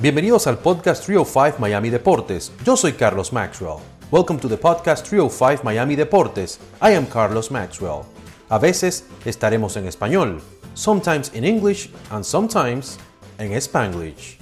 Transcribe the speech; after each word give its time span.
Bienvenidos 0.00 0.46
al 0.46 0.56
podcast 0.56 1.04
305 1.04 1.58
Miami 1.58 1.90
Deportes. 1.90 2.52
Yo 2.64 2.74
soy 2.74 2.94
Carlos 2.94 3.34
Maxwell. 3.34 3.80
Welcome 4.10 4.40
to 4.40 4.48
the 4.48 4.56
podcast 4.56 5.06
305 5.06 5.62
Miami 5.62 5.94
Deportes. 5.94 6.58
I 6.80 6.94
am 6.94 7.04
Carlos 7.04 7.50
Maxwell. 7.50 8.04
A 8.48 8.58
veces 8.58 9.04
estaremos 9.26 9.76
en 9.76 9.86
español, 9.86 10.40
sometimes 10.72 11.30
in 11.34 11.44
English 11.44 11.90
and 12.08 12.24
sometimes 12.24 12.98
en 13.36 13.52
Spanglish. 13.52 14.38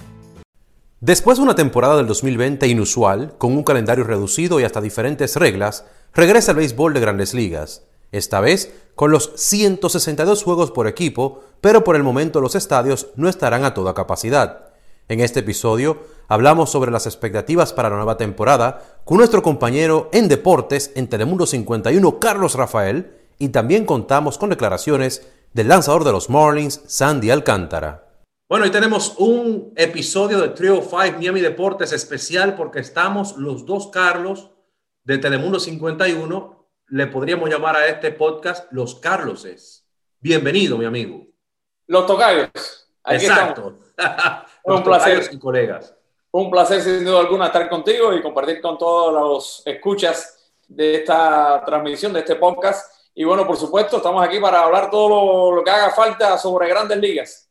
Después 1.01 1.39
de 1.39 1.43
una 1.43 1.55
temporada 1.55 1.97
del 1.97 2.07
2020 2.07 2.65
inusual, 2.65 3.35
con 3.37 3.51
un 3.51 3.63
calendario 3.63 4.05
reducido 4.05 4.61
y 4.61 4.63
hasta 4.63 4.79
diferentes 4.79 5.35
reglas, 5.35 5.83
regresa 6.13 6.51
el 6.51 6.57
béisbol 6.59 6.93
de 6.93 7.01
grandes 7.01 7.33
ligas. 7.33 7.83
Esta 8.13 8.39
vez 8.39 8.73
con 8.95 9.11
los 9.11 9.33
162 9.35 10.41
juegos 10.41 10.71
por 10.71 10.87
equipo, 10.87 11.43
pero 11.59 11.83
por 11.83 11.97
el 11.97 12.03
momento 12.03 12.39
los 12.39 12.55
estadios 12.55 13.07
no 13.17 13.27
estarán 13.27 13.65
a 13.65 13.73
toda 13.73 13.93
capacidad. 13.93 14.68
En 15.09 15.21
este 15.21 15.39
episodio 15.39 16.03
hablamos 16.27 16.69
sobre 16.69 16.91
las 16.91 17.07
expectativas 17.07 17.73
para 17.73 17.89
la 17.89 17.95
nueva 17.95 18.15
temporada 18.15 19.01
con 19.05 19.17
nuestro 19.17 19.41
compañero 19.41 20.07
en 20.13 20.27
deportes 20.27 20.91
en 20.95 21.07
Telemundo 21.07 21.47
51, 21.47 22.19
Carlos 22.19 22.53
Rafael, 22.53 23.17
y 23.39 23.49
también 23.49 23.87
contamos 23.87 24.37
con 24.37 24.51
declaraciones 24.51 25.27
del 25.51 25.69
lanzador 25.69 26.03
de 26.03 26.11
los 26.11 26.29
Marlins, 26.29 26.83
Sandy 26.85 27.31
Alcántara. 27.31 28.07
Bueno, 28.47 28.65
hoy 28.65 28.71
tenemos 28.71 29.15
un 29.17 29.73
episodio 29.75 30.41
de 30.41 30.49
Trio 30.49 30.75
5 30.75 31.17
Miami 31.17 31.41
Deportes 31.41 31.91
especial 31.91 32.55
porque 32.55 32.77
estamos 32.77 33.35
los 33.35 33.65
dos 33.65 33.87
Carlos 33.87 34.51
de 35.05 35.17
Telemundo 35.17 35.59
51. 35.59 36.69
Le 36.89 37.07
podríamos 37.07 37.49
llamar 37.49 37.77
a 37.77 37.87
este 37.87 38.11
podcast 38.11 38.71
Los 38.71 38.93
Carloses. 38.99 39.87
Bienvenido, 40.19 40.77
mi 40.77 40.85
amigo. 40.85 41.25
Los 41.87 42.05
tocayos. 42.05 42.51
Exacto. 43.05 43.79
un 44.63 44.83
placer. 44.83 45.29
Y 45.31 45.39
colegas. 45.39 45.95
Un 46.31 46.51
placer, 46.51 46.81
sin 46.81 47.03
duda 47.03 47.19
alguna, 47.19 47.47
estar 47.47 47.67
contigo 47.69 48.13
y 48.13 48.21
compartir 48.21 48.61
con 48.61 48.77
todos 48.77 49.13
los 49.13 49.63
escuchas 49.65 50.51
de 50.67 50.95
esta 50.95 51.63
transmisión, 51.65 52.13
de 52.13 52.19
este 52.19 52.35
podcast. 52.35 52.93
Y 53.15 53.23
bueno, 53.23 53.45
por 53.45 53.57
supuesto, 53.57 53.97
estamos 53.97 54.23
aquí 54.23 54.39
para 54.39 54.61
hablar 54.61 54.91
todo 54.91 55.55
lo, 55.55 55.63
que 55.63 55.71
haga 55.71 55.89
falta 55.89 56.37
sobre 56.37 56.69
grandes 56.69 56.99
ligas. 56.99 57.49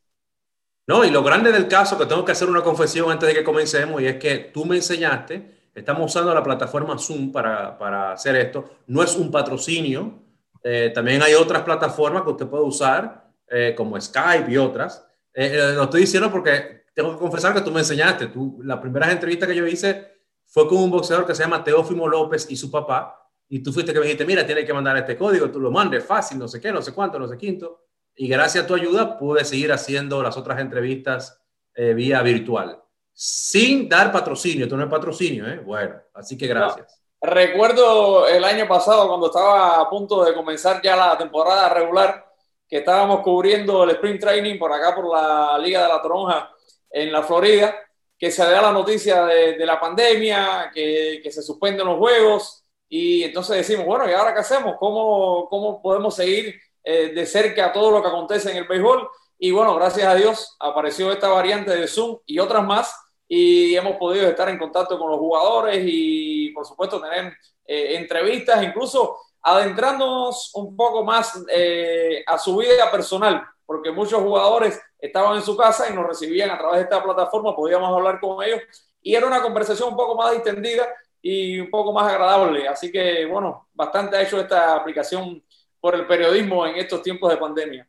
No, 0.87 1.05
y 1.05 1.11
lo 1.11 1.23
grande 1.23 1.53
del 1.53 1.69
caso, 1.69 1.99
que 1.99 2.07
tengo 2.07 2.25
que 2.25 2.33
hacer 2.33 2.49
una 2.49 2.63
confesión 2.63 3.11
antes 3.11 3.29
de 3.29 3.35
que 3.35 3.45
comencemos, 3.45 4.01
y 4.01 4.07
es 4.07 4.17
que 4.17 4.39
tú 4.39 4.65
me 4.65 4.77
enseñaste, 4.77 5.71
estamos 5.75 6.11
usando 6.11 6.33
la 6.33 6.43
plataforma 6.43 6.97
Zoom 6.99 7.33
para, 7.33 7.77
para 7.77 8.13
hacer 8.13 8.37
esto. 8.37 8.65
No 8.87 9.03
es 9.03 9.17
un 9.17 9.31
patrocinio, 9.31 10.23
eh, 10.63 10.91
también 10.95 11.23
hay 11.23 11.35
otras 11.35 11.63
plataformas 11.63 12.23
que 12.23 12.31
usted 12.31 12.47
puede 12.47 12.65
usar, 12.65 13.29
eh, 13.49 13.75
como 13.77 14.01
Skype 14.01 14.51
y 14.51 14.57
otras. 14.57 15.08
Eh, 15.41 15.73
lo 15.73 15.85
estoy 15.85 16.01
diciendo 16.01 16.33
porque 16.33 16.87
tengo 16.93 17.13
que 17.13 17.19
confesar 17.19 17.55
que 17.55 17.61
tú 17.61 17.71
me 17.71 17.79
enseñaste. 17.79 18.27
Tú, 18.27 18.59
la 18.65 18.81
primera 18.81 19.09
entrevista 19.13 19.47
que 19.47 19.55
yo 19.55 19.65
hice 19.69 20.19
fue 20.45 20.67
con 20.67 20.79
un 20.79 20.91
boxeador 20.91 21.25
que 21.25 21.33
se 21.33 21.45
llama 21.45 21.63
Teófimo 21.63 22.09
López 22.09 22.51
y 22.51 22.57
su 22.57 22.73
papá. 22.73 23.31
Y 23.49 23.63
tú 23.63 23.73
fuiste 23.73 23.93
que 23.93 24.01
me 24.01 24.07
dijiste, 24.07 24.25
mira, 24.25 24.45
tienes 24.45 24.65
que 24.65 24.75
mandar 24.75 24.97
este 24.97 25.17
código, 25.17 25.49
tú 25.49 25.61
lo 25.61 25.71
mandes 25.71 26.05
fácil, 26.05 26.41
no 26.41 26.49
sé 26.49 26.61
qué, 26.61 26.73
no 26.73 26.83
sé 26.83 26.93
cuánto, 26.93 27.21
no 27.21 27.29
sé 27.29 27.39
quinto. 27.39 27.85
Y 28.17 28.27
gracias 28.27 28.65
a 28.65 28.67
tu 28.67 28.75
ayuda 28.75 29.17
pude 29.17 29.45
seguir 29.45 29.71
haciendo 29.71 30.21
las 30.25 30.37
otras 30.37 30.59
entrevistas 30.59 31.41
eh, 31.73 31.95
vía 31.95 32.21
virtual, 32.23 32.83
sin 33.13 33.89
dar 33.89 34.11
patrocinio. 34.11 34.65
Esto 34.65 34.77
no 34.77 34.83
es 34.83 34.91
patrocinio, 34.91 35.47
¿eh? 35.47 35.61
Bueno, 35.65 36.01
así 36.15 36.37
que 36.37 36.49
gracias. 36.49 37.01
recuerdo 37.21 38.27
el 38.27 38.43
año 38.43 38.67
pasado 38.67 39.07
cuando 39.07 39.29
estaba 39.29 39.83
a 39.83 39.89
punto 39.89 40.25
de 40.25 40.35
comenzar 40.35 40.83
ya 40.83 40.97
la 40.97 41.17
temporada 41.17 41.69
regular, 41.69 42.28
que 42.69 42.79
estábamos 42.79 43.21
cubriendo 43.21 43.85
el 43.85 43.91
sprint 43.91 44.21
training 44.21 44.59
por 44.59 44.73
acá 44.73 44.95
por 44.95 45.09
la 45.11 45.59
Liga 45.59 45.83
de 45.83 45.89
la 45.89 46.03
Toronja 46.03 46.51
en 46.91 47.11
la 47.11 47.23
Florida, 47.23 47.75
que 48.19 48.31
se 48.31 48.43
da 48.43 48.61
la 48.61 48.73
noticia 48.73 49.25
de, 49.25 49.65
la 49.65 49.81
pandemia, 49.81 50.71
que, 50.75 51.23
se 51.31 51.43
suspenden 51.43 51.87
los 51.87 51.99
juegos, 51.99 52.65
y 52.89 53.23
entonces 53.23 53.57
decimos, 53.57 53.87
bueno, 53.87 54.09
¿y 54.09 54.13
ahora 54.13 54.35
qué 54.35 54.41
hacemos? 54.41 54.77
¿Cómo, 54.79 55.47
cómo 55.49 55.81
podemos 55.81 56.15
seguir 56.17 56.59
eh, 56.83 57.13
de 57.15 57.27
cerca 57.27 57.73
todo 57.73 57.91
lo 57.91 58.03
que 58.03 58.09
acontece 58.09 58.51
en 58.51 58.59
el 58.59 58.65
béisbol? 58.67 59.09
Y 59.39 59.51
bueno, 59.51 59.75
gracias 59.77 60.07
a 60.07 60.15
Dios 60.15 60.57
apareció 60.59 61.13
esta 61.13 61.29
variante 61.29 61.75
de 61.75 61.87
Zoom 61.87 62.19
y 62.27 62.39
otras 62.39 62.65
más, 62.65 62.95
y 63.29 63.77
hemos 63.77 63.97
podido 63.97 64.27
estar 64.27 64.49
en 64.49 64.59
contacto 64.59 64.99
con 64.99 65.11
los 65.11 65.21
jugadores 65.21 65.83
y, 65.87 66.51
por 66.51 66.67
supuesto, 66.67 67.01
tener 67.01 67.35
eh, 67.67 67.97
entrevistas, 67.97 68.63
incluso 68.63 69.19
adentrándonos 69.43 70.51
un 70.55 70.77
poco 70.77 71.05
más 71.05 71.45
eh, 71.51 72.23
a 72.27 72.39
su 72.39 72.57
vida 72.57 72.91
personal, 72.91 73.43
porque 73.65 73.91
muchos 73.91 74.21
jugadores 74.21 74.81
estaban 74.99 75.37
en 75.37 75.43
su 75.43 75.57
casa 75.57 75.89
y 75.91 75.95
nos 75.95 76.07
recibían 76.07 76.51
a 76.51 76.59
través 76.59 76.79
de 76.79 76.83
esta 76.85 77.03
plataforma, 77.03 77.55
podíamos 77.55 77.97
hablar 77.97 78.21
con 78.21 78.43
ellos 78.43 78.61
y 79.03 79.15
era 79.15 79.27
una 79.27 79.43
conversación 79.43 79.91
un 79.91 79.97
poco 79.97 80.17
más 80.17 80.33
distendida 80.33 80.87
y 81.23 81.61
un 81.61 81.71
poco 81.71 81.93
más 81.93 82.11
agradable. 82.11 82.67
Así 82.69 82.91
que, 82.91 83.27
bueno, 83.27 83.69
bastante 83.75 84.17
ha 84.17 84.23
hecho 84.23 84.41
esta 84.41 84.75
aplicación 84.75 85.43
por 85.81 85.95
el 85.95 86.07
periodismo 86.07 86.67
en 86.67 86.77
estos 86.77 87.03
tiempos 87.03 87.31
de 87.31 87.37
pandemia. 87.37 87.89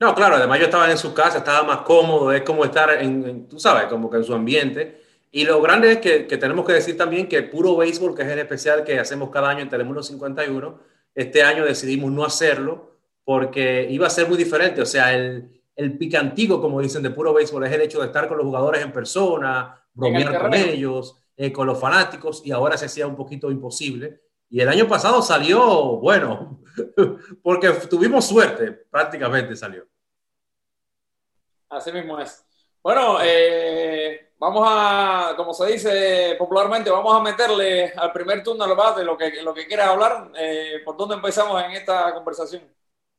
No, 0.00 0.14
claro, 0.14 0.36
además 0.36 0.58
yo 0.58 0.64
estaba 0.64 0.90
en 0.90 0.98
su 0.98 1.14
casa, 1.14 1.38
estaba 1.38 1.62
más 1.62 1.82
cómodo, 1.82 2.32
es 2.32 2.42
como 2.42 2.64
estar 2.64 2.90
tú 3.48 3.58
sabes, 3.58 3.84
como 3.86 4.10
que 4.10 4.16
en 4.16 4.24
su 4.24 4.34
ambiente. 4.34 5.01
Y 5.34 5.44
lo 5.44 5.60
grande 5.62 5.92
es 5.92 5.98
que, 5.98 6.26
que, 6.26 6.36
tenemos 6.36 6.66
que 6.66 6.74
decir 6.74 6.96
también 6.96 7.26
que 7.26 7.42
Puro 7.42 7.74
Béisbol, 7.76 8.14
que 8.14 8.22
es 8.22 8.28
el 8.28 8.38
especial 8.38 8.84
que 8.84 9.00
hacemos 9.00 9.30
cada 9.30 9.48
año 9.48 9.62
en 9.62 9.70
Telemundo 9.70 10.02
51, 10.02 10.78
este 11.14 11.42
año 11.42 11.64
decidimos 11.64 12.12
no 12.12 12.24
hacerlo 12.24 12.98
porque 13.24 13.86
iba 13.90 14.06
a 14.06 14.10
ser 14.10 14.28
muy 14.28 14.36
diferente. 14.36 14.82
O 14.82 14.86
sea, 14.86 15.14
el, 15.14 15.62
el 15.74 15.96
picantigo, 15.96 16.60
como 16.60 16.80
dicen, 16.80 17.02
de 17.02 17.10
puro 17.10 17.32
béisbol 17.32 17.64
es 17.64 17.72
el 17.72 17.80
hecho 17.80 18.00
de 18.00 18.06
estar 18.06 18.28
con 18.28 18.36
los 18.36 18.46
jugadores 18.46 18.82
en 18.82 18.92
persona, 18.92 19.82
bromear 19.94 20.38
con 20.38 20.54
ellos, 20.54 21.16
eh, 21.36 21.50
con 21.50 21.66
los 21.66 21.80
fanáticos, 21.80 22.42
y 22.44 22.52
ahora 22.52 22.76
se 22.76 22.86
hacía 22.86 23.06
un 23.06 23.16
poquito 23.16 23.50
imposible. 23.50 24.20
Y 24.50 24.60
el 24.60 24.68
año 24.68 24.86
pasado 24.86 25.22
salió, 25.22 25.96
bueno, 25.96 26.60
porque 27.42 27.70
tuvimos 27.88 28.26
suerte, 28.26 28.70
prácticamente 28.70 29.56
salió. 29.56 29.86
Así 31.70 31.90
mismo 31.90 32.20
es. 32.20 32.44
Bueno, 32.82 33.18
eh, 33.22 34.31
vamos 34.42 34.64
a, 34.68 35.34
como 35.36 35.54
se 35.54 35.66
dice 35.66 36.34
popularmente, 36.36 36.90
vamos 36.90 37.14
a 37.14 37.22
meterle 37.22 37.92
al 37.96 38.10
primer 38.10 38.42
turno 38.42 38.64
al 38.64 38.74
bate 38.74 39.04
lo 39.04 39.16
que, 39.16 39.40
lo 39.40 39.54
que 39.54 39.68
quieras 39.68 39.90
hablar. 39.90 40.32
Eh, 40.36 40.80
¿Por 40.84 40.96
dónde 40.96 41.14
empezamos 41.14 41.62
en 41.62 41.70
esta 41.70 42.12
conversación? 42.12 42.62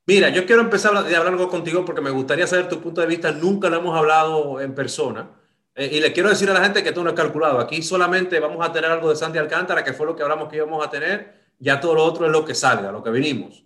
Mira, 0.06 0.28
yo 0.28 0.46
quiero 0.46 0.62
empezar 0.62 0.94
a 0.94 1.00
hablar 1.00 1.28
algo 1.28 1.48
contigo 1.48 1.86
porque 1.86 2.02
me 2.02 2.10
gustaría 2.10 2.46
saber 2.46 2.68
tu 2.68 2.82
punto 2.82 3.00
de 3.00 3.08
vista. 3.08 3.32
Nunca 3.32 3.70
lo 3.70 3.78
hemos 3.78 3.98
hablado 3.98 4.60
en 4.60 4.76
persona. 4.76 5.30
Eh, 5.76 5.92
y 5.94 6.02
le 6.02 6.12
quiero 6.12 6.28
decir 6.28 6.50
a 6.50 6.54
la 6.54 6.62
gente 6.62 6.84
que 6.84 6.92
tú 6.92 7.02
no 7.02 7.12
has 7.12 7.16
calculado. 7.16 7.60
Aquí 7.60 7.82
solamente 7.82 8.42
vamos 8.42 8.68
a 8.68 8.74
tener 8.74 8.92
algo 8.92 9.10
de 9.10 9.16
Sandy 9.16 9.40
Alcántara, 9.40 9.82
que 9.82 9.94
fue 9.94 10.06
lo 10.06 10.18
que 10.18 10.24
hablamos 10.24 10.50
que 10.50 10.58
íbamos 10.58 10.86
a 10.86 10.90
tener. 10.90 11.54
Ya 11.58 11.80
todo 11.80 11.96
lo 11.96 12.04
otro 12.04 12.26
es 12.26 12.34
lo 12.34 12.44
que 12.44 12.54
salga, 12.54 12.92
lo 12.92 13.02
que 13.02 13.12
vinimos. 13.12 13.64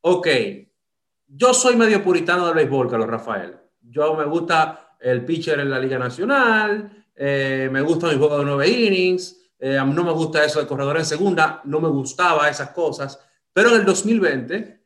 Ok. 0.00 0.26
Yo 1.28 1.54
soy 1.54 1.76
medio 1.76 2.02
puritano 2.02 2.46
del 2.46 2.56
béisbol, 2.56 2.90
Carlos 2.90 3.08
Rafael. 3.08 3.67
Yo 3.88 4.14
me 4.14 4.24
gusta 4.24 4.96
el 5.00 5.24
pitcher 5.24 5.60
en 5.60 5.70
la 5.70 5.78
Liga 5.78 5.98
Nacional. 5.98 7.06
Eh, 7.14 7.68
me 7.70 7.80
gusta 7.82 8.08
mi 8.08 8.18
juego 8.18 8.38
de 8.38 8.44
nueve 8.44 8.68
innings. 8.68 9.36
Eh, 9.58 9.76
no 9.84 10.04
me 10.04 10.12
gusta 10.12 10.44
eso 10.44 10.60
de 10.60 10.66
corredor 10.66 10.98
en 10.98 11.04
segunda. 11.04 11.60
No 11.64 11.80
me 11.80 11.88
gustaba 11.88 12.48
esas 12.48 12.70
cosas. 12.70 13.18
Pero 13.52 13.70
en 13.70 13.76
el 13.80 13.84
2020 13.84 14.78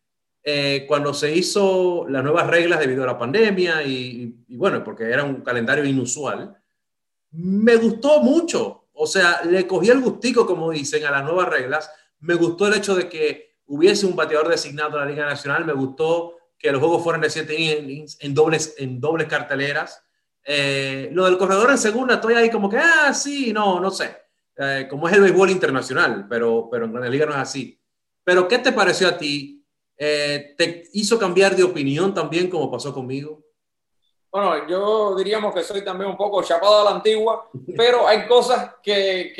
eh, 0.45 0.87
cuando 0.89 1.15
se 1.15 1.35
hizo 1.35 2.07
las 2.09 2.25
nuevas 2.25 2.49
reglas 2.49 2.81
debido 2.81 3.05
a 3.05 3.07
la 3.07 3.19
pandemia 3.19 3.85
y, 3.85 4.45
bueno, 4.49 4.83
porque 4.83 5.05
era 5.05 5.23
un 5.23 5.37
calendario 5.43 5.85
inusual, 5.85 6.57
me 7.31 7.77
gustó 7.77 8.21
mucho. 8.21 8.89
O 8.93 9.07
sea, 9.07 9.43
le 9.45 9.67
cogí 9.67 9.89
el 9.91 10.01
gustico, 10.01 10.45
como 10.45 10.71
dicen, 10.71 11.05
a 11.05 11.13
las 11.13 11.25
nuevas 11.25 11.49
reglas. 11.49 11.91
Me 12.21 12.35
gustó 12.35 12.67
el 12.67 12.75
hecho 12.75 12.95
de 12.95 13.09
que 13.09 13.61
hubiese 13.67 14.05
un 14.05 14.17
bateador 14.17 14.49
designado 14.49 14.99
en 14.99 15.05
la 15.05 15.11
Liga 15.11 15.27
Nacional. 15.27 15.65
Me 15.65 15.73
gustó 15.73 16.37
que 16.63 16.73
los 16.73 16.81
juegos 16.81 17.03
fueran 17.03 17.21
de 17.21 17.29
siete 17.29 17.61
innings 17.61 18.17
en 18.21 18.33
dobles, 18.33 18.75
en 18.79 19.01
dobles 19.01 19.27
carteleras. 19.27 20.03
Eh, 20.45 21.11
lo 21.13 21.27
del 21.27 21.37
corredor 21.37 21.71
en 21.71 21.79
segunda, 21.79 22.15
estoy 22.15 22.35
ahí 22.35 22.51
como 22.51 22.71
que, 22.71 22.79
ah, 22.79 23.13
sí, 23.13 23.53
no, 23.53 23.81
no 23.81 23.91
sé. 23.91 24.17
Eh, 24.57 24.87
como 24.89 25.09
es 25.09 25.15
el 25.15 25.23
béisbol 25.23 25.51
internacional, 25.51 26.27
pero, 26.29 26.69
pero 26.71 26.87
en 26.87 27.01
la 27.01 27.09
liga 27.09 27.27
no 27.27 27.33
es 27.33 27.39
así. 27.39 27.79
Pero, 28.25 28.47
¿qué 28.47 28.59
te 28.59 28.73
pareció 28.73 29.09
a 29.09 29.19
ti 29.19 29.63
eh, 30.05 30.55
¿Te 30.59 30.85
hizo 30.95 31.17
cambiar 31.17 31.55
de 31.55 31.63
opinión 31.63 32.13
también 32.13 32.51
como 32.51 32.69
pasó 32.69 32.93
conmigo? 32.93 33.41
Bueno, 34.33 34.67
yo 34.67 35.15
diríamos 35.15 35.55
que 35.55 35.63
soy 35.63 35.85
también 35.85 36.11
un 36.11 36.17
poco 36.17 36.43
chapado 36.43 36.81
a 36.81 36.91
la 36.91 36.97
antigua, 36.97 37.49
pero 37.77 38.09
hay 38.09 38.27
cosas 38.27 38.77
que, 38.83 39.33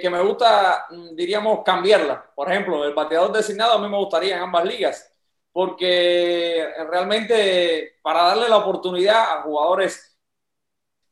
que, 0.00 0.10
me 0.10 0.22
gusta, 0.22 0.86
diríamos, 1.14 1.60
cambiarlas. 1.64 2.20
Por 2.32 2.48
ejemplo, 2.48 2.84
el 2.84 2.94
bateador 2.94 3.32
designado 3.32 3.72
a 3.72 3.78
mí 3.78 3.88
me 3.88 3.96
gustaría 3.96 4.36
en 4.36 4.42
ambas 4.42 4.64
ligas, 4.64 5.12
porque 5.54 6.66
realmente 6.90 7.94
para 8.02 8.24
darle 8.24 8.48
la 8.48 8.56
oportunidad 8.56 9.38
a 9.38 9.42
jugadores 9.42 10.18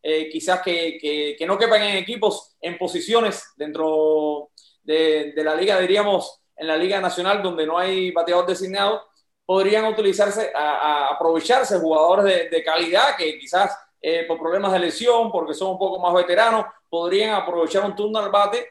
eh, 0.03 0.29
quizás 0.29 0.61
que, 0.63 0.99
que, 1.39 1.47
no 1.47 1.57
quepan 1.57 1.83
en 1.83 1.97
equipos, 1.97 2.57
en 2.61 2.77
posiciones 2.77 3.53
dentro 3.57 4.51
de, 4.83 5.33
de 5.33 5.45
la 5.45 5.55
liga, 5.55 5.79
diríamos, 5.79 6.41
en 6.57 6.67
la 6.67 6.77
Liga 6.77 7.01
Nacional 7.01 7.41
donde 7.41 7.65
no 7.65 7.79
hay 7.79 8.11
bateador 8.11 8.47
designado, 8.47 9.03
podrían 9.47 9.85
utilizarse, 9.85 10.51
a, 10.53 11.09
aprovecharse 11.15 11.79
jugadores 11.79 12.51
de, 12.51 12.65
calidad 12.65 13.17
que 13.17 13.39
quizás 13.39 13.79
eh, 14.01 14.25
por 14.27 14.41
problemas 14.41 14.73
de 14.73 14.81
lesión, 14.81 15.31
porque 15.31 15.55
son 15.55 15.71
un 15.71 15.79
poco 15.79 16.01
más 16.01 16.13
veteranos, 16.15 16.67
podrían 16.89 17.35
aprovechar 17.35 17.85
un 17.85 17.95
turno 17.95 18.19
al 18.19 18.31
bate, 18.31 18.69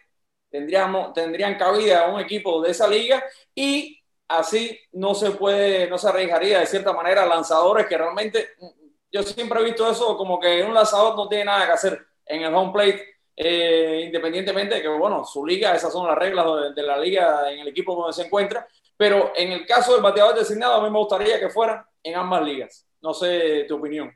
tendríamos, 0.50 1.14
tendrían 1.14 1.58
cabida 1.58 2.06
a 2.08 2.14
un 2.14 2.20
equipo 2.20 2.62
de 2.62 2.72
esa 2.72 2.90
liga 2.90 3.24
y 3.56 4.01
así 4.38 4.78
no 4.94 5.14
se 5.14 5.32
puede, 5.32 5.90
no 5.90 5.98
se 5.98 6.10
arriesgaría 6.10 6.60
de 6.60 6.66
cierta 6.66 6.94
manera 6.94 7.26
lanzadores 7.26 7.88
que 7.88 7.98
realmente, 7.98 8.50
yo 9.12 9.24
siempre 9.24 9.62
he 9.62 9.66
visto 9.66 9.90
eso 9.90 10.18
como 10.18 10.40
que 10.40 10.64
un 10.64 10.74
lanzador 10.74 11.16
no 11.16 11.28
tiene 11.28 11.46
nada 11.46 11.66
que 11.66 11.72
hacer 11.72 12.06
en 12.26 12.44
el 12.44 12.54
home 12.54 12.72
plate, 12.72 13.06
eh, 13.36 14.04
independientemente 14.06 14.76
de 14.76 14.82
que, 14.82 14.88
bueno, 14.88 15.26
su 15.26 15.46
liga, 15.46 15.76
esas 15.76 15.92
son 15.92 16.08
las 16.08 16.18
reglas 16.18 16.46
de, 16.46 16.82
de 16.82 16.88
la 16.88 16.98
liga 16.98 17.52
en 17.52 17.60
el 17.60 17.68
equipo 17.68 17.96
donde 17.96 18.14
se 18.14 18.24
encuentra, 18.24 18.68
pero 18.98 19.32
en 19.36 19.52
el 19.52 19.66
caso 19.66 19.94
del 19.94 20.04
bateador 20.04 20.36
designado, 20.36 20.76
a 20.76 20.84
mí 20.84 20.90
me 20.92 21.00
gustaría 21.00 21.40
que 21.40 21.50
fueran 21.50 21.84
en 22.04 22.16
ambas 22.16 22.44
ligas. 22.44 22.86
No 23.02 23.14
sé 23.14 23.66
tu 23.68 23.78
opinión. 23.78 24.12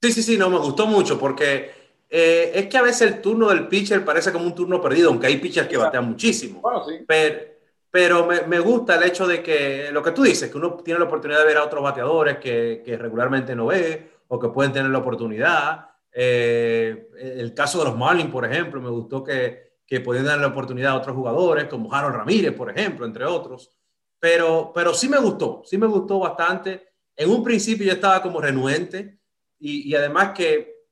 Sí, 0.00 0.10
sí, 0.10 0.22
sí, 0.22 0.38
no, 0.38 0.48
me 0.48 0.58
gustó 0.58 0.86
mucho 0.86 1.18
porque 1.18 1.70
eh, 2.08 2.50
es 2.54 2.66
que 2.66 2.78
a 2.78 2.82
veces 2.82 3.02
el 3.02 3.20
turno 3.20 3.48
del 3.48 3.68
pitcher 3.68 4.04
parece 4.04 4.32
como 4.32 4.46
un 4.46 4.54
turno 4.54 4.80
perdido, 4.80 5.10
aunque 5.10 5.28
hay 5.28 5.36
pitchers 5.36 5.68
que 5.68 5.76
batean 5.76 6.08
muchísimo. 6.08 6.60
Bueno, 6.60 6.84
sí. 6.84 7.04
Pero, 7.06 7.51
pero 7.92 8.26
me, 8.26 8.40
me, 8.46 8.58
gusta 8.58 8.96
el 8.96 9.02
hecho 9.02 9.26
de 9.26 9.42
que 9.42 9.90
lo 9.92 10.02
que 10.02 10.12
tú 10.12 10.22
dices, 10.22 10.50
que 10.50 10.56
uno 10.56 10.78
tiene 10.78 10.98
la 10.98 11.04
oportunidad 11.04 11.40
de 11.40 11.44
ver 11.44 11.58
a 11.58 11.64
otros 11.64 11.82
bateadores 11.82 12.38
que, 12.38 12.82
que 12.82 12.96
regularmente 12.96 13.54
no 13.54 13.66
ve 13.66 14.12
o 14.28 14.40
que 14.40 14.48
pueden 14.48 14.72
tener 14.72 14.90
la 14.90 14.96
oportunidad. 14.96 15.90
Eh, 16.10 17.10
el 17.18 17.52
caso 17.52 17.80
de 17.80 17.84
los 17.84 17.98
Marlins, 17.98 18.30
por 18.30 18.46
ejemplo, 18.46 18.80
me 18.80 18.88
gustó 18.88 19.22
que, 19.22 19.74
que 19.86 20.00
podían 20.00 20.24
dar 20.24 20.40
la 20.40 20.46
oportunidad 20.46 20.92
a 20.92 20.96
otros 20.96 21.14
jugadores, 21.14 21.66
como 21.66 21.92
Harold 21.92 22.16
Ramírez, 22.16 22.54
por 22.54 22.70
ejemplo, 22.70 23.04
entre 23.04 23.26
otros. 23.26 23.70
Pero, 24.18 24.72
pero 24.74 24.94
sí 24.94 25.06
me 25.06 25.18
gustó, 25.18 25.60
sí 25.66 25.76
me 25.76 25.86
gustó 25.86 26.18
bastante. 26.18 26.94
En 27.14 27.28
un 27.28 27.44
principio 27.44 27.84
yo 27.84 27.92
estaba 27.92 28.22
como 28.22 28.40
renuente 28.40 29.20
y, 29.58 29.90
y 29.90 29.94
además 29.94 30.30
que, 30.34 30.86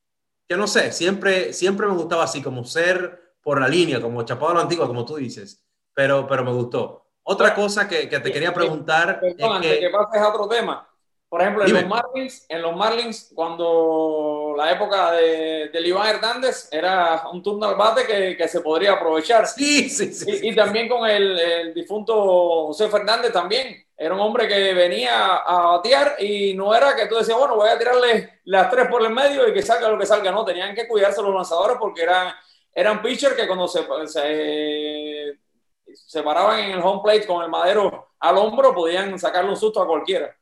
que 0.47 0.55
no 0.55 0.67
sé, 0.67 0.93
siempre, 0.93 1.55
siempre 1.55 1.87
me 1.87 1.95
gustaba 1.95 2.25
así, 2.25 2.43
como 2.43 2.63
ser 2.63 3.37
por 3.41 3.59
la 3.59 3.69
línea, 3.69 4.03
como 4.03 4.23
chapado 4.25 4.51
a 4.51 4.55
lo 4.57 4.61
antiguo, 4.61 4.87
como 4.87 5.07
tú 5.07 5.17
dices, 5.17 5.65
pero, 6.01 6.27
pero 6.27 6.43
me 6.43 6.53
gustó. 6.53 7.05
Otra 7.25 7.55
cosa 7.55 7.87
que, 7.87 8.09
que 8.09 8.21
te 8.21 8.33
quería 8.33 8.55
preguntar. 8.55 9.21
Perdón, 9.21 9.57
antes 9.57 9.75
que, 9.75 9.81
que 9.81 9.91
pases 9.91 10.23
a 10.23 10.31
otro 10.31 10.49
tema. 10.49 10.89
Por 11.29 11.43
ejemplo, 11.43 11.67
en 11.67 11.75
los, 11.75 11.87
Marlins, 11.87 12.47
en 12.49 12.63
los 12.63 12.75
Marlins, 12.75 13.33
cuando 13.35 14.55
la 14.57 14.73
época 14.73 15.13
de, 15.13 15.69
de 15.69 15.81
Iván 15.87 16.09
Hernández 16.09 16.71
era 16.73 17.23
un 17.31 17.43
turno 17.43 17.67
al 17.67 17.75
bate 17.75 18.07
que, 18.07 18.35
que 18.35 18.49
se 18.49 18.63
podría 18.63 18.93
aprovechar. 18.93 19.47
Sí, 19.47 19.91
sí, 19.91 20.11
sí. 20.11 20.31
Y, 20.31 20.37
sí. 20.39 20.49
y 20.49 20.57
también 20.57 20.89
con 20.89 21.07
el, 21.07 21.39
el, 21.39 21.75
difunto 21.75 22.69
José 22.69 22.89
Fernández 22.89 23.31
también. 23.31 23.85
Era 23.95 24.15
un 24.15 24.21
hombre 24.21 24.49
que 24.49 24.73
venía 24.73 25.37
a 25.37 25.73
batear 25.73 26.17
y 26.19 26.55
no 26.55 26.75
era 26.75 26.97
que 26.97 27.09
tú 27.09 27.17
decías, 27.17 27.37
bueno, 27.37 27.57
voy 27.57 27.69
a 27.69 27.79
tirarle 27.79 28.41
las 28.45 28.71
tres 28.71 28.89
por 28.89 29.05
el 29.05 29.13
medio 29.13 29.47
y 29.47 29.53
que 29.53 29.61
salga 29.61 29.91
lo 29.91 29.99
que 29.99 30.07
salga. 30.07 30.33
No, 30.33 30.47
tenían 30.47 30.75
que 30.75 30.89
cuidarse 30.89 31.21
los 31.21 31.35
lanzadores 31.35 31.77
porque 31.79 32.05
eran, 32.05 32.33
eran 32.75 33.03
pitchers 33.03 33.35
que 33.35 33.47
cuando 33.47 33.69
se, 33.69 33.85
se, 34.07 35.39
se 35.95 36.23
paraban 36.23 36.61
en 36.61 36.71
el 36.73 36.81
home 36.83 37.01
plate 37.03 37.27
con 37.27 37.43
el 37.43 37.51
madero 37.51 38.11
al 38.21 38.37
hombro 38.37 38.75
podían 38.75 39.19
sacarle 39.19 39.51
un 39.51 39.57
susto 39.57 39.83
a 39.83 39.87
cualquiera. 39.87 40.37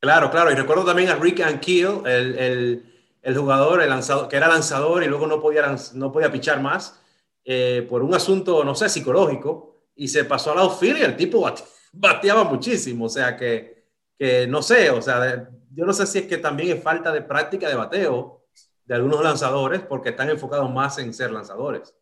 Claro, 0.00 0.30
claro. 0.30 0.50
Y 0.50 0.54
recuerdo 0.54 0.84
también 0.84 1.10
a 1.10 1.14
Rick 1.14 1.40
Ankiel, 1.40 2.02
el, 2.06 2.38
el, 2.38 2.94
el, 3.22 3.38
jugador, 3.38 3.82
el 3.82 3.88
lanzador, 3.88 4.28
que 4.28 4.36
era 4.36 4.48
lanzador 4.48 5.02
y 5.02 5.06
luego 5.06 5.26
no 5.26 5.40
podía, 5.40 5.74
no 5.94 6.10
podía 6.10 6.32
pichar 6.32 6.60
más 6.60 7.00
eh, 7.44 7.86
por 7.88 8.02
un 8.02 8.14
asunto, 8.14 8.64
no 8.64 8.74
sé, 8.74 8.88
psicológico. 8.88 9.68
Y 9.94 10.08
se 10.08 10.24
pasó 10.24 10.52
al 10.52 10.58
outfield 10.58 10.98
y 10.98 11.02
el 11.02 11.16
tipo 11.16 11.40
bate, 11.40 11.62
bateaba 11.92 12.44
muchísimo. 12.44 13.04
O 13.04 13.08
sea 13.08 13.36
que, 13.36 13.84
que, 14.18 14.46
no 14.46 14.62
sé, 14.62 14.90
o 14.90 15.00
sea, 15.00 15.48
yo 15.72 15.84
no 15.84 15.92
sé 15.92 16.06
si 16.06 16.18
es 16.18 16.26
que 16.26 16.38
también 16.38 16.76
es 16.76 16.82
falta 16.82 17.12
de 17.12 17.22
práctica 17.22 17.68
de 17.68 17.76
bateo 17.76 18.44
de 18.84 18.94
algunos 18.94 19.22
lanzadores 19.22 19.82
porque 19.82 20.08
están 20.08 20.30
enfocados 20.30 20.68
más 20.68 20.98
en 20.98 21.14
ser 21.14 21.30
lanzadores. 21.30 21.94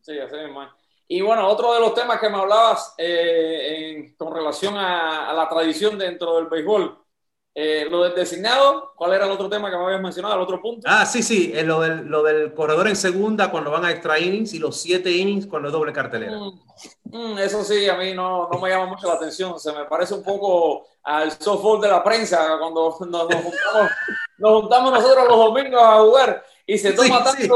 Sí, 0.00 0.16
así 0.20 0.36
es, 0.36 0.52
man. 0.52 0.68
Y 1.08 1.20
bueno, 1.20 1.46
otro 1.48 1.72
de 1.74 1.80
los 1.80 1.94
temas 1.94 2.18
que 2.20 2.28
me 2.28 2.36
hablabas 2.36 2.94
eh, 2.98 3.94
en, 3.96 4.16
con 4.16 4.34
relación 4.34 4.76
a, 4.76 5.30
a, 5.30 5.32
la 5.34 5.48
tradición 5.48 5.98
dentro 5.98 6.36
del 6.36 6.46
béisbol, 6.46 7.06
eh, 7.58 7.86
lo 7.88 8.02
del 8.02 8.14
designado, 8.14 8.92
¿cuál 8.96 9.14
era 9.14 9.24
el 9.24 9.30
otro 9.30 9.48
tema 9.48 9.70
que 9.70 9.78
me 9.78 9.84
habías 9.84 10.02
mencionado, 10.02 10.34
el 10.34 10.42
otro 10.42 10.60
punto? 10.60 10.82
Ah, 10.84 11.06
sí, 11.06 11.22
sí, 11.22 11.52
eh, 11.54 11.62
lo, 11.62 11.80
del, 11.80 12.04
lo 12.04 12.22
del 12.22 12.52
corredor 12.52 12.86
en 12.86 12.96
segunda 12.96 13.50
cuando 13.50 13.70
van 13.70 13.86
a 13.86 13.92
extra 13.92 14.18
innings 14.18 14.52
y 14.52 14.58
los 14.58 14.78
siete 14.78 15.10
innings 15.10 15.46
cuando 15.46 15.68
es 15.68 15.72
doble 15.72 15.90
cartelera. 15.90 16.36
Mm, 16.36 16.60
mm, 17.04 17.38
eso 17.38 17.64
sí, 17.64 17.88
a 17.88 17.96
mí 17.96 18.12
no, 18.12 18.50
no, 18.52 18.60
me 18.60 18.68
llama 18.68 18.84
mucho 18.84 19.06
la 19.06 19.14
atención, 19.14 19.58
se 19.58 19.72
me 19.72 19.86
parece 19.86 20.12
un 20.12 20.22
poco 20.22 20.86
al 21.04 21.32
softball 21.32 21.80
de 21.80 21.88
la 21.88 22.04
prensa 22.04 22.58
cuando 22.58 22.90
nos, 23.00 23.00
nos, 23.08 23.22
juntamos, 23.22 23.90
nos 24.36 24.60
juntamos, 24.60 24.92
nosotros 24.92 25.26
los 25.26 25.38
domingos 25.38 25.82
a 25.82 26.00
jugar 26.02 26.44
y 26.66 26.76
se 26.76 26.92
toma 26.92 27.06
sí, 27.06 27.24
tanto, 27.24 27.42
sí. 27.42 27.48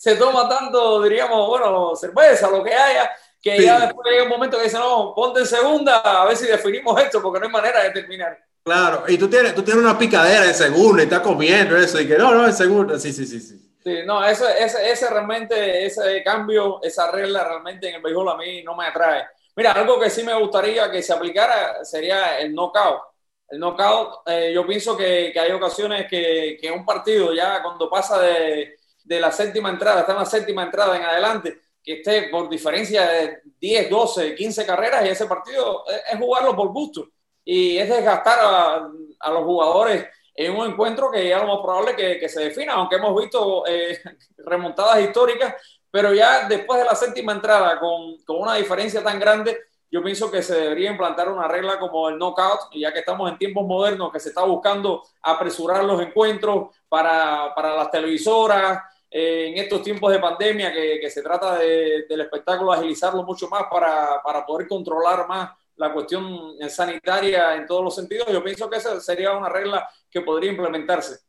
Se 0.00 0.16
toma 0.16 0.48
tanto, 0.48 1.02
diríamos, 1.02 1.46
bueno, 1.46 1.94
cerveza, 1.94 2.48
lo 2.48 2.64
que 2.64 2.72
haya, 2.72 3.10
que 3.38 3.58
sí. 3.58 3.64
ya 3.66 3.80
después 3.80 4.10
llega 4.10 4.22
un 4.22 4.30
momento 4.30 4.56
que 4.56 4.64
dice, 4.64 4.78
no, 4.78 5.12
ponte 5.14 5.40
en 5.40 5.46
segunda 5.46 5.98
a 5.98 6.24
ver 6.24 6.38
si 6.38 6.46
definimos 6.46 6.98
esto 7.02 7.20
porque 7.20 7.38
no 7.38 7.44
hay 7.44 7.52
manera 7.52 7.82
de 7.82 7.90
terminar. 7.90 8.38
Claro, 8.62 9.04
y 9.08 9.18
tú 9.18 9.28
tienes, 9.28 9.54
tú 9.54 9.62
tienes 9.62 9.84
una 9.84 9.98
picadera 9.98 10.46
en 10.46 10.54
segunda 10.54 11.02
y 11.02 11.04
estás 11.04 11.20
comiendo 11.20 11.76
eso, 11.76 12.00
y 12.00 12.08
que 12.08 12.16
no, 12.16 12.32
no, 12.32 12.46
en 12.46 12.54
segunda, 12.54 12.98
sí, 12.98 13.12
sí, 13.12 13.26
sí. 13.26 13.40
Sí, 13.40 13.70
sí 13.84 13.98
no, 14.06 14.24
ese, 14.24 14.46
ese, 14.64 14.90
ese 14.90 15.10
realmente, 15.10 15.84
ese 15.84 16.22
cambio, 16.24 16.80
esa 16.82 17.10
regla 17.10 17.44
realmente 17.44 17.90
en 17.90 17.96
el 17.96 18.02
béisbol 18.02 18.30
a 18.30 18.36
mí 18.36 18.62
no 18.62 18.74
me 18.74 18.86
atrae. 18.86 19.26
Mira, 19.54 19.72
algo 19.72 20.00
que 20.00 20.08
sí 20.08 20.22
me 20.22 20.32
gustaría 20.32 20.90
que 20.90 21.02
se 21.02 21.12
aplicara 21.12 21.84
sería 21.84 22.38
el 22.38 22.54
knockout. 22.54 23.02
El 23.50 23.60
knockout, 23.60 24.22
eh, 24.28 24.50
yo 24.54 24.66
pienso 24.66 24.96
que, 24.96 25.30
que, 25.30 25.40
hay 25.40 25.52
ocasiones 25.52 26.06
que, 26.08 26.56
que 26.58 26.70
un 26.70 26.86
partido 26.86 27.34
ya 27.34 27.62
cuando 27.62 27.90
pasa 27.90 28.18
de, 28.18 28.79
de 29.10 29.18
la 29.18 29.32
séptima 29.32 29.70
entrada, 29.70 30.02
está 30.02 30.12
en 30.12 30.18
la 30.18 30.24
séptima 30.24 30.62
entrada 30.62 30.96
en 30.96 31.02
adelante, 31.02 31.60
que 31.82 31.94
esté 31.94 32.28
por 32.28 32.48
diferencia 32.48 33.08
de 33.08 33.40
10, 33.60 33.90
12, 33.90 34.36
15 34.36 34.64
carreras 34.64 35.04
y 35.04 35.08
ese 35.08 35.26
partido 35.26 35.82
es, 35.88 36.16
jugarlo 36.16 36.54
por 36.54 36.68
gusto. 36.68 37.08
Y 37.44 37.76
es 37.76 37.88
desgastar 37.88 38.38
a, 38.40 38.88
a, 39.18 39.30
los 39.32 39.42
jugadores 39.42 40.06
en 40.32 40.56
un 40.56 40.70
encuentro 40.70 41.10
que 41.10 41.28
ya 41.28 41.40
lo 41.40 41.48
más 41.48 41.58
probable 41.58 41.96
que, 41.96 42.20
que 42.20 42.28
se 42.28 42.40
defina, 42.40 42.74
aunque 42.74 42.96
hemos 42.96 43.20
visto 43.20 43.66
eh, 43.66 43.98
remontadas 44.38 45.00
históricas, 45.00 45.56
pero 45.90 46.14
ya 46.14 46.46
después 46.46 46.78
de 46.78 46.86
la 46.86 46.94
séptima 46.94 47.32
entrada 47.32 47.80
con, 47.80 48.16
con, 48.24 48.36
una 48.40 48.54
diferencia 48.54 49.02
tan 49.02 49.18
grande, 49.18 49.58
yo 49.90 50.04
pienso 50.04 50.30
que 50.30 50.40
se 50.40 50.54
debería 50.54 50.92
implantar 50.92 51.28
una 51.28 51.48
regla 51.48 51.80
como 51.80 52.08
el 52.08 52.16
knockout, 52.16 52.68
y 52.70 52.82
ya 52.82 52.92
que 52.92 53.00
estamos 53.00 53.28
en 53.28 53.38
tiempos 53.38 53.66
modernos, 53.66 54.12
que 54.12 54.20
se 54.20 54.28
está 54.28 54.44
buscando 54.44 55.02
apresurar 55.20 55.82
los 55.82 56.00
encuentros 56.00 56.76
para, 56.88 57.52
para 57.56 57.74
las 57.74 57.90
televisoras, 57.90 58.80
eh, 59.10 59.48
en 59.48 59.58
estos 59.58 59.82
tiempos 59.82 60.12
de 60.12 60.18
pandemia, 60.18 60.72
que, 60.72 60.98
que 61.00 61.10
se 61.10 61.22
trata 61.22 61.58
de, 61.58 62.06
del 62.08 62.20
espectáculo 62.20 62.72
agilizarlo 62.72 63.24
mucho 63.24 63.48
más 63.48 63.64
para, 63.70 64.22
para 64.22 64.46
poder 64.46 64.68
controlar 64.68 65.26
más 65.26 65.50
la 65.76 65.92
cuestión 65.92 66.56
sanitaria 66.68 67.56
en 67.56 67.66
todos 67.66 67.82
los 67.82 67.94
sentidos, 67.94 68.28
yo 68.30 68.44
pienso 68.44 68.68
que 68.68 68.76
esa 68.76 69.00
sería 69.00 69.32
una 69.32 69.48
regla 69.48 69.88
que 70.10 70.20
podría 70.20 70.50
implementarse. 70.50 71.20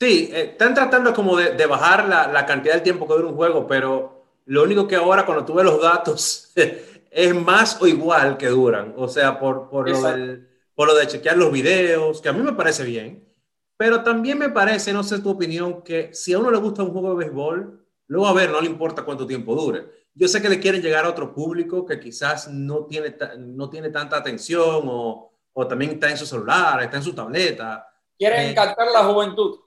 Sí, 0.00 0.30
eh, 0.32 0.50
están 0.52 0.74
tratando 0.74 1.12
como 1.14 1.36
de, 1.36 1.52
de 1.52 1.66
bajar 1.66 2.08
la, 2.08 2.26
la, 2.26 2.44
cantidad 2.44 2.74
de 2.74 2.80
tiempo 2.80 3.06
que 3.06 3.14
dura 3.14 3.28
un 3.28 3.36
juego, 3.36 3.66
pero 3.66 4.24
lo 4.46 4.62
único 4.62 4.88
que 4.88 4.96
ahora 4.96 5.24
cuando 5.24 5.44
tú 5.44 5.54
ves 5.54 5.64
los 5.64 5.80
datos 5.80 6.52
es 7.10 7.34
más 7.34 7.80
o 7.80 7.86
igual 7.86 8.36
que 8.36 8.48
duran, 8.48 8.94
o 8.96 9.08
sea, 9.08 9.38
por, 9.38 9.68
por, 9.68 9.88
lo 9.88 10.02
del, 10.02 10.48
por 10.74 10.88
lo 10.88 10.94
de 10.94 11.06
chequear 11.06 11.36
los 11.36 11.52
videos, 11.52 12.20
que 12.20 12.28
a 12.28 12.32
mí 12.32 12.42
me 12.42 12.52
parece 12.52 12.84
bien, 12.84 13.25
pero 13.76 14.02
también 14.02 14.38
me 14.38 14.48
parece, 14.48 14.92
no 14.92 15.02
sé 15.02 15.20
tu 15.20 15.30
opinión, 15.30 15.82
que 15.82 16.14
si 16.14 16.32
a 16.32 16.38
uno 16.38 16.50
le 16.50 16.58
gusta 16.58 16.82
un 16.82 16.92
juego 16.92 17.10
de 17.10 17.24
béisbol, 17.24 17.86
luego 18.08 18.26
a 18.26 18.32
ver, 18.32 18.50
no 18.50 18.60
le 18.60 18.66
importa 18.66 19.04
cuánto 19.04 19.26
tiempo 19.26 19.54
dure 19.54 20.06
yo 20.16 20.28
sé 20.28 20.40
que 20.40 20.48
le 20.48 20.58
quieren 20.58 20.80
llegar 20.80 21.04
a 21.04 21.10
otro 21.10 21.32
público 21.32 21.84
que 21.84 22.00
quizás 22.00 22.48
no 22.48 22.86
tiene, 22.86 23.14
no 23.38 23.68
tiene 23.68 23.90
tanta 23.90 24.16
atención 24.16 24.84
o, 24.86 25.30
o 25.52 25.66
también 25.66 25.92
está 25.92 26.10
en 26.10 26.16
su 26.16 26.24
celular, 26.24 26.82
está 26.82 26.96
en 26.96 27.02
su 27.02 27.14
tableta. 27.14 27.86
Quieren 28.18 28.50
eh, 28.50 28.54
captar 28.54 28.86
la 28.92 29.04
juventud. 29.04 29.60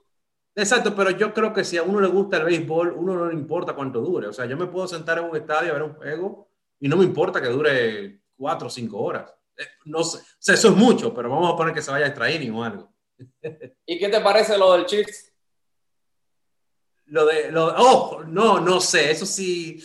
Exacto, 0.56 0.92
pero 0.96 1.10
yo 1.10 1.32
creo 1.32 1.52
que 1.52 1.62
si 1.62 1.78
a 1.78 1.84
uno 1.84 2.00
le 2.00 2.08
gusta 2.08 2.38
el 2.38 2.44
béisbol, 2.44 2.94
uno 2.96 3.14
no 3.14 3.26
le 3.26 3.34
importa 3.34 3.74
cuánto 3.74 4.00
dure. 4.00 4.26
O 4.26 4.32
sea, 4.32 4.44
yo 4.46 4.56
me 4.56 4.66
puedo 4.66 4.88
sentar 4.88 5.18
en 5.18 5.26
un 5.26 5.36
estadio 5.36 5.70
a 5.70 5.74
ver 5.74 5.82
un 5.84 5.94
juego 5.94 6.48
y 6.80 6.88
no 6.88 6.96
me 6.96 7.04
importa 7.04 7.40
que 7.40 7.48
dure 7.48 8.22
cuatro 8.36 8.66
o 8.66 8.70
cinco 8.70 8.98
horas. 8.98 9.32
Eh, 9.56 9.62
no 9.84 10.02
sé, 10.02 10.18
o 10.18 10.36
sea, 10.40 10.56
eso 10.56 10.68
es 10.70 10.74
mucho, 10.74 11.14
pero 11.14 11.30
vamos 11.30 11.54
a 11.54 11.56
poner 11.56 11.72
que 11.72 11.80
se 11.80 11.92
vaya 11.92 12.06
a 12.06 12.08
extraer 12.08 12.50
o 12.50 12.64
algo. 12.64 12.89
¿Y 13.86 13.98
qué 13.98 14.08
te 14.08 14.20
parece 14.20 14.56
lo 14.56 14.72
del 14.72 14.86
Chiefs? 14.86 15.32
Lo 17.06 17.26
de, 17.26 17.50
lo, 17.50 17.66
oh, 17.76 18.22
no, 18.24 18.60
no 18.60 18.80
sé, 18.80 19.10
eso 19.10 19.26
sí 19.26 19.82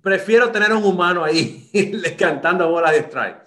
prefiero 0.00 0.52
tener 0.52 0.72
un 0.72 0.84
humano 0.84 1.24
ahí 1.24 1.68
cantando 2.18 2.70
bolas 2.70 2.92
de 2.92 2.98
strike. 2.98 3.46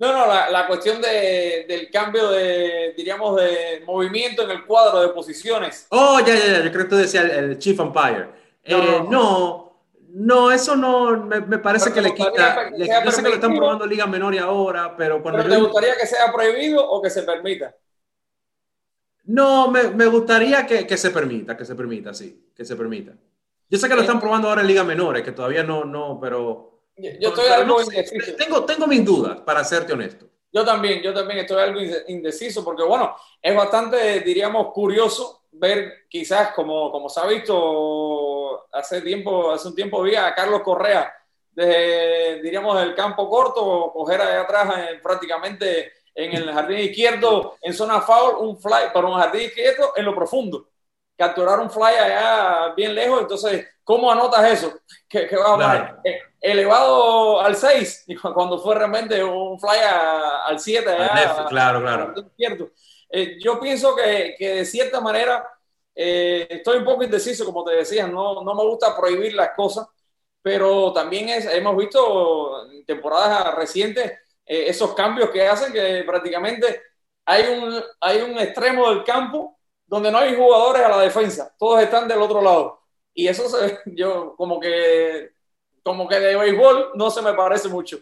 No, 0.00 0.12
no, 0.12 0.26
la, 0.26 0.50
la 0.50 0.66
cuestión 0.66 1.00
de, 1.00 1.66
del 1.68 1.90
cambio 1.90 2.30
de, 2.30 2.94
diríamos, 2.96 3.36
de 3.36 3.82
movimiento 3.86 4.42
en 4.42 4.50
el 4.50 4.64
cuadro 4.64 5.02
de 5.02 5.10
posiciones. 5.10 5.86
Oh, 5.90 6.18
ya, 6.20 6.34
ya, 6.34 6.46
ya, 6.46 6.64
yo 6.64 6.72
creo 6.72 6.84
que 6.84 6.90
tú 6.90 6.96
decías 6.96 7.24
el, 7.26 7.50
el 7.50 7.58
Chief 7.58 7.78
Umpire. 7.78 8.28
No, 8.66 8.78
eh, 8.78 9.04
no, 9.08 9.84
no, 10.08 10.50
eso 10.50 10.74
no, 10.74 11.16
me, 11.18 11.40
me 11.42 11.58
parece 11.58 11.92
que 11.92 12.00
le 12.00 12.14
quita, 12.14 12.70
que 12.70 12.78
le, 12.78 12.86
yo 13.04 13.12
sé 13.12 13.22
que 13.22 13.28
lo 13.28 13.34
están 13.34 13.54
probando 13.54 13.86
Liga 13.86 14.06
Menor 14.06 14.34
y 14.34 14.38
ahora, 14.38 14.96
pero 14.96 15.22
cuando 15.22 15.42
¿Pero 15.42 15.54
yo... 15.54 15.60
te 15.60 15.66
gustaría 15.66 15.96
que 15.96 16.06
sea 16.06 16.32
prohibido 16.32 16.82
o 16.82 17.00
que 17.00 17.10
se 17.10 17.22
permita? 17.22 17.74
No, 19.30 19.70
me, 19.70 19.90
me 19.90 20.06
gustaría 20.06 20.66
que, 20.66 20.84
que, 20.86 20.96
se 20.96 21.10
permita, 21.10 21.56
que 21.56 21.64
se 21.64 21.76
permita, 21.76 22.12
sí, 22.12 22.50
que 22.52 22.64
se 22.64 22.74
permita. 22.74 23.12
Yo 23.68 23.78
sé 23.78 23.88
que 23.88 23.94
lo 23.94 24.00
están 24.00 24.18
probando 24.18 24.48
ahora 24.48 24.62
en 24.62 24.66
ligas 24.66 24.84
menores, 24.84 25.22
que 25.22 25.30
todavía 25.30 25.62
no, 25.62 25.84
no, 25.84 26.18
pero... 26.20 26.80
Yo 26.96 27.28
estoy 27.28 27.46
algo 27.46 27.80
indeciso. 27.80 28.34
Tengo, 28.36 28.64
tengo 28.64 28.88
mis 28.88 29.04
dudas, 29.04 29.40
para 29.42 29.62
serte 29.62 29.92
honesto. 29.92 30.26
Yo 30.52 30.64
también, 30.64 31.00
yo 31.00 31.14
también 31.14 31.38
estoy 31.38 31.62
algo 31.62 31.80
indeciso, 32.08 32.64
porque 32.64 32.82
bueno, 32.82 33.14
es 33.40 33.54
bastante, 33.54 34.18
diríamos, 34.20 34.72
curioso 34.72 35.44
ver 35.52 36.08
quizás, 36.08 36.52
como, 36.52 36.90
como 36.90 37.08
se 37.08 37.20
ha 37.20 37.26
visto 37.26 38.66
hace 38.72 39.00
tiempo, 39.00 39.52
hace 39.52 39.68
un 39.68 39.76
tiempo 39.76 40.02
vi 40.02 40.16
a 40.16 40.34
Carlos 40.34 40.62
Correa, 40.62 41.14
desde, 41.52 42.42
diríamos, 42.42 42.80
del 42.80 42.96
campo 42.96 43.28
corto, 43.28 43.92
coger 43.92 44.20
allá 44.20 44.40
atrás 44.40 44.88
en, 44.90 45.00
prácticamente 45.00 45.92
en 46.24 46.34
el 46.34 46.52
jardín 46.52 46.78
izquierdo, 46.78 47.56
en 47.62 47.72
zona 47.72 48.00
foul, 48.00 48.46
un 48.46 48.60
fly 48.60 48.92
para 48.92 49.06
un 49.06 49.18
jardín 49.18 49.42
izquierdo 49.42 49.92
en 49.96 50.04
lo 50.04 50.14
profundo. 50.14 50.68
Capturar 51.16 51.60
un 51.60 51.70
fly 51.70 51.94
allá 51.94 52.72
bien 52.74 52.94
lejos, 52.94 53.20
entonces, 53.22 53.66
¿cómo 53.84 54.10
anotas 54.10 54.52
eso? 54.52 54.72
Que, 55.08 55.28
va 55.36 55.54
a 55.54 55.56
claro. 55.56 56.00
Eh, 56.04 56.20
elevado 56.40 57.40
al 57.40 57.56
6, 57.56 58.06
cuando 58.34 58.58
fue 58.58 58.76
realmente 58.76 59.22
un 59.24 59.58
fly 59.58 59.78
al 60.46 60.60
7 60.60 60.88
allá. 60.88 61.46
Claro, 61.48 61.80
claro. 61.80 62.14
Eh, 63.12 63.38
yo 63.40 63.58
pienso 63.58 63.96
que, 63.96 64.36
que, 64.38 64.54
de 64.56 64.64
cierta 64.64 65.00
manera 65.00 65.44
eh, 65.94 66.46
estoy 66.48 66.78
un 66.78 66.84
poco 66.84 67.02
indeciso, 67.02 67.44
como 67.44 67.64
te 67.64 67.74
decía, 67.74 68.06
no, 68.06 68.42
no 68.42 68.54
me 68.54 68.62
gusta 68.62 68.96
prohibir 68.96 69.34
las 69.34 69.50
cosas, 69.56 69.88
pero 70.40 70.92
también 70.92 71.28
es, 71.28 71.46
hemos 71.46 71.76
visto 71.76 72.70
en 72.70 72.84
temporadas 72.86 73.54
recientes 73.54 74.12
eh, 74.50 74.64
esos 74.68 74.94
cambios 74.94 75.30
que 75.30 75.46
hacen 75.46 75.72
que 75.72 76.02
prácticamente 76.04 76.82
hay 77.24 77.44
un, 77.56 77.80
hay 78.00 78.20
un 78.22 78.36
extremo 78.36 78.90
del 78.90 79.04
campo 79.04 79.56
donde 79.86 80.10
no 80.10 80.18
hay 80.18 80.34
jugadores 80.34 80.82
a 80.82 80.88
la 80.88 81.00
defensa, 81.00 81.54
todos 81.56 81.80
están 81.80 82.08
del 82.08 82.20
otro 82.20 82.42
lado. 82.42 82.80
Y 83.14 83.28
eso 83.28 83.48
se, 83.48 83.78
yo 83.94 84.34
como 84.36 84.58
que, 84.58 85.30
como 85.84 86.08
que 86.08 86.18
de 86.18 86.34
béisbol 86.34 86.90
no 86.96 87.10
se 87.12 87.22
me 87.22 87.32
parece 87.34 87.68
mucho. 87.68 87.98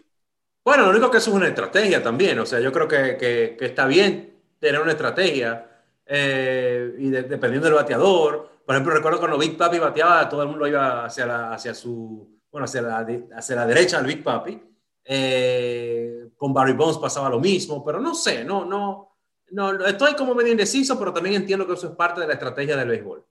Bueno, 0.65 0.85
lo 0.85 0.89
único 0.89 1.11
que 1.11 1.17
eso 1.17 1.29
es 1.29 1.35
una 1.35 1.47
estrategia 1.47 2.01
también, 2.01 2.39
o 2.39 2.45
sea, 2.47 2.59
yo 2.59 2.71
creo 2.71 2.87
que, 2.87 3.15
que, 3.15 3.55
que 3.57 3.65
está 3.65 3.85
bien 3.85 4.41
tener 4.59 4.81
una 4.81 4.91
estrategia 4.91 5.69
eh, 6.11 6.95
y 6.97 7.09
dependiendo 7.09 7.65
del 7.67 7.75
bateador. 7.75 8.49
Por 8.65 8.75
ejemplo, 8.75 8.95
recuerdo 8.95 9.19
cuando 9.19 9.37
Big 9.37 9.55
Papi 9.55 9.77
bateaba, 9.77 10.27
todo 10.27 10.41
el 10.41 10.49
mundo 10.49 10.67
iba 10.67 11.05
hacia, 11.05 11.27
la, 11.27 11.53
hacia 11.53 11.75
su, 11.75 12.39
bueno, 12.51 12.65
hacia 12.65 12.81
la, 12.81 13.07
hacia 13.35 13.55
la 13.55 13.67
derecha 13.67 13.97
del 13.97 14.07
Big 14.07 14.23
Papi. 14.23 14.59
Eh, 15.05 16.28
con 16.39 16.53
Barry 16.53 16.73
Bones 16.73 16.97
pasaba 16.97 17.29
lo 17.29 17.39
mismo, 17.39 17.83
pero 17.83 17.99
no 17.99 18.15
sé, 18.15 18.45
no, 18.45 18.63
no, 18.63 19.15
no, 19.51 19.85
estoy 19.85 20.15
como 20.15 20.33
medio 20.33 20.53
indeciso, 20.53 20.97
pero 20.97 21.13
también 21.13 21.35
entiendo 21.35 21.67
que 21.67 21.73
eso 21.73 21.89
es 21.89 21.95
parte 21.95 22.21
de 22.21 22.27
la 22.27 22.33
estrategia 22.33 22.75
del 22.77 22.87
béisbol. 22.87 23.23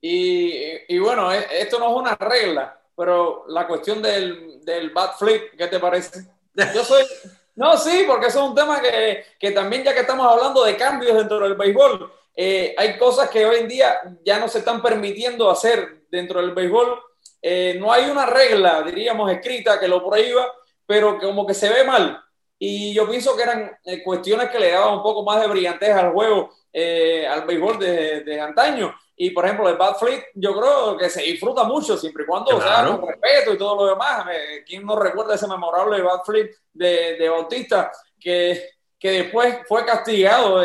Y, 0.00 0.52
y, 0.94 0.98
bueno, 1.00 1.32
e, 1.32 1.44
esto 1.60 1.80
no 1.80 1.90
es 1.90 1.96
una 1.96 2.14
regla, 2.14 2.80
pero 2.94 3.46
la 3.48 3.66
cuestión 3.66 4.00
del, 4.00 4.64
del 4.64 4.90
bat 4.90 5.18
flip, 5.18 5.56
¿qué 5.56 5.66
te 5.66 5.80
parece? 5.80 6.28
Yo 6.54 6.84
soy, 6.84 7.02
no, 7.56 7.76
sí, 7.76 8.04
porque 8.06 8.26
eso 8.26 8.44
es 8.44 8.48
un 8.50 8.54
tema 8.54 8.80
que, 8.80 9.24
que 9.40 9.50
también 9.50 9.82
ya 9.82 9.94
que 9.94 10.00
estamos 10.00 10.30
hablando 10.30 10.62
de 10.62 10.76
cambios 10.76 11.16
dentro 11.16 11.40
del 11.40 11.54
béisbol, 11.54 12.12
eh, 12.36 12.76
hay 12.78 12.96
cosas 12.96 13.28
que 13.30 13.44
hoy 13.44 13.60
en 13.60 13.68
día 13.68 14.00
ya 14.24 14.38
no 14.38 14.46
se 14.46 14.58
están 14.58 14.80
permitiendo 14.80 15.50
hacer 15.50 16.02
dentro 16.10 16.40
del 16.40 16.52
béisbol 16.52 17.00
eh, 17.40 17.76
no 17.78 17.92
hay 17.92 18.10
una 18.10 18.26
regla, 18.26 18.82
diríamos, 18.82 19.30
escrita 19.30 19.78
que 19.78 19.88
lo 19.88 20.04
prohíba, 20.04 20.52
pero 20.88 21.18
como 21.18 21.46
que 21.46 21.52
se 21.52 21.68
ve 21.68 21.84
mal. 21.84 22.18
Y 22.58 22.94
yo 22.94 23.08
pienso 23.08 23.36
que 23.36 23.42
eran 23.42 23.70
eh, 23.84 24.02
cuestiones 24.02 24.48
que 24.48 24.58
le 24.58 24.72
daban 24.72 24.94
un 24.94 25.02
poco 25.02 25.22
más 25.22 25.38
de 25.40 25.46
brillantez 25.46 25.90
al 25.90 26.12
juego, 26.12 26.50
eh, 26.72 27.26
al 27.26 27.44
béisbol 27.44 27.78
de, 27.78 28.22
de, 28.22 28.40
antaño. 28.40 28.92
Y 29.14 29.30
por 29.30 29.44
ejemplo, 29.44 29.68
el 29.68 29.76
Bad 29.76 29.96
Fleet, 29.96 30.24
yo 30.34 30.58
creo 30.58 30.96
que 30.96 31.10
se 31.10 31.22
disfruta 31.22 31.64
mucho, 31.64 31.98
siempre 31.98 32.24
y 32.24 32.26
cuando 32.26 32.58
sea 32.60 32.86
con 32.86 33.06
respeto 33.06 33.52
y 33.52 33.58
todo 33.58 33.76
lo 33.76 33.90
demás. 33.90 34.26
¿Quién 34.66 34.86
no 34.86 34.96
recuerda 34.96 35.34
ese 35.34 35.46
memorable 35.46 36.00
Bad 36.00 36.24
Fleet 36.24 36.50
de, 36.72 37.16
de 37.18 37.28
Bautista 37.28 37.92
que, 38.18 38.70
que 38.98 39.10
después 39.10 39.58
fue 39.68 39.84
castigado? 39.84 40.64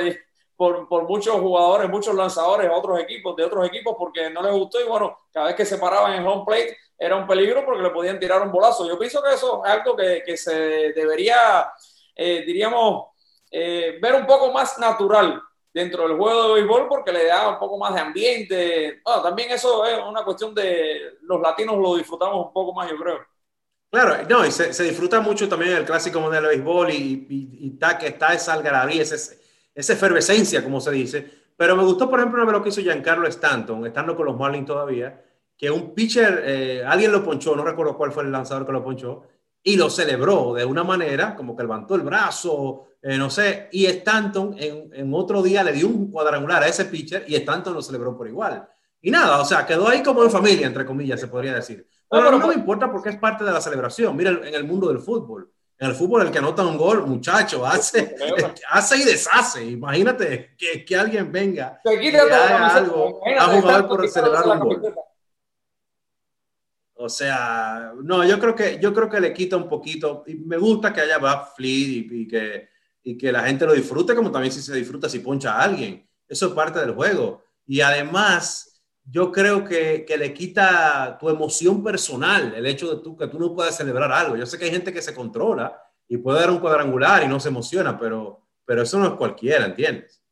Por, 0.55 0.87
por, 0.87 1.03
muchos 1.03 1.35
jugadores, 1.35 1.89
muchos 1.89 2.15
lanzadores 2.15 2.69
otros 2.73 2.99
equipos, 2.99 3.35
de 3.35 3.43
otros 3.43 3.67
equipos, 3.67 3.95
porque 3.97 4.29
no 4.29 4.41
les 4.41 4.51
gustó 4.51 4.79
y 4.79 4.85
bueno, 4.85 5.19
cada 5.31 5.47
vez 5.47 5.55
que 5.55 5.65
se 5.65 5.77
paraban 5.77 6.13
en 6.13 6.25
home 6.25 6.43
plate 6.45 6.77
era 6.97 7.15
un 7.15 7.27
peligro 7.27 7.65
porque 7.65 7.81
le 7.81 7.89
podían 7.89 8.19
tirar 8.19 8.41
un 8.41 8.51
bolazo. 8.51 8.87
Yo 8.87 8.97
pienso 8.97 9.21
que 9.21 9.33
eso 9.33 9.63
es 9.65 9.71
algo 9.71 9.95
que, 9.95 10.23
que 10.25 10.37
se 10.37 10.53
debería, 10.93 11.71
eh, 12.15 12.43
diríamos, 12.45 13.07
eh, 13.51 13.97
ver 14.01 14.15
un 14.15 14.25
poco 14.25 14.51
más 14.51 14.77
natural 14.79 15.41
dentro 15.73 16.07
del 16.07 16.17
juego 16.17 16.49
de 16.49 16.53
béisbol 16.53 16.87
porque 16.87 17.11
le 17.11 17.25
da 17.25 17.49
un 17.49 17.59
poco 17.59 17.77
más 17.77 17.93
de 17.93 17.99
ambiente. 17.99 19.01
Bueno, 19.03 19.21
también 19.21 19.51
eso 19.51 19.85
es 19.85 19.99
una 19.99 20.23
cuestión 20.23 20.53
de 20.53 21.17
los 21.21 21.41
latinos 21.41 21.77
lo 21.77 21.95
disfrutamos 21.95 22.47
un 22.47 22.53
poco 22.53 22.73
más, 22.73 22.89
yo 22.89 22.97
creo. 22.97 23.19
Claro, 23.91 24.23
no, 24.27 24.45
y 24.45 24.51
se, 24.51 24.73
se 24.73 24.83
disfruta 24.85 25.19
mucho 25.19 25.47
también 25.47 25.73
el 25.73 25.85
clásico 25.85 26.19
modelo 26.19 26.47
de 26.47 26.55
béisbol 26.55 26.89
y, 26.89 27.27
y, 27.29 27.67
y 27.67 27.73
está, 27.73 27.97
que 27.97 28.07
está 28.07 28.33
esa 28.33 28.53
algarabía, 28.53 29.03
ese, 29.03 29.42
esa 29.73 29.93
efervescencia, 29.93 30.63
como 30.63 30.79
se 30.79 30.91
dice. 30.91 31.29
Pero 31.55 31.75
me 31.75 31.83
gustó, 31.83 32.09
por 32.09 32.19
ejemplo, 32.19 32.43
lo 32.45 32.63
que 32.63 32.69
hizo 32.69 32.81
Giancarlo 32.81 33.27
Stanton, 33.27 33.85
estando 33.85 34.15
con 34.15 34.25
los 34.25 34.37
Marlins 34.37 34.65
todavía, 34.65 35.23
que 35.57 35.69
un 35.69 35.93
pitcher, 35.93 36.43
eh, 36.45 36.83
alguien 36.85 37.11
lo 37.11 37.23
ponchó, 37.23 37.55
no 37.55 37.63
recuerdo 37.63 37.95
cuál 37.95 38.11
fue 38.11 38.23
el 38.23 38.31
lanzador 38.31 38.65
que 38.65 38.71
lo 38.71 38.83
ponchó, 38.83 39.23
y 39.61 39.77
lo 39.77 39.89
celebró 39.89 40.53
de 40.53 40.65
una 40.65 40.83
manera, 40.83 41.35
como 41.35 41.55
que 41.55 41.63
levantó 41.63 41.95
el 41.95 42.01
brazo, 42.01 42.87
eh, 43.01 43.17
no 43.17 43.29
sé, 43.29 43.69
y 43.71 43.85
Stanton 43.85 44.55
en, 44.57 44.89
en, 44.93 45.13
otro 45.13 45.41
día 45.41 45.63
le 45.63 45.71
dio 45.71 45.87
un 45.87 46.11
cuadrangular 46.11 46.63
a 46.63 46.67
ese 46.67 46.85
pitcher 46.85 47.23
y 47.27 47.35
Stanton 47.35 47.73
lo 47.73 47.81
celebró 47.81 48.17
por 48.17 48.27
igual. 48.27 48.67
Y 49.01 49.11
nada, 49.11 49.39
o 49.41 49.45
sea, 49.45 49.65
quedó 49.65 49.87
ahí 49.87 50.01
como 50.03 50.23
en 50.23 50.31
familia, 50.31 50.67
entre 50.67 50.85
comillas, 50.85 51.19
se 51.19 51.27
podría 51.27 51.53
decir. 51.53 51.87
Pero, 52.09 52.31
no, 52.31 52.39
no 52.39 52.47
me 52.47 52.53
importa 52.53 52.91
porque 52.91 53.09
es 53.09 53.17
parte 53.17 53.43
de 53.43 53.51
la 53.51 53.59
celebración. 53.59 54.15
Mira, 54.15 54.31
en 54.31 54.53
el 54.53 54.63
mundo 54.65 54.87
del 54.87 54.99
fútbol, 54.99 55.51
en 55.83 55.89
el 55.89 55.95
fútbol, 55.95 56.21
el 56.21 56.31
que 56.31 56.37
anota 56.37 56.65
un 56.65 56.77
gol, 56.77 57.05
muchacho, 57.05 57.65
hace, 57.65 58.15
hace 58.69 58.97
y 58.97 59.03
deshace. 59.03 59.65
Imagínate 59.65 60.55
que, 60.57 60.85
que 60.85 60.95
alguien 60.95 61.29
venga 61.29 61.81
y 61.83 62.15
haga 62.15 62.75
algo 62.75 63.21
a 63.25 63.45
jugador 63.47 63.87
por 63.89 64.09
celebrar 64.09 64.47
un 64.47 64.59
gol. 64.59 64.95
O 66.95 67.09
sea, 67.09 67.91
no, 68.01 68.23
yo 68.23 68.39
creo 68.39 68.55
que 68.55 68.79
yo 68.79 68.93
creo 68.93 69.09
que 69.09 69.19
le 69.19 69.33
quita 69.33 69.57
un 69.57 69.67
poquito. 69.67 70.23
Y 70.25 70.35
me 70.35 70.55
gusta 70.55 70.93
que 70.93 71.01
haya 71.01 71.17
backflip 71.17 72.11
y, 72.11 72.21
y, 72.21 72.27
que, 72.29 72.69
y 73.03 73.17
que 73.17 73.31
la 73.31 73.43
gente 73.43 73.65
lo 73.65 73.73
disfrute, 73.73 74.15
como 74.15 74.31
también 74.31 74.53
si 74.53 74.61
se 74.61 74.73
disfruta 74.73 75.09
si 75.09 75.19
poncha 75.19 75.55
a 75.55 75.63
alguien. 75.63 76.07
Eso 76.25 76.47
es 76.47 76.53
parte 76.53 76.79
del 76.79 76.93
juego. 76.93 77.43
Y 77.67 77.81
además, 77.81 78.72
yo 79.05 79.31
creo 79.31 79.63
que, 79.65 80.05
que, 80.05 80.17
le 80.17 80.33
quita 80.33 81.17
tu 81.19 81.29
emoción 81.29 81.83
personal 81.83 82.53
el 82.55 82.65
hecho 82.65 82.95
de 82.95 83.03
tú, 83.03 83.17
que 83.17 83.27
tú 83.27 83.39
no 83.39 83.53
puedas 83.53 83.75
celebrar 83.75 84.11
algo. 84.11 84.35
Yo 84.35 84.45
sé 84.45 84.57
que 84.57 84.65
hay 84.65 84.71
gente 84.71 84.93
que 84.93 85.01
se 85.01 85.13
controla 85.13 85.81
y 86.07 86.17
puede 86.17 86.39
dar 86.39 86.51
un 86.51 86.59
cuadrangular 86.59 87.23
y 87.23 87.27
no 87.27 87.39
se 87.39 87.49
emociona, 87.49 87.97
pero, 87.97 88.41
pero 88.65 88.83
eso 88.83 88.97
no 88.99 89.07
es 89.07 89.13
cualquiera, 89.13 89.65
¿entiendes? 89.65 90.23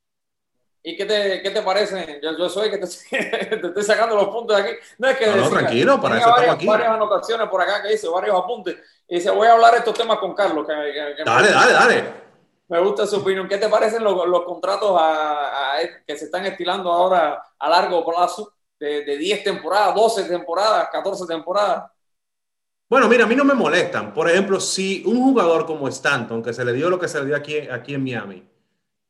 ¿Y 0.83 0.97
qué 0.97 1.05
te, 1.05 1.41
qué 1.43 1.51
te 1.51 1.61
parece? 1.61 2.19
Yo, 2.23 2.35
yo 2.37 2.49
soy 2.49 2.71
que 2.71 2.77
te, 2.79 2.87
te, 3.57 3.67
estoy 3.67 3.83
sacando 3.83 4.15
los 4.15 4.29
puntos 4.29 4.57
de 4.57 4.63
aquí. 4.63 4.71
No 4.97 5.07
es 5.09 5.17
que. 5.17 5.27
No, 5.27 5.35
no 5.35 5.49
tranquilo, 5.49 6.01
para 6.01 6.17
eso 6.17 6.29
varias, 6.29 6.39
estamos 6.39 6.55
aquí. 6.55 6.65
varias 6.65 6.89
anotaciones 6.89 7.49
por 7.49 7.61
acá 7.61 7.83
que 7.83 7.93
hice, 7.93 8.07
varios 8.07 8.35
apuntes. 8.35 8.77
Y 9.07 9.15
dice, 9.15 9.29
voy 9.29 9.47
a 9.47 9.53
hablar 9.53 9.75
estos 9.75 9.93
temas 9.93 10.17
con 10.17 10.33
Carlos. 10.33 10.65
Que, 10.65 10.73
que 11.17 11.23
dale, 11.23 11.47
me, 11.49 11.53
dale, 11.53 11.73
dale. 11.73 12.13
Me 12.69 12.79
gusta 12.79 13.05
su 13.05 13.17
opinión. 13.17 13.47
¿Qué 13.47 13.57
te 13.57 13.69
parecen 13.69 14.03
los, 14.03 14.25
los 14.27 14.43
contratos 14.43 14.99
a, 14.99 15.75
a, 15.75 15.79
que 16.07 16.17
se 16.17 16.25
están 16.25 16.45
estilando 16.45 16.91
ahora 16.91 17.43
a 17.59 17.69
largo 17.69 18.03
plazo? 18.03 18.53
De, 18.81 19.05
de 19.05 19.17
10 19.17 19.43
temporadas, 19.43 19.93
12 19.93 20.23
temporadas, 20.23 20.89
14 20.91 21.27
temporadas. 21.27 21.91
Bueno, 22.89 23.07
mira, 23.07 23.25
a 23.25 23.27
mí 23.27 23.35
no 23.35 23.45
me 23.45 23.53
molestan. 23.53 24.11
Por 24.11 24.27
ejemplo, 24.27 24.59
si 24.59 25.03
un 25.05 25.21
jugador 25.21 25.67
como 25.67 25.87
Stanton, 25.87 26.41
que 26.41 26.51
se 26.51 26.65
le 26.65 26.73
dio 26.73 26.89
lo 26.89 26.99
que 26.99 27.07
se 27.07 27.19
le 27.19 27.27
dio 27.27 27.35
aquí, 27.35 27.59
aquí 27.59 27.93
en 27.93 28.03
Miami, 28.03 28.43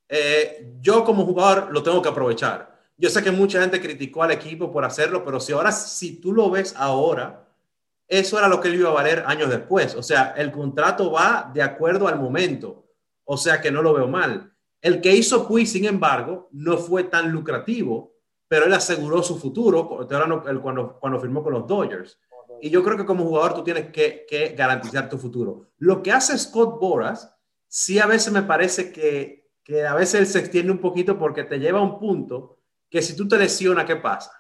eh, 0.10 0.76
yo 0.82 1.06
como 1.06 1.26
jugador 1.26 1.72
lo 1.72 1.82
tengo 1.82 2.02
que 2.02 2.10
aprovechar. 2.10 2.80
Yo 2.98 3.10
sé 3.10 3.24
que 3.24 3.32
mucha 3.32 3.62
gente 3.62 3.82
criticó 3.82 4.24
al 4.24 4.32
equipo 4.32 4.72
por 4.72 4.84
hacerlo, 4.84 5.24
pero 5.24 5.40
si 5.40 5.54
ahora, 5.54 5.72
si 5.72 6.20
tú 6.20 6.34
lo 6.34 6.52
ves 6.52 6.76
ahora, 6.78 7.48
eso 8.08 8.38
era 8.38 8.50
lo 8.50 8.60
que 8.60 8.68
él 8.68 8.76
iba 8.76 8.90
a 8.90 8.94
valer 8.94 9.24
años 9.26 9.50
después. 9.50 9.96
O 9.96 10.04
sea, 10.04 10.34
el 10.38 10.52
contrato 10.52 11.12
va 11.12 11.50
de 11.54 11.64
acuerdo 11.64 12.10
al 12.10 12.20
momento. 12.20 12.86
O 13.24 13.38
sea 13.38 13.62
que 13.62 13.72
no 13.72 13.82
lo 13.82 13.94
veo 13.94 14.08
mal. 14.08 14.54
El 14.82 15.00
que 15.00 15.16
hizo 15.16 15.48
Puy, 15.48 15.66
sin 15.66 15.86
embargo, 15.86 16.50
no 16.52 16.78
fue 16.78 17.06
tan 17.06 17.32
lucrativo 17.32 18.11
pero 18.52 18.66
él 18.66 18.74
aseguró 18.74 19.24
su 19.24 19.40
futuro 19.40 19.88
cuando, 20.62 21.00
cuando 21.00 21.22
firmó 21.22 21.42
con 21.42 21.54
los 21.54 21.66
Dodgers. 21.66 22.20
Y 22.60 22.70
yo 22.70 22.84
creo 22.84 22.98
que 22.98 23.06
como 23.06 23.24
jugador 23.24 23.54
tú 23.54 23.64
tienes 23.64 23.92
que, 23.92 24.26
que, 24.28 24.50
garantizar 24.50 25.08
tu 25.08 25.18
futuro. 25.18 25.70
Lo 25.78 26.04
que 26.04 26.12
hace 26.12 26.38
Scott 26.38 26.78
Boras, 26.78 27.34
sí 27.70 27.98
a 27.98 28.08
veces 28.08 28.34
me 28.34 28.44
parece 28.44 28.92
que, 28.92 29.54
que 29.64 29.88
a 29.88 29.94
veces 29.94 30.20
él 30.20 30.28
se 30.28 30.40
extiende 30.40 30.70
un 30.70 30.80
poquito 30.80 31.18
porque 31.18 31.46
te 31.46 31.60
lleva 31.60 31.80
a 31.80 31.82
un 31.82 31.98
punto 31.98 32.58
que 32.90 33.02
si 33.02 33.16
tú 33.16 33.26
te 33.26 33.38
lesionas, 33.38 33.86
¿qué 33.86 33.96
pasa? 33.96 34.34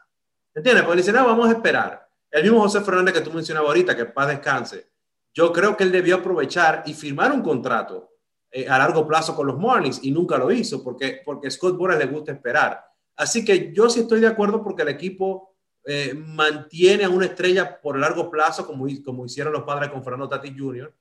¿Entiendes? 0.53 0.84
Porque 0.84 0.98
dice, 0.98 1.13
no, 1.13 1.25
vamos 1.25 1.48
a 1.48 1.51
esperar. 1.53 2.06
El 2.30 2.44
mismo 2.44 2.60
José 2.60 2.82
Fernández 2.82 3.13
que 3.13 3.22
tú 3.22 3.32
mencionabas 3.32 3.70
ahorita, 3.70 3.96
que 3.96 4.08
paz 4.08 4.27
descanse. 4.27 4.89
Yo 5.34 5.53
creo 5.53 5.77
que 5.77 5.86
él 5.86 5.91
debió 5.94 6.18
aprovechar 6.18 6.84
y 6.86 6.94
firmar 6.94 7.32
un 7.32 7.41
contrato 7.41 8.12
eh, 8.51 8.68
a 8.68 8.77
largo 8.77 9.08
plazo 9.08 9.34
con 9.34 9.48
los 9.48 9.58
Marlins 9.58 10.03
y 10.03 10.12
nunca 10.12 10.38
lo 10.38 10.51
hizo 10.51 10.84
porque, 10.84 11.22
porque 11.24 11.50
Scott 11.50 11.77
Boras 11.77 11.98
le 11.98 12.08
gusta 12.08 12.34
esperar. 12.34 12.90
Así 13.15 13.46
que 13.46 13.72
yo 13.74 13.89
sí 13.89 14.01
estoy 14.01 14.20
de 14.20 14.27
acuerdo 14.27 14.63
porque 14.63 14.82
el 14.84 14.89
equipo 14.89 15.56
eh, 15.84 16.13
mantiene 16.13 17.06
a 17.06 17.10
una 17.10 17.25
estrella 17.25 17.82
por 17.82 17.98
largo 17.98 18.30
plazo, 18.30 18.65
como, 18.68 18.88
como 19.03 19.25
hicieron 19.25 19.53
los 19.53 19.63
padres 19.63 19.89
con 19.89 20.03
Fernando 20.03 20.30
Tati 20.30 20.56
Jr., 20.58 20.94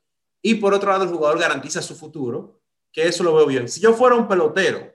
y 0.43 0.55
por 0.55 0.73
otro 0.73 0.90
lado 0.90 1.05
el 1.05 1.11
jugador 1.11 1.38
garantiza 1.38 1.83
su 1.83 1.95
futuro, 1.95 2.61
que 2.90 3.07
eso 3.07 3.23
lo 3.23 3.35
veo 3.35 3.47
bien. 3.47 3.69
Si 3.69 3.81
yo 3.81 3.93
fuera 3.93 4.17
un 4.17 4.26
pelotero 4.26 4.95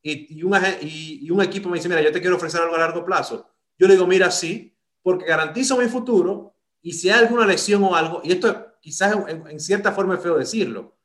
y, 0.00 0.38
y, 0.38 0.42
un, 0.44 0.56
y, 0.82 1.30
un, 1.30 1.42
equipo 1.42 1.68
me 1.68 1.78
dice, 1.78 1.88
mira, 1.88 2.00
yo 2.00 2.12
te 2.12 2.20
quiero 2.20 2.36
ofrecer 2.36 2.60
algo 2.60 2.76
a 2.76 2.78
largo 2.78 3.04
plazo, 3.04 3.48
yo 3.76 3.88
le 3.88 3.94
digo, 3.94 4.06
mira, 4.06 4.30
sí, 4.30 4.76
porque 5.02 5.26
garantizo 5.26 5.76
mi 5.76 5.86
futuro 5.86 6.54
y 6.80 6.92
si 6.92 7.10
hay 7.10 7.24
alguna 7.24 7.44
lesión 7.44 7.82
o 7.82 7.94
algo, 7.94 8.20
y 8.22 8.32
esto 8.32 8.78
quizás 8.80 9.16
en, 9.28 9.46
en 9.48 9.60
cierta 9.60 9.90
forma 9.90 10.14
es 10.14 10.22
feo 10.22 10.38
decirlo, 10.38 10.96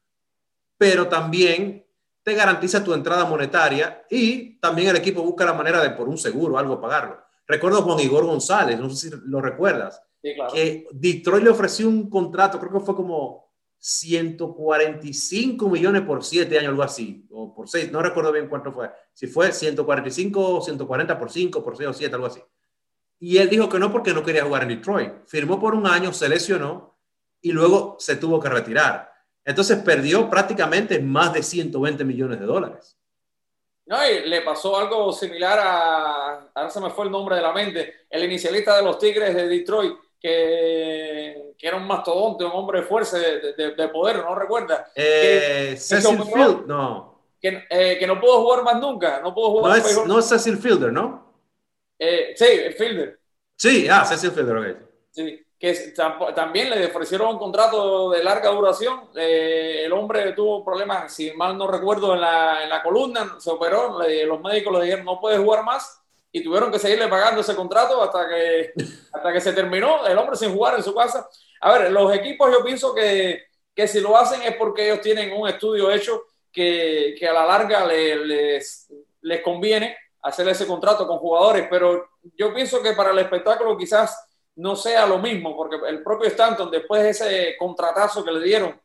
pero 0.77 1.07
también 1.07 1.82
te 2.23 2.33
garantiza 2.33 2.83
tu 2.83 2.93
entrada 2.93 3.25
monetaria 3.25 4.05
y 4.09 4.57
también 4.59 4.89
el 4.89 4.95
equipo 4.95 5.21
busca 5.21 5.45
la 5.45 5.53
manera 5.53 5.81
de 5.81 5.91
por 5.91 6.07
un 6.07 6.17
seguro 6.17 6.57
algo 6.57 6.79
pagarlo. 6.79 7.19
Recuerdo 7.45 7.79
a 7.79 7.81
Juan 7.81 7.99
Igor 7.99 8.25
González, 8.25 8.79
no 8.79 8.89
sé 8.89 9.09
si 9.09 9.15
lo 9.25 9.41
recuerdas, 9.41 10.01
que 10.21 10.87
Detroit 10.91 11.43
le 11.43 11.49
ofreció 11.49 11.89
un 11.89 12.09
contrato, 12.09 12.57
creo 12.59 12.71
que 12.71 12.79
fue 12.79 12.95
como 12.95 13.51
145 13.77 15.69
millones 15.69 16.03
por 16.03 16.23
7 16.23 16.57
años, 16.57 16.69
algo 16.69 16.83
así, 16.83 17.27
o 17.29 17.53
por 17.53 17.67
6, 17.67 17.91
no 17.91 18.01
recuerdo 18.01 18.31
bien 18.31 18.47
cuánto 18.47 18.71
fue, 18.71 18.89
si 19.13 19.27
fue 19.27 19.51
145 19.51 20.55
o 20.55 20.61
140 20.61 21.19
por 21.19 21.29
5, 21.29 21.61
por 21.61 21.75
6 21.75 21.89
o 21.89 21.93
7, 21.93 22.15
algo 22.15 22.27
así. 22.27 22.41
Y 23.19 23.37
él 23.37 23.49
dijo 23.49 23.67
que 23.67 23.79
no 23.79 23.91
porque 23.91 24.13
no 24.13 24.23
quería 24.23 24.45
jugar 24.45 24.63
en 24.63 24.69
Detroit. 24.69 25.11
Firmó 25.25 25.59
por 25.59 25.75
un 25.75 25.87
año, 25.87 26.13
se 26.13 26.27
lesionó 26.29 26.97
y 27.41 27.51
luego 27.51 27.97
se 27.99 28.15
tuvo 28.15 28.39
que 28.39 28.49
retirar. 28.49 29.12
Entonces 29.45 29.77
perdió 29.79 30.29
prácticamente 30.29 30.99
más 30.99 31.33
de 31.33 31.43
120 31.43 32.03
millones 32.05 32.39
de 32.39 32.45
dólares. 32.45 32.97
No, 33.85 33.97
y 34.09 34.29
le 34.29 34.41
pasó 34.41 34.77
algo 34.77 35.11
similar 35.11 35.59
a, 35.61 36.49
ahora 36.53 36.69
se 36.69 36.79
me 36.79 36.89
fue 36.89 37.05
el 37.05 37.11
nombre 37.11 37.35
de 37.35 37.41
la 37.41 37.51
mente, 37.51 38.05
el 38.09 38.23
inicialista 38.23 38.77
de 38.77 38.83
los 38.83 38.97
Tigres 38.97 39.35
de 39.35 39.47
Detroit, 39.47 39.93
que, 40.17 41.53
que 41.57 41.67
era 41.67 41.75
un 41.75 41.85
mastodonte, 41.85 42.45
un 42.45 42.51
hombre 42.53 42.79
de 42.79 42.85
fuerza, 42.85 43.17
de, 43.19 43.75
de, 43.75 43.87
poder, 43.89 44.17
¿no 44.17 44.35
recuerda? 44.35 44.89
Eh, 44.95 45.75
Cecil 45.77 46.23
Field, 46.23 46.65
no. 46.65 47.11
Que, 47.41 47.65
eh, 47.69 47.97
que, 47.99 48.07
no 48.07 48.21
pudo 48.21 48.41
jugar 48.41 48.63
más 48.63 48.79
nunca, 48.79 49.19
no 49.19 49.33
pudo 49.33 49.51
jugar. 49.51 49.77
No 49.77 49.85
es, 49.85 50.07
no 50.07 50.19
es 50.19 50.29
Cecil 50.29 50.57
Fielder, 50.57 50.93
¿no? 50.93 51.33
Eh, 51.99 52.33
sí, 52.37 52.45
Fielder. 52.77 53.19
Sí, 53.57 53.87
ah, 53.91 54.05
Cecil 54.05 54.31
Fielder, 54.31 54.55
ok. 54.55 54.77
Sí 55.11 55.42
que 55.63 55.93
también 56.35 56.69
le 56.69 56.87
ofrecieron 56.87 57.29
un 57.29 57.39
contrato 57.39 58.09
de 58.09 58.21
larga 58.21 58.49
duración. 58.49 59.03
Eh, 59.15 59.83
el 59.85 59.93
hombre 59.93 60.33
tuvo 60.33 60.61
problemas, 60.61 61.13
si 61.13 61.31
mal 61.31 61.57
no 61.57 61.71
recuerdo, 61.71 62.15
en 62.15 62.19
la, 62.19 62.63
en 62.65 62.69
la 62.69 62.83
columna, 62.83 63.37
se 63.39 63.49
operó, 63.49 63.97
los 63.97 64.41
médicos 64.41 64.73
le 64.73 64.83
dijeron 64.83 65.05
no 65.05 65.21
puede 65.21 65.37
jugar 65.37 65.63
más 65.63 66.01
y 66.33 66.43
tuvieron 66.43 66.69
que 66.69 66.79
seguirle 66.79 67.07
pagando 67.07 67.39
ese 67.39 67.55
contrato 67.55 68.03
hasta 68.03 68.27
que, 68.27 68.73
hasta 69.13 69.31
que 69.31 69.39
se 69.39 69.53
terminó, 69.53 70.05
el 70.05 70.17
hombre 70.17 70.35
sin 70.35 70.53
jugar 70.53 70.75
en 70.75 70.83
su 70.83 70.93
casa. 70.93 71.29
A 71.61 71.71
ver, 71.71 71.93
los 71.93 72.13
equipos 72.13 72.51
yo 72.51 72.61
pienso 72.61 72.93
que, 72.93 73.43
que 73.73 73.87
si 73.87 74.01
lo 74.01 74.17
hacen 74.17 74.41
es 74.41 74.57
porque 74.57 74.83
ellos 74.83 74.99
tienen 74.99 75.31
un 75.31 75.47
estudio 75.47 75.89
hecho 75.91 76.23
que, 76.51 77.15
que 77.17 77.25
a 77.25 77.31
la 77.31 77.45
larga 77.45 77.85
les, 77.85 78.91
les 79.21 79.41
conviene 79.41 79.95
hacer 80.23 80.45
ese 80.49 80.67
contrato 80.67 81.07
con 81.07 81.19
jugadores, 81.19 81.67
pero 81.69 82.05
yo 82.35 82.53
pienso 82.53 82.83
que 82.83 82.91
para 82.91 83.11
el 83.11 83.19
espectáculo 83.19 83.77
quizás 83.77 84.29
no 84.55 84.75
sea 84.75 85.05
lo 85.05 85.17
mismo, 85.19 85.55
porque 85.55 85.77
el 85.87 86.03
propio 86.03 86.27
Stanton, 86.29 86.69
después 86.69 87.03
de 87.03 87.09
ese 87.09 87.55
contratazo 87.57 88.23
que 88.23 88.31
le 88.31 88.43
dieron 88.43 88.79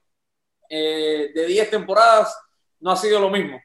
eh, 0.69 1.31
de 1.35 1.47
10 1.47 1.71
temporadas, 1.71 2.39
no 2.81 2.93
ha 2.93 2.97
sido 2.97 3.21
lo 3.21 3.31
mismo. 3.31 3.61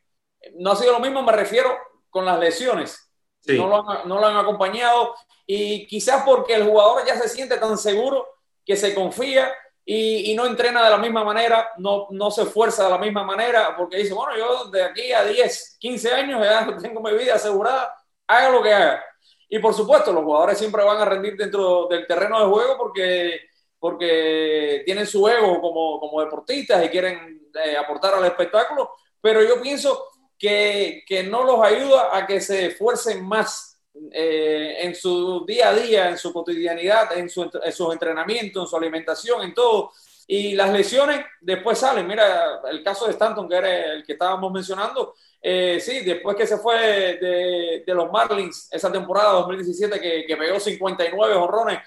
No 0.55 0.71
ha 0.71 0.75
sido 0.75 0.93
lo 0.93 0.99
mismo, 0.99 1.21
me 1.21 1.31
refiero 1.31 1.75
con 2.09 2.25
las 2.25 2.39
lesiones. 2.39 3.09
No, 3.45 3.67
lo 3.67 3.89
han, 3.89 4.07
no, 4.07 4.19
lo 4.19 4.25
han, 4.25 4.37
acompañado 4.37 5.13
y 5.45 5.85
quizás 5.87 6.23
porque 6.25 6.55
el 6.55 6.65
jugador 6.65 7.05
ya 7.05 7.19
se 7.19 7.27
siente 7.27 7.57
tan 7.57 7.77
seguro 7.77 8.25
que 8.65 8.77
se 8.77 8.95
confía 8.95 9.51
y, 9.83 10.31
y, 10.31 10.35
no 10.35 10.45
entrena 10.45 10.81
de 10.81 10.89
la 10.89 10.97
misma 10.97 11.25
manera, 11.25 11.73
no, 11.77 12.07
no 12.11 12.31
se 12.31 12.43
esfuerza 12.43 12.85
de 12.85 12.91
la 12.91 12.97
misma 12.97 13.25
manera, 13.25 13.75
porque 13.75 13.97
dice, 13.97 14.13
bueno, 14.13 14.37
yo 14.37 14.69
de 14.69 14.81
aquí 14.81 15.11
a 15.11 15.25
10, 15.25 15.75
15 15.77 16.13
años 16.13 16.41
ya 16.41 16.77
tengo 16.81 17.01
mi 17.01 17.11
vida 17.17 17.35
asegurada, 17.35 17.93
haga 18.25 18.49
lo 18.49 18.63
que 18.63 18.73
haga. 18.73 19.03
Y 19.49 19.59
por 19.59 19.73
supuesto, 19.73 20.11
los 20.11 20.23
jugadores 20.23 20.57
siempre 20.57 20.83
van 20.83 21.01
a 21.01 21.05
rendir 21.05 21.35
dentro 21.35 21.87
del 21.87 22.07
terreno 22.07 22.39
de 22.39 22.45
juego 22.45 22.77
porque, 22.77 23.41
porque 23.79 24.83
tienen 24.85 25.05
su 25.05 25.27
ego 25.27 25.61
como, 25.61 25.99
como 25.99 26.21
deportistas 26.21 26.85
y 26.85 26.89
quieren 26.89 27.49
eh, 27.63 27.77
aportar 27.77 28.15
al 28.15 28.25
espectáculo, 28.25 28.91
pero 29.21 29.43
yo 29.43 29.61
pienso 29.61 30.05
que, 30.37 31.03
que, 31.05 31.23
no 31.23 31.43
los 31.43 31.63
ayuda 31.63 32.15
a 32.15 32.25
que 32.25 32.41
se 32.41 32.67
esfuercen 32.67 33.23
más 33.23 33.79
eh, 34.11 34.77
en 34.79 34.95
su 34.95 35.45
día 35.45 35.69
a 35.69 35.73
día, 35.73 36.09
en 36.09 36.17
su 36.17 36.33
cotidianidad, 36.33 37.15
en, 37.17 37.29
su, 37.29 37.49
en 37.63 37.71
sus 37.71 37.93
entrenamientos, 37.93 38.63
en 38.63 38.67
su 38.67 38.75
alimentación, 38.75 39.43
en 39.43 39.53
todo. 39.53 39.91
Y 40.27 40.55
las 40.55 40.71
lesiones 40.71 41.25
después 41.41 41.77
salen. 41.77 42.07
Mira, 42.07 42.61
el 42.69 42.83
caso 42.83 43.05
de 43.05 43.11
Stanton, 43.11 43.47
que 43.49 43.55
era 43.55 43.93
el 43.93 44.05
que 44.05 44.13
estábamos 44.13 44.51
mencionando, 44.51 45.15
eh, 45.41 45.79
sí, 45.81 45.99
después 45.99 46.37
que 46.37 46.47
se 46.47 46.57
fue 46.57 47.17
de, 47.17 47.83
de, 47.85 47.93
los 47.93 48.09
Marlins 48.09 48.69
esa 48.71 48.89
temporada 48.89 49.33
2017 49.33 49.99
que, 49.99 50.25
que, 50.25 50.37
pegó 50.37 50.57
59 50.57 51.35
honrones, 51.35 51.79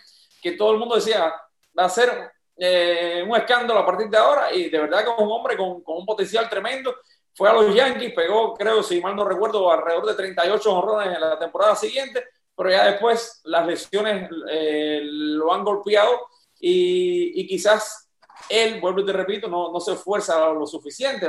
que 0.42 0.52
todo 0.52 0.72
el 0.72 0.78
mundo 0.78 0.96
decía, 0.96 1.32
va 1.78 1.84
a 1.86 1.88
ser 1.88 2.30
eh, 2.58 3.24
un 3.26 3.34
escándalo 3.34 3.80
a 3.80 3.86
partir 3.86 4.08
de 4.08 4.18
ahora 4.18 4.52
y 4.52 4.68
de 4.68 4.78
verdad 4.78 5.04
que 5.04 5.10
es 5.10 5.18
un 5.18 5.30
hombre 5.32 5.56
con, 5.56 5.82
con, 5.82 5.96
un 5.96 6.04
potencial 6.04 6.50
tremendo. 6.50 6.94
Fue 7.34 7.48
a 7.48 7.54
los 7.54 7.74
Yankees, 7.74 8.12
pegó, 8.14 8.52
creo, 8.54 8.82
si 8.82 9.00
mal 9.00 9.16
no 9.16 9.24
recuerdo, 9.26 9.70
alrededor 9.70 10.06
de 10.06 10.14
38 10.14 10.72
honrones 10.72 11.14
en 11.14 11.20
la 11.20 11.38
temporada 11.38 11.76
siguiente, 11.76 12.24
pero 12.54 12.70
ya 12.70 12.86
después 12.86 13.40
las 13.44 13.66
lesiones 13.66 14.30
eh, 14.50 15.00
lo 15.02 15.52
han 15.52 15.64
golpeado 15.64 16.28
y, 16.60 17.40
y 17.40 17.46
quizás 17.46 18.05
él, 18.48 18.80
vuelvo 18.80 19.00
y 19.00 19.06
te 19.06 19.12
repito, 19.12 19.48
no, 19.48 19.72
no 19.72 19.80
se 19.80 19.92
esfuerza 19.92 20.52
lo 20.52 20.66
suficiente, 20.66 21.26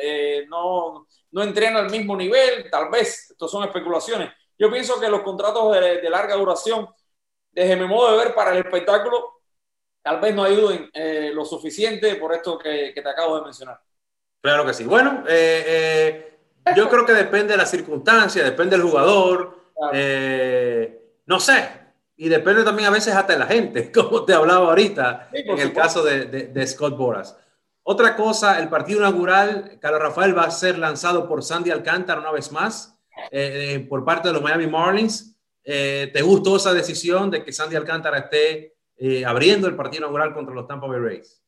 eh, 0.00 0.46
no, 0.48 1.06
no 1.30 1.42
entrena 1.42 1.80
al 1.80 1.90
mismo 1.90 2.16
nivel, 2.16 2.68
tal 2.70 2.90
vez, 2.90 3.30
esto 3.30 3.48
son 3.48 3.64
especulaciones. 3.64 4.30
Yo 4.58 4.70
pienso 4.70 5.00
que 5.00 5.08
los 5.08 5.22
contratos 5.22 5.72
de, 5.72 6.10
larga 6.10 6.34
duración, 6.34 6.88
desde 7.52 7.76
mi 7.76 7.86
modo 7.86 8.12
de 8.12 8.24
ver 8.24 8.34
para 8.34 8.52
el 8.52 8.58
espectáculo, 8.58 9.40
tal 10.02 10.20
vez 10.20 10.34
no 10.34 10.44
ayuden 10.44 10.90
eh, 10.92 11.30
lo 11.32 11.44
suficiente 11.44 12.16
por 12.16 12.34
esto 12.34 12.58
que, 12.58 12.92
te 12.94 13.08
acabo 13.08 13.36
de 13.36 13.44
mencionar. 13.44 13.80
Claro 14.40 14.64
que 14.66 14.74
sí. 14.74 14.84
Bueno, 14.84 15.24
eh, 15.28 16.38
yo 16.74 16.88
creo 16.88 17.06
que 17.06 17.12
depende 17.12 17.52
de 17.52 17.58
la 17.58 17.66
circunstancia, 17.66 18.42
depende 18.42 18.76
del 18.76 18.86
jugador. 18.86 19.72
no 21.26 21.40
sé, 21.40 21.77
y 22.20 22.28
depende 22.28 22.64
también 22.64 22.88
a 22.88 22.90
veces 22.92 23.14
hasta 23.14 23.32
de 23.32 23.38
la 23.38 23.46
gente, 23.46 23.92
como 23.94 24.24
te 24.24 24.34
hablaba 24.34 24.66
ahorita 24.66 25.30
en 25.32 25.58
el 25.58 25.72
caso 25.72 26.02
de, 26.02 26.26
de, 26.26 26.66
Scott 26.66 26.96
Boras. 26.96 27.38
Otra 27.84 28.16
cosa, 28.16 28.58
el 28.58 28.68
partido 28.68 28.98
inaugural, 28.98 29.78
Carlos 29.80 30.02
Rafael 30.02 30.36
va 30.36 30.42
a 30.42 30.50
ser 30.50 30.78
lanzado 30.78 31.26
por 31.26 31.42
Sandy 31.42 31.70
Alcántara 31.70 32.20
una 32.20 32.32
vez 32.32 32.52
más 32.52 32.98
eh, 33.30 33.74
eh, 33.74 33.80
por 33.88 34.04
parte 34.04 34.28
de 34.28 34.34
los 34.34 34.42
Miami 34.42 34.66
Marlins. 34.66 35.36
Eh, 35.64 36.10
¿Te 36.12 36.20
gustó 36.20 36.56
esa 36.56 36.74
decisión 36.74 37.30
de 37.30 37.44
que 37.44 37.52
Sandy 37.52 37.76
Alcántara 37.76 38.18
esté 38.18 38.74
abriendo 39.24 39.68
el 39.68 39.76
partido 39.76 40.02
inaugural 40.02 40.34
contra 40.34 40.54
los 40.54 40.66
Tampa 40.66 40.88
Bay 40.88 40.98
Rays? 40.98 41.40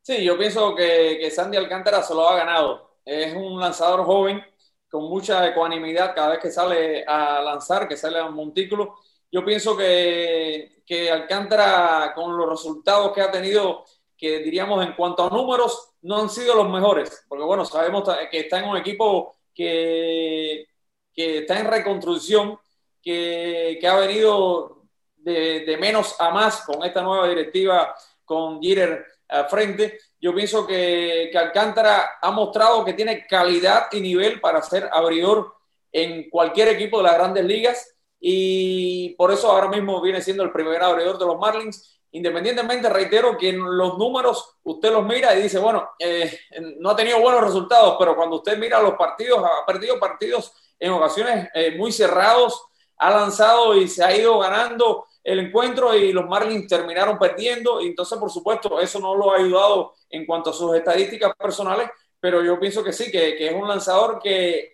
Sí, 0.00 0.24
yo 0.24 0.38
pienso 0.38 0.74
que, 0.74 1.18
que 1.20 1.30
Sandy 1.30 1.58
Alcántara 1.58 2.02
se 2.02 2.14
lo 2.14 2.28
ha 2.28 2.36
ganado. 2.36 2.96
Es 3.04 3.34
un 3.34 3.60
lanzador 3.60 4.04
joven 4.04 4.42
con 4.88 5.04
mucha 5.04 5.46
ecuanimidad 5.46 6.14
cada 6.14 6.30
vez 6.30 6.38
que 6.40 6.50
sale 6.50 7.04
a 7.04 7.42
lanzar, 7.42 7.86
que 7.86 7.96
sale 7.96 8.18
a 8.18 8.24
un 8.24 8.34
montículo 8.34 8.96
yo 9.34 9.44
pienso 9.44 9.76
que, 9.76 10.80
que 10.86 11.10
Alcántara, 11.10 12.12
con 12.14 12.36
los 12.36 12.48
resultados 12.48 13.10
que 13.12 13.20
ha 13.20 13.32
tenido, 13.32 13.84
que 14.16 14.38
diríamos 14.38 14.86
en 14.86 14.92
cuanto 14.92 15.24
a 15.24 15.28
números, 15.28 15.96
no 16.02 16.18
han 16.20 16.30
sido 16.30 16.54
los 16.54 16.70
mejores, 16.70 17.24
porque 17.28 17.42
bueno, 17.42 17.64
sabemos 17.64 18.08
que 18.30 18.38
está 18.38 18.60
en 18.60 18.68
un 18.68 18.76
equipo 18.76 19.34
que, 19.52 20.68
que 21.12 21.38
está 21.38 21.58
en 21.58 21.66
reconstrucción, 21.66 22.60
que, 23.02 23.76
que 23.80 23.88
ha 23.88 23.96
venido 23.96 24.84
de, 25.16 25.64
de, 25.64 25.76
menos 25.78 26.14
a 26.20 26.30
más 26.30 26.64
con 26.64 26.84
esta 26.84 27.02
nueva 27.02 27.28
directiva, 27.28 27.92
con 28.24 28.62
Jeter 28.62 29.04
al 29.26 29.48
frente. 29.48 29.98
Yo 30.20 30.32
pienso 30.32 30.64
que, 30.64 31.28
que 31.32 31.38
Alcántara 31.38 32.18
ha 32.22 32.30
mostrado 32.30 32.84
que 32.84 32.92
tiene 32.92 33.26
calidad 33.26 33.88
y 33.90 34.00
nivel 34.00 34.40
para 34.40 34.62
ser 34.62 34.88
abridor 34.92 35.56
en 35.90 36.30
cualquier 36.30 36.68
equipo 36.68 36.98
de 36.98 37.02
las 37.02 37.14
grandes 37.14 37.44
ligas 37.44 37.93
y 38.26 39.10
por 39.16 39.30
eso 39.32 39.52
ahora 39.52 39.68
mismo 39.68 40.00
viene 40.00 40.22
siendo 40.22 40.44
el 40.44 40.50
primer 40.50 40.82
abridor 40.82 41.18
de 41.18 41.26
los 41.26 41.38
Marlins. 41.38 42.00
Independientemente, 42.12 42.88
reitero 42.88 43.36
que 43.36 43.50
en 43.50 43.76
los 43.76 43.98
números 43.98 44.56
usted 44.62 44.90
los 44.90 45.04
mira 45.04 45.36
y 45.36 45.42
dice, 45.42 45.58
bueno, 45.58 45.90
eh, 45.98 46.40
no 46.78 46.88
ha 46.88 46.96
tenido 46.96 47.20
buenos 47.20 47.42
resultados, 47.42 47.96
pero 47.98 48.16
cuando 48.16 48.36
usted 48.36 48.56
mira 48.56 48.80
los 48.80 48.94
partidos, 48.94 49.44
ha 49.44 49.66
perdido 49.66 50.00
partidos 50.00 50.54
en 50.78 50.92
ocasiones 50.92 51.50
eh, 51.52 51.76
muy 51.76 51.92
cerrados, 51.92 52.64
ha 52.96 53.10
lanzado 53.10 53.76
y 53.76 53.88
se 53.88 54.02
ha 54.02 54.16
ido 54.16 54.38
ganando 54.38 55.04
el 55.22 55.40
encuentro 55.40 55.94
y 55.94 56.10
los 56.10 56.24
Marlins 56.24 56.66
terminaron 56.66 57.18
perdiendo. 57.18 57.82
Y 57.82 57.88
entonces, 57.88 58.18
por 58.18 58.30
supuesto, 58.30 58.80
eso 58.80 59.00
no 59.00 59.14
lo 59.14 59.32
ha 59.32 59.36
ayudado 59.36 59.96
en 60.08 60.24
cuanto 60.24 60.48
a 60.48 60.54
sus 60.54 60.74
estadísticas 60.74 61.34
personales, 61.36 61.90
pero 62.18 62.42
yo 62.42 62.58
pienso 62.58 62.82
que 62.82 62.94
sí, 62.94 63.12
que, 63.12 63.36
que 63.36 63.48
es 63.48 63.54
un 63.54 63.68
lanzador 63.68 64.18
que 64.18 64.73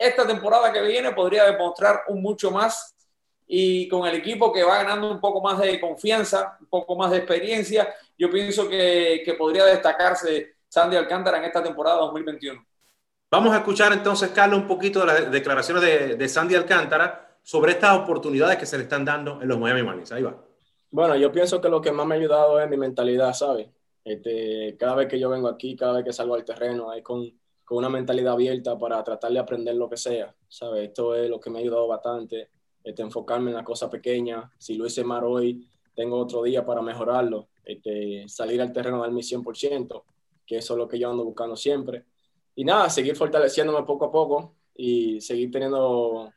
esta 0.00 0.26
temporada 0.26 0.72
que 0.72 0.80
viene 0.80 1.12
podría 1.12 1.44
demostrar 1.44 2.04
un 2.08 2.22
mucho 2.22 2.50
más 2.50 2.96
y 3.46 3.86
con 3.86 4.06
el 4.08 4.14
equipo 4.14 4.50
que 4.50 4.64
va 4.64 4.82
ganando 4.82 5.10
un 5.10 5.20
poco 5.20 5.42
más 5.42 5.58
de 5.58 5.78
confianza, 5.78 6.56
un 6.58 6.68
poco 6.68 6.96
más 6.96 7.10
de 7.10 7.18
experiencia, 7.18 7.94
yo 8.16 8.30
pienso 8.30 8.66
que, 8.66 9.20
que 9.24 9.34
podría 9.34 9.66
destacarse 9.66 10.54
Sandy 10.68 10.96
Alcántara 10.96 11.36
en 11.36 11.44
esta 11.44 11.62
temporada 11.62 11.98
2021. 11.98 12.64
Vamos 13.30 13.52
a 13.52 13.58
escuchar 13.58 13.92
entonces, 13.92 14.30
Carlos, 14.30 14.60
un 14.60 14.66
poquito 14.66 15.00
de 15.00 15.06
las 15.06 15.30
declaraciones 15.30 15.82
de, 15.82 16.16
de 16.16 16.28
Sandy 16.28 16.54
Alcántara 16.54 17.36
sobre 17.42 17.72
estas 17.72 17.98
oportunidades 17.98 18.56
que 18.56 18.66
se 18.66 18.78
le 18.78 18.84
están 18.84 19.04
dando 19.04 19.42
en 19.42 19.48
los 19.48 19.58
Miami 19.58 19.82
Marlins. 19.82 20.12
Ahí 20.12 20.22
va. 20.22 20.34
Bueno, 20.90 21.14
yo 21.16 21.30
pienso 21.30 21.60
que 21.60 21.68
lo 21.68 21.82
que 21.82 21.92
más 21.92 22.06
me 22.06 22.14
ha 22.14 22.18
ayudado 22.18 22.58
es 22.58 22.70
mi 22.70 22.78
mentalidad, 22.78 23.34
¿sabes? 23.34 23.68
Este, 24.02 24.76
cada 24.78 24.94
vez 24.94 25.08
que 25.08 25.20
yo 25.20 25.28
vengo 25.28 25.48
aquí, 25.48 25.76
cada 25.76 25.92
vez 25.94 26.04
que 26.04 26.12
salgo 26.12 26.36
al 26.36 26.44
terreno, 26.44 26.90
hay 26.90 27.02
con, 27.02 27.30
con, 27.70 27.78
una 27.78 27.88
mentalidad 27.88 28.32
abierta 28.32 28.76
para 28.76 29.02
tratar 29.04 29.30
de 29.32 29.38
aprender 29.38 29.76
lo 29.76 29.88
que 29.88 29.96
sea, 29.96 30.34
¿sabes? 30.48 30.88
Esto 30.88 31.14
es 31.14 31.30
lo 31.30 31.38
que 31.38 31.50
me 31.50 31.58
ha 31.58 31.62
ayudado 31.62 31.86
bastante, 31.86 32.50
este, 32.82 33.02
enfocarme 33.02 33.50
en 33.50 33.56
las 33.56 33.64
cosas 33.64 33.88
pequeñas. 33.88 34.50
Si 34.58 34.74
lo 34.74 34.86
hice 34.86 35.04
mal 35.04 35.22
hoy, 35.24 35.66
tengo 35.94 36.16
otro 36.18 36.42
día 36.42 36.64
para 36.64 36.82
mejorarlo, 36.82 37.48
este, 37.64 38.28
salir 38.28 38.60
al 38.60 38.72
terreno 38.72 39.00
dar 39.00 39.12
mi 39.12 39.22
100%, 39.22 40.04
que 40.44 40.56
eso 40.58 40.74
es 40.74 40.78
lo 40.78 40.88
que 40.88 40.98
yo 40.98 41.10
ando 41.10 41.24
buscando 41.24 41.56
siempre. 41.56 42.06
Y 42.56 42.64
nada, 42.64 42.90
seguir 42.90 43.14
fortaleciéndome 43.14 43.84
poco 43.84 44.06
a 44.06 44.10
poco 44.10 44.56
y 44.74 45.20
seguir 45.20 45.50
teniendo, 45.50 46.32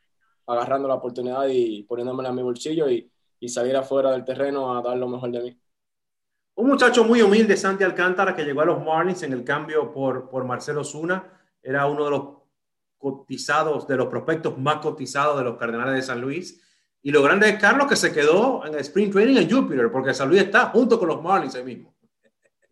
agarrando 0.46 0.88
la 0.88 0.96
oportunidad 0.96 1.48
y 1.50 1.84
poniéndomela 1.84 2.30
en 2.30 2.36
mi 2.36 2.43
bolsillo 2.43 2.88
y 2.89 3.10
salir 3.50 3.76
afuera 3.76 4.12
del 4.12 4.24
terreno 4.24 4.78
a 4.78 4.82
dar 4.82 4.98
lo 4.98 5.08
mejor 5.08 5.32
de 5.32 5.41
mí. 5.41 5.62
Un 6.56 6.68
muchacho 6.68 7.04
muy 7.04 7.22
humilde, 7.22 7.58
Santi 7.58 7.84
Alcántara, 7.84 8.36
que 8.36 8.44
llegó 8.44 8.62
a 8.62 8.66
los 8.66 8.84
Marlins 8.84 9.24
en 9.24 9.34
el 9.34 9.44
cambio 9.44 9.92
por, 9.92 10.30
por 10.30 10.46
Marcelo 10.46 10.84
Zuna. 10.84 11.24
Era 11.63 11.88
uno 11.88 12.06
de 12.06 12.12
los 12.12 12.24
cotizados, 13.00 13.88
de 13.88 13.98
los 13.98 14.08
prospectos 14.08 14.58
más 14.58 14.78
cotizados 14.78 15.38
de 15.38 15.44
los 15.44 15.58
Cardenales 15.58 15.96
de 15.96 16.02
San 16.04 16.22
Luis. 16.22 16.62
Y 17.02 17.12
lo 17.12 17.24
grande 17.24 17.50
es 17.50 17.60
Carlos 17.60 17.88
que 17.88 17.96
se 17.96 18.13
quedó 18.13 18.66
en 18.66 18.76
el 18.76 18.82
Spring 18.82 19.12
Training 19.12 19.38
en 19.38 19.50
Júpiter, 19.50 19.92
porque 19.92 20.13
San 20.13 20.30
Luis 20.30 20.44
está 20.44 20.68
junto 20.68 21.00
con 21.00 21.08
los 21.08 21.22
Marlins 21.22 21.56
ahí 21.56 21.63
mismo. 21.63 21.94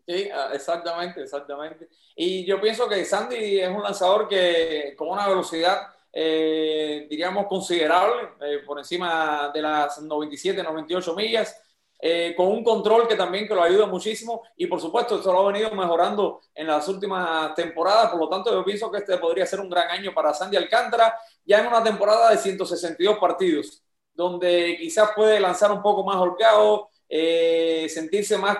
Sí, 0.07 0.29
ah, 0.31 0.51
exactamente, 0.53 1.23
exactamente. 1.23 1.89
Y 2.15 2.45
yo 2.45 2.61
pienso 2.61 2.87
que 2.87 3.03
Sandy 3.03 3.61
es 3.61 3.69
un 3.69 3.81
lanzador 3.81 4.27
que 4.27 4.93
con 4.95 5.09
una 5.09 5.27
velocidad, 5.27 5.87
eh, 6.13 7.07
diríamos, 7.09 7.47
considerable, 7.47 8.29
eh, 8.41 8.59
por 8.65 8.77
encima 8.77 9.51
de 9.53 9.61
las 9.61 10.01
97, 10.01 10.61
98 10.61 11.15
millas 11.15 11.61
eh, 12.03 12.33
con 12.35 12.47
un 12.47 12.63
control 12.63 13.07
que 13.07 13.15
también 13.15 13.47
que 13.47 13.53
lo 13.53 13.61
ayuda 13.61 13.85
muchísimo 13.85 14.41
y 14.57 14.65
por 14.65 14.81
supuesto 14.81 15.17
esto 15.17 15.31
lo 15.31 15.41
ha 15.41 15.51
venido 15.51 15.69
mejorando 15.71 16.41
en 16.55 16.65
las 16.65 16.87
últimas 16.87 17.53
temporadas, 17.53 18.09
por 18.09 18.19
lo 18.19 18.27
tanto 18.27 18.51
yo 18.51 18.65
pienso 18.65 18.89
que 18.91 18.97
este 18.97 19.17
podría 19.19 19.45
ser 19.45 19.59
un 19.59 19.69
gran 19.69 19.87
año 19.89 20.11
para 20.11 20.33
Sandy 20.33 20.57
Alcántara, 20.57 21.15
ya 21.45 21.59
en 21.59 21.67
una 21.67 21.83
temporada 21.83 22.31
de 22.31 22.37
162 22.37 23.19
partidos, 23.19 23.83
donde 24.13 24.77
quizás 24.79 25.11
puede 25.15 25.39
lanzar 25.39 25.71
un 25.71 25.83
poco 25.83 26.03
más 26.03 26.15
holgado, 26.15 26.89
eh, 27.07 27.87
sentirse 27.87 28.35
más 28.37 28.57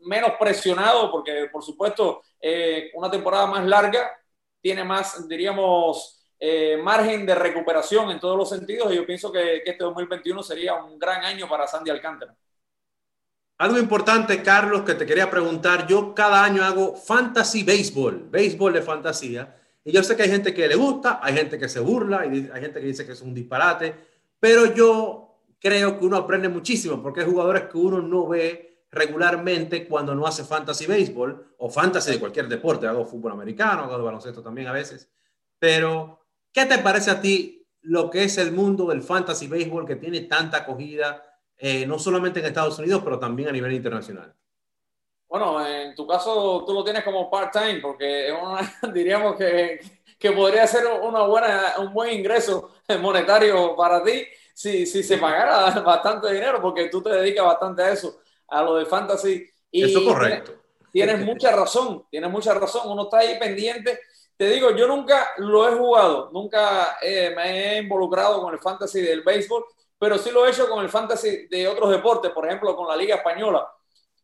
menos 0.00 0.32
presionado, 0.38 1.10
porque 1.10 1.48
por 1.50 1.62
supuesto 1.62 2.22
eh, 2.40 2.90
una 2.94 3.10
temporada 3.10 3.46
más 3.46 3.64
larga 3.64 4.10
tiene 4.60 4.84
más, 4.84 5.26
diríamos, 5.26 6.26
eh, 6.38 6.76
margen 6.76 7.24
de 7.24 7.34
recuperación 7.34 8.10
en 8.10 8.20
todos 8.20 8.36
los 8.36 8.48
sentidos 8.50 8.92
y 8.92 8.96
yo 8.96 9.06
pienso 9.06 9.32
que, 9.32 9.62
que 9.64 9.70
este 9.70 9.84
2021 9.84 10.42
sería 10.42 10.74
un 10.74 10.98
gran 10.98 11.24
año 11.24 11.48
para 11.48 11.66
Sandy 11.66 11.90
Alcántara. 11.90 12.36
Algo 13.62 13.78
importante, 13.78 14.42
Carlos, 14.42 14.82
que 14.82 14.94
te 14.94 15.06
quería 15.06 15.30
preguntar. 15.30 15.86
Yo 15.86 16.16
cada 16.16 16.42
año 16.42 16.64
hago 16.64 16.96
fantasy 16.96 17.62
béisbol, 17.62 18.26
béisbol 18.28 18.72
de 18.72 18.82
fantasía. 18.82 19.54
Y 19.84 19.92
yo 19.92 20.02
sé 20.02 20.16
que 20.16 20.24
hay 20.24 20.30
gente 20.30 20.52
que 20.52 20.66
le 20.66 20.74
gusta, 20.74 21.20
hay 21.22 21.34
gente 21.34 21.60
que 21.60 21.68
se 21.68 21.78
burla, 21.78 22.26
y 22.26 22.50
hay 22.52 22.60
gente 22.60 22.80
que 22.80 22.86
dice 22.88 23.06
que 23.06 23.12
es 23.12 23.20
un 23.22 23.32
disparate, 23.32 23.94
pero 24.40 24.74
yo 24.74 25.38
creo 25.60 25.96
que 25.96 26.04
uno 26.04 26.16
aprende 26.16 26.48
muchísimo 26.48 27.00
porque 27.00 27.20
hay 27.20 27.26
jugadores 27.26 27.66
que 27.70 27.78
uno 27.78 28.02
no 28.02 28.26
ve 28.26 28.86
regularmente 28.90 29.86
cuando 29.86 30.12
no 30.12 30.26
hace 30.26 30.42
fantasy 30.42 30.86
béisbol 30.86 31.54
o 31.58 31.70
fantasy 31.70 32.10
de 32.10 32.18
cualquier 32.18 32.48
deporte. 32.48 32.88
Hago 32.88 33.06
fútbol 33.06 33.30
americano, 33.30 33.84
hago 33.84 34.02
baloncesto 34.02 34.42
también 34.42 34.66
a 34.66 34.72
veces. 34.72 35.08
Pero, 35.60 36.26
¿qué 36.52 36.66
te 36.66 36.78
parece 36.78 37.12
a 37.12 37.20
ti 37.20 37.64
lo 37.82 38.10
que 38.10 38.24
es 38.24 38.38
el 38.38 38.50
mundo 38.50 38.88
del 38.88 39.02
fantasy 39.02 39.46
béisbol 39.46 39.86
que 39.86 39.94
tiene 39.94 40.22
tanta 40.22 40.56
acogida? 40.56 41.31
Eh, 41.64 41.86
no 41.86 41.96
solamente 41.96 42.40
en 42.40 42.46
Estados 42.46 42.76
Unidos, 42.80 43.02
pero 43.04 43.20
también 43.20 43.48
a 43.48 43.52
nivel 43.52 43.72
internacional? 43.72 44.34
Bueno, 45.28 45.64
en 45.64 45.94
tu 45.94 46.04
caso 46.08 46.64
tú 46.66 46.74
lo 46.74 46.82
tienes 46.82 47.04
como 47.04 47.30
part-time, 47.30 47.78
porque 47.80 48.26
es 48.26 48.34
una, 48.34 48.74
diríamos 48.92 49.36
que, 49.36 49.78
que, 50.18 50.32
podría 50.32 50.66
ser 50.66 50.86
una 51.00 51.22
buena, 51.22 51.74
un 51.78 51.94
buen 51.94 52.18
ingreso 52.18 52.72
monetario 53.00 53.76
para 53.76 54.02
ti 54.02 54.26
si, 54.52 54.86
si 54.86 55.04
se 55.04 55.18
pagara 55.18 55.70
bastante 55.86 56.34
dinero, 56.34 56.60
porque 56.60 56.88
tú 56.88 57.00
te 57.00 57.10
dedicas 57.10 57.46
bastante 57.46 57.82
a 57.84 57.92
eso, 57.92 58.20
a 58.48 58.62
lo 58.62 58.74
de 58.74 58.86
fantasy. 58.86 59.48
Y 59.70 59.84
eso 59.84 60.00
es 60.00 60.04
correcto. 60.04 60.54
Tienes, 60.90 61.14
tienes 61.14 61.26
mucha 61.32 61.52
razón, 61.54 62.06
tienes 62.10 62.28
mucha 62.28 62.54
razón. 62.54 62.90
Uno 62.90 63.04
está 63.04 63.18
ahí 63.18 63.38
pendiente. 63.38 64.00
Te 64.36 64.48
digo, 64.48 64.72
yo 64.72 64.88
nunca 64.88 65.28
lo 65.36 65.68
he 65.68 65.76
jugado, 65.76 66.28
nunca 66.32 66.96
eh, 67.00 67.32
me 67.36 67.76
he 67.76 67.82
involucrado 67.82 68.42
con 68.42 68.52
el 68.52 68.58
fantasy 68.58 69.00
del 69.00 69.22
béisbol, 69.22 69.64
pero 70.02 70.18
sí 70.18 70.32
lo 70.32 70.44
he 70.44 70.50
hecho 70.50 70.68
con 70.68 70.82
el 70.82 70.90
fantasy 70.90 71.46
de 71.46 71.68
otros 71.68 71.88
deportes, 71.88 72.32
por 72.32 72.44
ejemplo, 72.44 72.74
con 72.74 72.88
la 72.88 72.96
Liga 72.96 73.14
Española. 73.14 73.72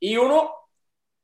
Y 0.00 0.16
uno 0.16 0.52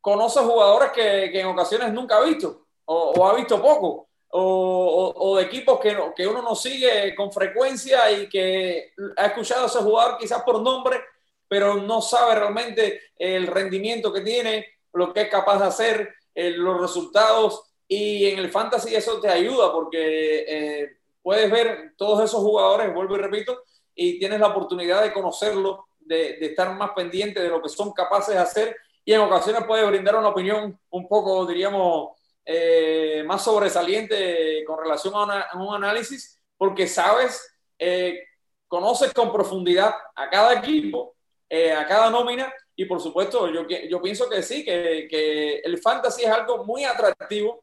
conoce 0.01 0.39
jugadores 0.39 0.93
que, 0.93 1.29
que 1.33 1.41
en 1.41 1.49
ocasiones 1.49 1.93
nunca 1.93 2.19
ha 2.19 2.25
visto 2.25 2.69
o, 2.85 3.15
o 3.17 3.27
ha 3.27 3.35
visto 3.35 3.61
poco, 3.61 4.11
o, 4.29 5.13
o, 5.17 5.37
de 5.37 5.43
equipos 5.43 5.81
que, 5.81 5.99
que 6.15 6.25
uno 6.29 6.41
no 6.41 6.55
sigue 6.55 7.17
con 7.17 7.33
frecuencia 7.33 8.09
y 8.13 8.29
que 8.29 8.93
ha 9.17 9.27
escuchado 9.27 9.65
a 9.65 9.67
ese 9.67 9.81
jugador 9.81 10.19
quizás 10.19 10.45
por 10.45 10.63
nombre, 10.63 11.01
pero 11.49 11.75
no 11.75 12.01
sabe 12.01 12.37
realmente 12.37 13.01
el 13.17 13.49
rendimiento 13.49 14.13
que 14.13 14.21
tiene, 14.21 14.69
lo 14.93 15.13
que 15.13 15.23
es 15.23 15.29
capaz 15.29 15.59
de 15.59 15.67
hacer, 15.67 16.15
eh, 16.33 16.51
los 16.51 16.81
resultados. 16.81 17.75
Y 17.89 18.27
en 18.27 18.39
el 18.39 18.53
fantasy 18.53 18.95
eso 18.95 19.21
te 19.21 19.29
ayuda 19.31 19.73
porque 19.73 20.45
eh, 20.47 20.97
puedes 21.23 21.51
ver 21.51 21.95
todos 21.97 22.23
esos 22.23 22.41
jugadores, 22.41 22.95
vuelvo 22.95 23.17
y 23.17 23.19
repito, 23.19 23.65
y 23.95 24.19
tienes 24.19 24.41
la 24.41 24.49
oportunidad 24.49 25.03
de 25.03 25.13
conocerlo, 25.13 25.87
de, 26.01 26.39
estar 26.41 26.75
más 26.77 26.91
pendiente 26.91 27.41
de 27.41 27.49
lo 27.49 27.63
que 27.63 27.69
son 27.69 27.93
capaces 27.93 28.35
de 28.35 28.41
hacer 28.41 28.77
y 29.05 29.13
en 29.13 29.21
ocasiones 29.21 29.65
puede 29.65 29.85
brindar 29.87 30.17
una 30.17 30.29
opinión 30.29 30.79
un 30.91 31.09
poco, 31.09 31.47
diríamos, 31.47 32.19
eh, 32.45 33.23
más 33.27 33.43
sobresaliente 33.45 34.65
con 34.67 34.79
relación 34.79 35.15
a, 35.15 35.49
un 35.55 35.75
análisis, 35.75 36.41
porque 36.57 36.87
sabes, 36.87 37.55
eh, 37.79 38.21
conoces 38.67 39.13
con 39.13 39.33
profundidad 39.33 39.95
a 40.15 40.31
cada 40.31 40.55
equipo, 40.55 41.15
eh, 41.49 41.73
a 41.73 41.87
cada 41.87 42.11
nómina 42.11 42.53
y 42.77 42.87
por 42.87 43.01
supuesto 43.01 43.49
yo, 43.49 43.67
yo 43.69 44.03
pienso 44.03 44.29
que 44.29 44.43
sí, 44.43 44.65
que, 44.65 45.07
que 45.09 45.59
el 45.59 45.79
fantasy 45.79 46.25
es 46.25 46.31
algo 46.31 46.65
muy 46.65 46.85
atractivo, 46.85 47.63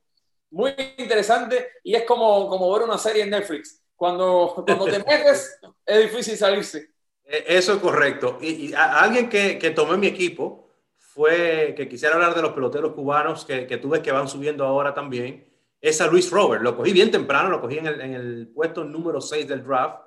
muy 0.52 0.74
interesante 0.98 1.70
y 1.84 1.96
es 1.96 2.04
como, 2.04 2.48
como 2.48 2.72
ver 2.72 2.84
una 2.84 2.98
serie 2.98 3.24
en 3.24 3.32
Netflix 3.32 3.81
cuando, 4.02 4.64
cuando 4.66 4.86
te 4.86 4.98
metes, 4.98 5.60
es 5.86 6.02
difícil 6.12 6.36
salirse. 6.36 6.90
E, 7.24 7.46
eso 7.50 7.74
es 7.74 7.78
correcto. 7.78 8.40
Y, 8.42 8.70
y 8.70 8.74
a, 8.74 9.00
alguien 9.00 9.30
que, 9.30 9.60
que 9.60 9.70
tomó 9.70 9.96
mi 9.96 10.08
equipo 10.08 10.72
fue, 10.98 11.76
que 11.78 11.88
quisiera 11.88 12.16
hablar 12.16 12.34
de 12.34 12.42
los 12.42 12.54
peloteros 12.54 12.94
cubanos 12.94 13.46
que, 13.46 13.68
que 13.68 13.78
tú 13.78 13.90
ves 13.90 14.02
que 14.02 14.12
van 14.12 14.28
subiendo 14.28 14.66
ahora 14.66 14.96
también, 14.96 15.48
es 15.80 16.02
a 16.02 16.08
Luis 16.08 16.32
Robert. 16.32 16.64
Lo 16.64 16.76
cogí 16.76 16.94
bien 16.94 17.12
temprano, 17.12 17.52
lo 17.52 17.62
cogí 17.62 17.78
en 17.78 17.86
el, 17.86 18.02
en 18.02 18.14
el 18.16 18.48
puesto 18.48 18.84
número 18.84 19.22
6 19.22 19.48
del 19.48 19.64
draft. 19.64 20.00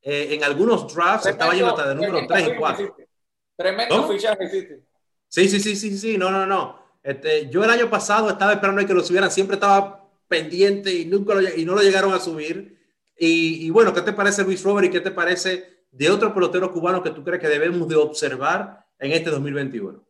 Eh, 0.00 0.28
en 0.30 0.42
algunos 0.42 0.94
drafts 0.94 1.24
tremendo, 1.24 1.44
estaba 1.44 1.52
yendo 1.52 1.70
hasta 1.72 1.88
de 1.90 1.94
número 1.96 2.26
3 2.26 2.48
y 2.48 2.56
4. 2.56 2.96
Tremendo 3.56 3.96
¿No? 3.98 4.08
fichaje 4.08 4.44
hiciste. 4.46 4.80
Sí, 5.28 5.50
sí, 5.50 5.60
sí, 5.60 5.76
sí, 5.76 5.98
sí, 5.98 6.16
no, 6.16 6.30
no, 6.30 6.46
no. 6.46 6.82
Este, 7.02 7.50
yo 7.50 7.62
el 7.62 7.68
año 7.68 7.90
pasado 7.90 8.30
estaba 8.30 8.54
esperando 8.54 8.86
que 8.86 8.94
lo 8.94 9.02
subieran, 9.02 9.30
siempre 9.30 9.56
estaba 9.56 10.08
pendiente 10.28 10.90
y, 10.90 11.04
nunca 11.04 11.34
lo, 11.34 11.42
y 11.42 11.66
no 11.66 11.74
lo 11.74 11.82
llegaron 11.82 12.14
a 12.14 12.18
subir. 12.18 12.73
Y, 13.16 13.70
bueno, 13.70 13.94
¿qué 13.94 14.00
te 14.00 14.12
parece 14.12 14.42
Luis 14.42 14.62
Robert 14.62 14.88
y 14.88 14.90
qué 14.90 15.00
te 15.00 15.10
parece 15.10 15.84
de 15.90 16.10
otro 16.10 16.34
pelotero 16.34 16.72
cubano 16.72 17.02
que 17.02 17.10
tú 17.10 17.22
crees 17.22 17.40
que 17.40 17.48
debemos 17.48 17.86
de 17.88 17.96
observar 17.96 18.84
en 18.98 19.12
este 19.12 19.30
2021? 19.30 20.04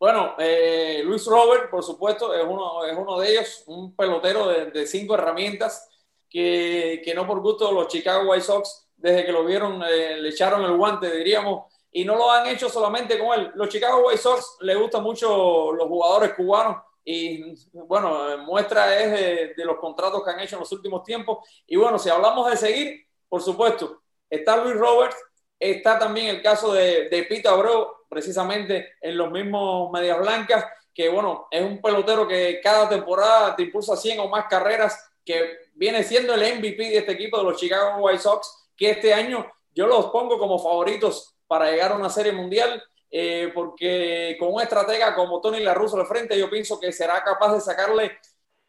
Bueno, 0.00 0.34
eh, 0.38 1.02
Luis 1.04 1.24
Robert, 1.26 1.70
por 1.70 1.82
supuesto, 1.82 2.34
es 2.34 2.44
uno, 2.44 2.84
es 2.84 2.96
uno 2.96 3.18
de 3.18 3.30
ellos, 3.30 3.64
un 3.66 3.94
pelotero 3.96 4.48
de, 4.48 4.70
de 4.70 4.86
cinco 4.86 5.14
herramientas 5.14 5.88
que, 6.28 7.02
que, 7.04 7.14
no 7.14 7.26
por 7.26 7.40
gusto 7.40 7.72
los 7.72 7.88
Chicago 7.88 8.30
White 8.30 8.44
Sox, 8.44 8.88
desde 8.96 9.24
que 9.24 9.32
lo 9.32 9.44
vieron, 9.44 9.82
eh, 9.82 10.16
le 10.18 10.28
echaron 10.28 10.64
el 10.64 10.76
guante, 10.76 11.10
diríamos, 11.10 11.72
y 11.90 12.04
no 12.04 12.16
lo 12.16 12.30
han 12.30 12.46
hecho 12.46 12.68
solamente 12.68 13.18
con 13.18 13.38
él. 13.38 13.50
Los 13.54 13.68
Chicago 13.68 14.06
White 14.06 14.20
Sox 14.20 14.58
le 14.60 14.74
gustan 14.74 15.02
mucho 15.02 15.72
los 15.72 15.88
jugadores 15.88 16.34
cubanos 16.34 16.76
y 17.10 17.54
bueno, 17.72 18.36
muestra 18.44 19.00
es 19.00 19.56
de, 19.56 19.64
los 19.64 19.78
contratos 19.78 20.22
que 20.22 20.30
han 20.30 20.40
hecho 20.40 20.56
en 20.56 20.60
los 20.60 20.72
últimos 20.72 21.02
tiempos. 21.02 21.38
Y 21.66 21.74
bueno, 21.74 21.98
si 21.98 22.10
hablamos 22.10 22.50
de 22.50 22.56
seguir, 22.58 23.06
por 23.26 23.40
supuesto, 23.40 24.02
está 24.28 24.62
Luis 24.62 24.76
Roberts, 24.76 25.16
está 25.58 25.98
también 25.98 26.26
el 26.26 26.42
caso 26.42 26.70
de, 26.70 27.08
de 27.08 27.22
Pita 27.22 27.52
Abreu, 27.52 27.86
precisamente 28.10 28.92
en 29.00 29.16
los 29.16 29.30
mismos 29.30 29.90
Medias 29.90 30.18
Blancas, 30.18 30.66
que, 30.92 31.08
bueno, 31.08 31.48
es 31.50 31.62
un 31.62 31.80
pelotero 31.80 32.28
que 32.28 32.60
cada 32.62 32.86
temporada 32.86 33.56
te 33.56 33.62
impulsa 33.62 33.96
100 33.96 34.20
o 34.20 34.28
más 34.28 34.44
carreras, 34.44 35.10
que 35.24 35.70
viene 35.76 36.02
siendo 36.02 36.34
el 36.34 36.58
MVP 36.58 36.90
de 36.90 36.98
este 36.98 37.12
equipo 37.12 37.38
de 37.38 37.44
los 37.44 37.58
Chicago 37.58 38.04
White 38.04 38.18
Sox, 38.18 38.68
que 38.76 38.90
este 38.90 39.14
año 39.14 39.50
yo 39.74 39.86
los 39.86 40.10
pongo 40.10 40.38
como 40.38 40.58
favoritos 40.58 41.34
para 41.46 41.70
llegar 41.70 41.92
a 41.92 41.96
una 41.96 42.10
serie 42.10 42.32
mundial, 42.32 42.82
eh, 43.10 43.50
porque 43.54 44.36
con 44.38 44.52
un 44.52 44.60
estratega 44.60 45.14
como 45.14 45.40
Tony 45.40 45.60
La 45.60 45.74
Russa 45.74 45.98
al 45.98 46.06
frente, 46.06 46.38
yo 46.38 46.50
pienso 46.50 46.78
que 46.78 46.92
será 46.92 47.22
capaz 47.24 47.54
de 47.54 47.60
sacarle 47.60 48.18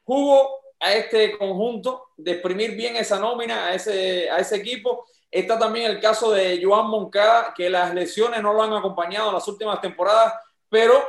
jugo 0.04 0.60
a 0.80 0.93
este 0.93 1.38
conjunto, 1.38 2.10
de 2.17 2.32
exprimir 2.32 2.71
bien 2.71 2.95
esa 2.95 3.19
nómina 3.19 3.67
a 3.67 3.73
ese, 3.73 4.30
a 4.30 4.38
ese 4.38 4.56
equipo. 4.56 5.06
Está 5.30 5.60
también 5.60 5.91
el 5.91 5.99
caso 5.99 6.32
de 6.32 6.60
Joan 6.63 6.88
Moncada, 6.88 7.54
que 7.56 7.69
las 7.69 7.93
lesiones 7.93 8.41
no 8.41 8.54
lo 8.54 8.63
han 8.63 8.73
acompañado 8.73 9.30
en 9.30 9.36
las 9.36 9.47
últimas 9.47 9.82
temporadas, 9.82 10.34
pero 10.69 11.04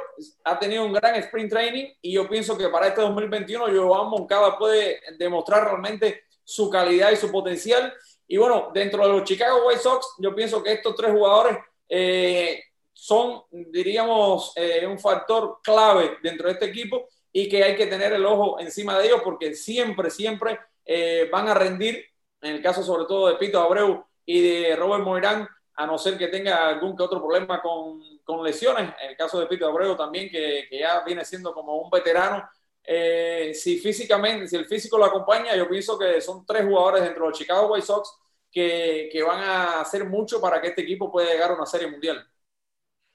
ha 0.44 0.58
tenido 0.58 0.84
un 0.84 0.92
gran 0.92 1.14
sprint 1.16 1.50
training 1.50 1.86
y 2.02 2.12
yo 2.12 2.28
pienso 2.28 2.56
que 2.56 2.68
para 2.68 2.88
este 2.88 3.02
2021 3.02 3.66
Joan 3.66 4.08
Moncada 4.08 4.58
puede 4.58 5.00
demostrar 5.18 5.64
realmente 5.64 6.24
su 6.44 6.68
calidad 6.68 7.12
y 7.12 7.16
su 7.16 7.30
potencial. 7.30 7.92
Y 8.26 8.36
bueno, 8.36 8.70
dentro 8.74 9.06
de 9.06 9.12
los 9.12 9.24
Chicago 9.24 9.66
White 9.66 9.80
Sox, 9.80 10.14
yo 10.18 10.34
pienso 10.34 10.62
que 10.62 10.72
estos 10.72 10.94
tres 10.96 11.12
jugadores 11.12 11.58
eh, 11.88 12.62
son, 12.92 13.42
diríamos, 13.50 14.52
eh, 14.56 14.86
un 14.86 14.98
factor 14.98 15.60
clave 15.62 16.18
dentro 16.22 16.46
de 16.48 16.54
este 16.54 16.66
equipo 16.66 17.08
y 17.32 17.48
que 17.48 17.62
hay 17.62 17.76
que 17.76 17.86
tener 17.86 18.12
el 18.12 18.26
ojo 18.26 18.58
encima 18.60 18.98
de 18.98 19.06
ellos 19.06 19.20
porque 19.22 19.54
siempre, 19.54 20.10
siempre 20.10 20.58
eh, 20.84 21.28
van 21.30 21.48
a 21.48 21.54
rendir, 21.54 22.04
en 22.40 22.56
el 22.56 22.62
caso 22.62 22.82
sobre 22.82 23.04
todo 23.04 23.28
de 23.28 23.36
Pito 23.36 23.60
Abreu 23.60 24.04
y 24.24 24.40
de 24.40 24.76
Robert 24.76 25.04
Moirán, 25.04 25.48
a 25.74 25.86
no 25.86 25.96
ser 25.96 26.18
que 26.18 26.28
tenga 26.28 26.68
algún 26.68 26.96
que 26.96 27.02
otro 27.02 27.20
problema 27.20 27.62
con, 27.62 28.02
con 28.24 28.44
lesiones, 28.44 28.92
en 29.02 29.10
el 29.10 29.16
caso 29.16 29.40
de 29.40 29.46
Pito 29.46 29.66
Abreu 29.66 29.96
también, 29.96 30.28
que, 30.28 30.66
que 30.68 30.78
ya 30.78 31.02
viene 31.04 31.24
siendo 31.24 31.54
como 31.54 31.76
un 31.76 31.90
veterano. 31.90 32.48
Eh, 32.84 33.52
si 33.54 33.78
físicamente, 33.78 34.48
si 34.48 34.56
el 34.56 34.66
físico 34.66 34.98
lo 34.98 35.04
acompaña, 35.04 35.54
yo 35.56 35.68
pienso 35.68 35.98
que 35.98 36.20
son 36.20 36.44
tres 36.44 36.64
jugadores 36.64 37.02
dentro 37.02 37.24
de 37.24 37.30
los 37.30 37.38
Chicago 37.38 37.72
White 37.72 37.86
Sox 37.86 38.18
que, 38.50 39.08
que 39.12 39.22
van 39.22 39.42
a 39.42 39.80
hacer 39.80 40.04
mucho 40.04 40.40
para 40.40 40.60
que 40.60 40.68
este 40.68 40.82
equipo 40.82 41.10
pueda 41.10 41.30
llegar 41.30 41.50
a 41.52 41.54
una 41.54 41.66
serie 41.66 41.88
mundial. 41.88 42.26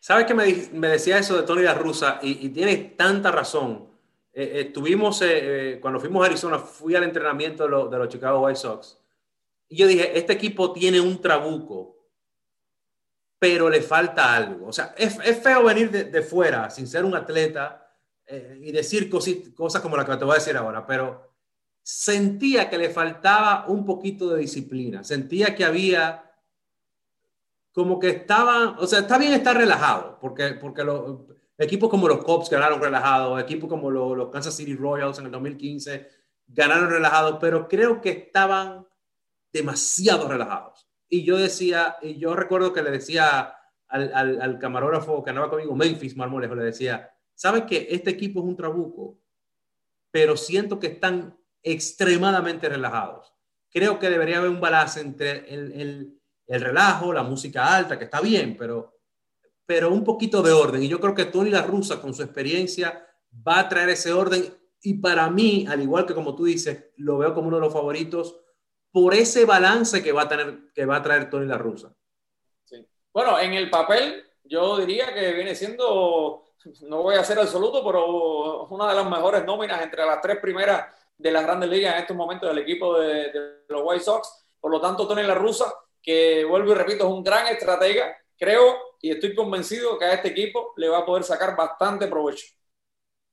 ¿Sabes 0.06 0.28
que 0.28 0.36
me, 0.36 0.46
me, 0.74 0.90
decía 0.90 1.18
eso 1.18 1.36
de 1.36 1.48
Tony 1.48 1.64
La 1.64 1.74
Russa? 1.74 2.20
Y, 2.22 2.46
y 2.46 2.50
tiene 2.50 2.78
tanta 2.96 3.32
razón. 3.32 3.90
Eh, 4.32 4.66
estuvimos, 4.68 5.20
eh, 5.24 5.30
eh, 5.74 5.80
cuando 5.80 6.00
fuimos 6.00 6.22
a 6.22 6.28
Arizona, 6.28 6.60
fui 6.60 6.94
al 6.94 7.06
entrenamiento 7.06 7.64
de, 7.64 7.70
lo, 7.70 7.88
de, 7.88 7.98
los 7.98 8.10
Chicago 8.10 8.42
White 8.42 8.60
Sox. 8.60 9.00
Y 9.68 9.78
yo 9.78 9.88
dije, 9.88 10.16
este 10.16 10.34
equipo 10.34 10.72
tiene 10.74 11.02
un 11.02 11.20
trabuco, 11.20 11.98
pero 13.40 13.68
le 13.68 13.82
falta 13.82 14.36
algo. 14.36 14.68
O 14.68 14.72
sea, 14.72 14.94
es, 14.96 15.18
es 15.26 15.42
feo 15.42 15.64
venir 15.64 15.90
de, 15.90 16.04
de, 16.04 16.22
fuera 16.22 16.70
sin 16.70 16.86
ser 16.86 17.04
un 17.04 17.16
atleta 17.16 17.92
eh, 18.28 18.60
y 18.62 18.72
decir 18.72 19.10
cosit, 19.10 19.56
cosas 19.56 19.82
como 19.82 19.98
la 19.98 20.06
que 20.06 20.18
te 20.18 20.24
voy 20.24 20.34
a 20.34 20.38
decir 20.38 20.56
ahora, 20.56 20.86
pero 20.86 21.34
sentía 21.82 22.70
que 22.70 22.78
le 22.78 22.92
faltaba 22.92 23.66
un 23.68 23.84
poquito 23.84 24.30
de 24.30 24.42
disciplina. 24.42 25.04
Sentía 25.04 25.56
que 25.56 25.66
había 25.66 26.25
como 27.76 28.00
que 28.00 28.08
estaban, 28.08 28.78
o 28.80 28.88
sea, 28.88 29.00
está 29.00 29.18
bien 29.18 29.34
estar 29.34 29.56
relajado, 29.56 30.18
porque, 30.22 30.54
porque 30.54 30.84
lo, 30.84 31.28
Equipos 31.58 31.90
como 31.90 32.08
los 32.08 32.24
Cubs 32.24 32.50
ganaron 32.50 32.82
relajados, 32.82 33.42
equipos 33.42 33.70
como 33.70 33.92
los, 33.92 34.18
los, 34.18 34.30
Kansas 34.30 34.56
City 34.56 34.76
Royals 34.76 35.20
en 35.20 35.26
el 35.26 35.32
2015 35.32 36.08
ganaron 36.48 36.90
relajados, 36.90 37.38
pero 37.40 37.68
creo 37.68 38.02
que 38.02 38.10
estaban 38.10 38.86
demasiado 39.54 40.28
relajados. 40.28 40.88
Y 41.08 41.24
yo 41.24 41.38
decía, 41.38 41.98
y 42.02 42.18
yo 42.18 42.36
recuerdo 42.36 42.74
que 42.74 42.82
le 42.82 42.92
decía 42.92 43.54
al, 43.88 44.42
al, 44.42 44.60
camarógrafo 44.60 45.24
que 45.24 45.30
andaba 45.30 45.50
conmigo, 45.50 45.76
Memphis 45.76 46.18
Marmolejo, 46.18 46.56
le 46.56 46.64
decía, 46.64 47.10
¿sabes 47.34 47.64
que 47.64 47.88
este 47.90 48.10
equipo 48.10 48.40
es 48.40 48.46
un 48.46 48.58
trabuco? 48.58 49.20
Pero 50.12 50.36
siento 50.36 50.80
que 50.80 50.88
están 50.88 51.38
extremadamente 51.64 52.68
relajados. 52.68 53.34
Creo 53.70 54.00
que 54.00 54.10
debería 54.10 54.38
haber 54.38 54.50
un 54.50 54.62
balance 54.62 55.00
entre 55.00 55.54
el, 55.54 56.20
el 56.48 56.62
relajo, 56.62 57.14
la 57.14 57.24
música 57.24 57.76
alta, 57.76 57.98
que 57.98 58.06
está 58.06 58.22
bien, 58.22 58.56
pero 58.58 58.96
pero 59.66 59.92
un 59.92 60.04
poquito 60.04 60.42
de 60.42 60.52
orden. 60.52 60.84
Y 60.84 60.88
yo 60.88 61.00
creo 61.00 61.16
que 61.16 61.26
Tony 61.26 61.50
La 61.50 61.64
Russa, 61.64 62.02
con 62.02 62.14
su 62.14 62.22
experiencia, 62.22 63.08
va 63.48 63.60
a 63.60 63.70
traer 63.70 63.90
ese 63.90 64.14
orden. 64.14 64.56
Y 64.82 64.96
para 64.96 65.30
mí, 65.30 65.66
al 65.68 65.82
igual 65.82 66.06
que 66.06 66.14
como 66.14 66.36
tú 66.36 66.46
dices, 66.46 66.92
lo 66.98 67.18
veo 67.18 67.34
como 67.34 67.48
uno 67.48 67.58
de 67.58 67.62
los 67.62 67.74
favoritos 67.74 68.40
por 68.92 69.14
ese 69.14 69.46
balance 69.46 70.04
que 70.04 70.12
va 70.12 70.24
a, 70.24 70.28
tener, 70.28 70.72
que 70.74 70.86
va 70.86 70.98
a 70.98 71.02
traer 71.02 71.30
Tony 71.30 71.48
La 71.48 71.58
Russa. 71.58 71.94
Bueno, 73.12 73.40
en 73.40 73.54
el 73.54 73.70
papel, 73.70 74.24
yo 74.44 74.78
diría 74.78 75.14
que 75.14 75.34
viene 75.34 75.56
siendo, 75.56 76.44
no 76.82 77.02
voy 77.02 77.16
a 77.16 77.24
ser 77.24 77.40
absoluto, 77.40 77.84
pero 77.84 78.68
una 78.68 78.90
de 78.90 78.96
las 78.96 79.10
mejores 79.10 79.46
nóminas 79.46 79.82
entre 79.82 80.06
las 80.06 80.22
tres 80.22 80.38
primeras 80.40 80.86
de 81.18 81.32
las 81.32 81.44
grandes 81.44 81.70
ligas 81.70 81.96
en 81.96 82.02
estos 82.02 82.16
momentos 82.16 82.50
del 82.50 82.60
equipo 82.60 83.00
de, 83.00 83.32
de 83.32 83.64
los 83.70 83.82
White 83.84 84.04
Sox. 84.04 84.46
Por 84.60 84.72
lo 84.72 84.82
tanto, 84.82 85.08
Tony 85.08 85.24
La 85.24 85.34
Russa, 85.34 85.74
que 86.06 86.46
vuelvo 86.46 86.72
y 86.72 86.76
repito, 86.76 87.06
es 87.06 87.12
un 87.12 87.24
gran 87.24 87.48
estratega, 87.48 88.16
creo 88.38 88.76
y 89.02 89.12
estoy 89.12 89.34
convencido 89.34 89.98
que 89.98 90.06
a 90.06 90.14
este 90.14 90.30
equipo 90.30 90.74
le 90.78 90.88
va 90.88 91.00
a 91.00 91.06
poder 91.06 91.24
sacar 91.24 91.56
bastante 91.56 92.08
provecho. 92.08 92.46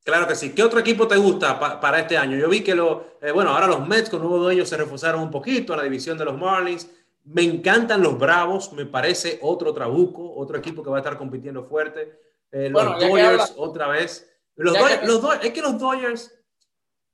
Claro 0.04 0.26
que 0.26 0.34
sí. 0.34 0.52
¿Qué 0.54 0.62
otro 0.62 0.80
equipo 0.80 1.06
te 1.06 1.16
gusta 1.16 1.60
pa 1.60 1.80
para 1.80 2.00
este 2.00 2.16
año? 2.16 2.36
Yo 2.36 2.48
vi 2.48 2.62
que 2.62 2.74
lo, 2.74 3.18
eh, 3.20 3.30
bueno, 3.30 3.50
ahora 3.50 3.68
los 3.68 3.86
Mets 3.86 4.10
con 4.10 4.20
nuevo 4.20 4.38
dueño 4.38 4.66
se 4.66 4.76
reforzaron 4.76 5.22
un 5.22 5.30
poquito 5.30 5.74
a 5.74 5.76
la 5.76 5.84
división 5.84 6.18
de 6.18 6.24
los 6.24 6.36
Marlins. 6.36 6.88
Me 7.24 7.42
encantan 7.42 8.02
los 8.02 8.18
Bravos, 8.18 8.72
me 8.72 8.84
parece 8.84 9.38
otro 9.42 9.72
trabuco, 9.72 10.34
otro 10.34 10.58
equipo 10.58 10.82
que 10.82 10.90
va 10.90 10.96
a 10.96 11.00
estar 11.00 11.16
compitiendo 11.16 11.64
fuerte. 11.64 12.18
Eh, 12.50 12.68
los 12.68 12.82
bueno, 12.82 12.98
Dodgers 12.98 13.54
otra 13.56 13.86
vez. 13.88 14.28
Los, 14.56 14.74
Dodgers, 14.74 15.00
que... 15.00 15.06
los 15.06 15.22
Dodgers, 15.22 15.44
es 15.44 15.52
que 15.52 15.62
los 15.62 15.78
Dodgers, 15.78 16.34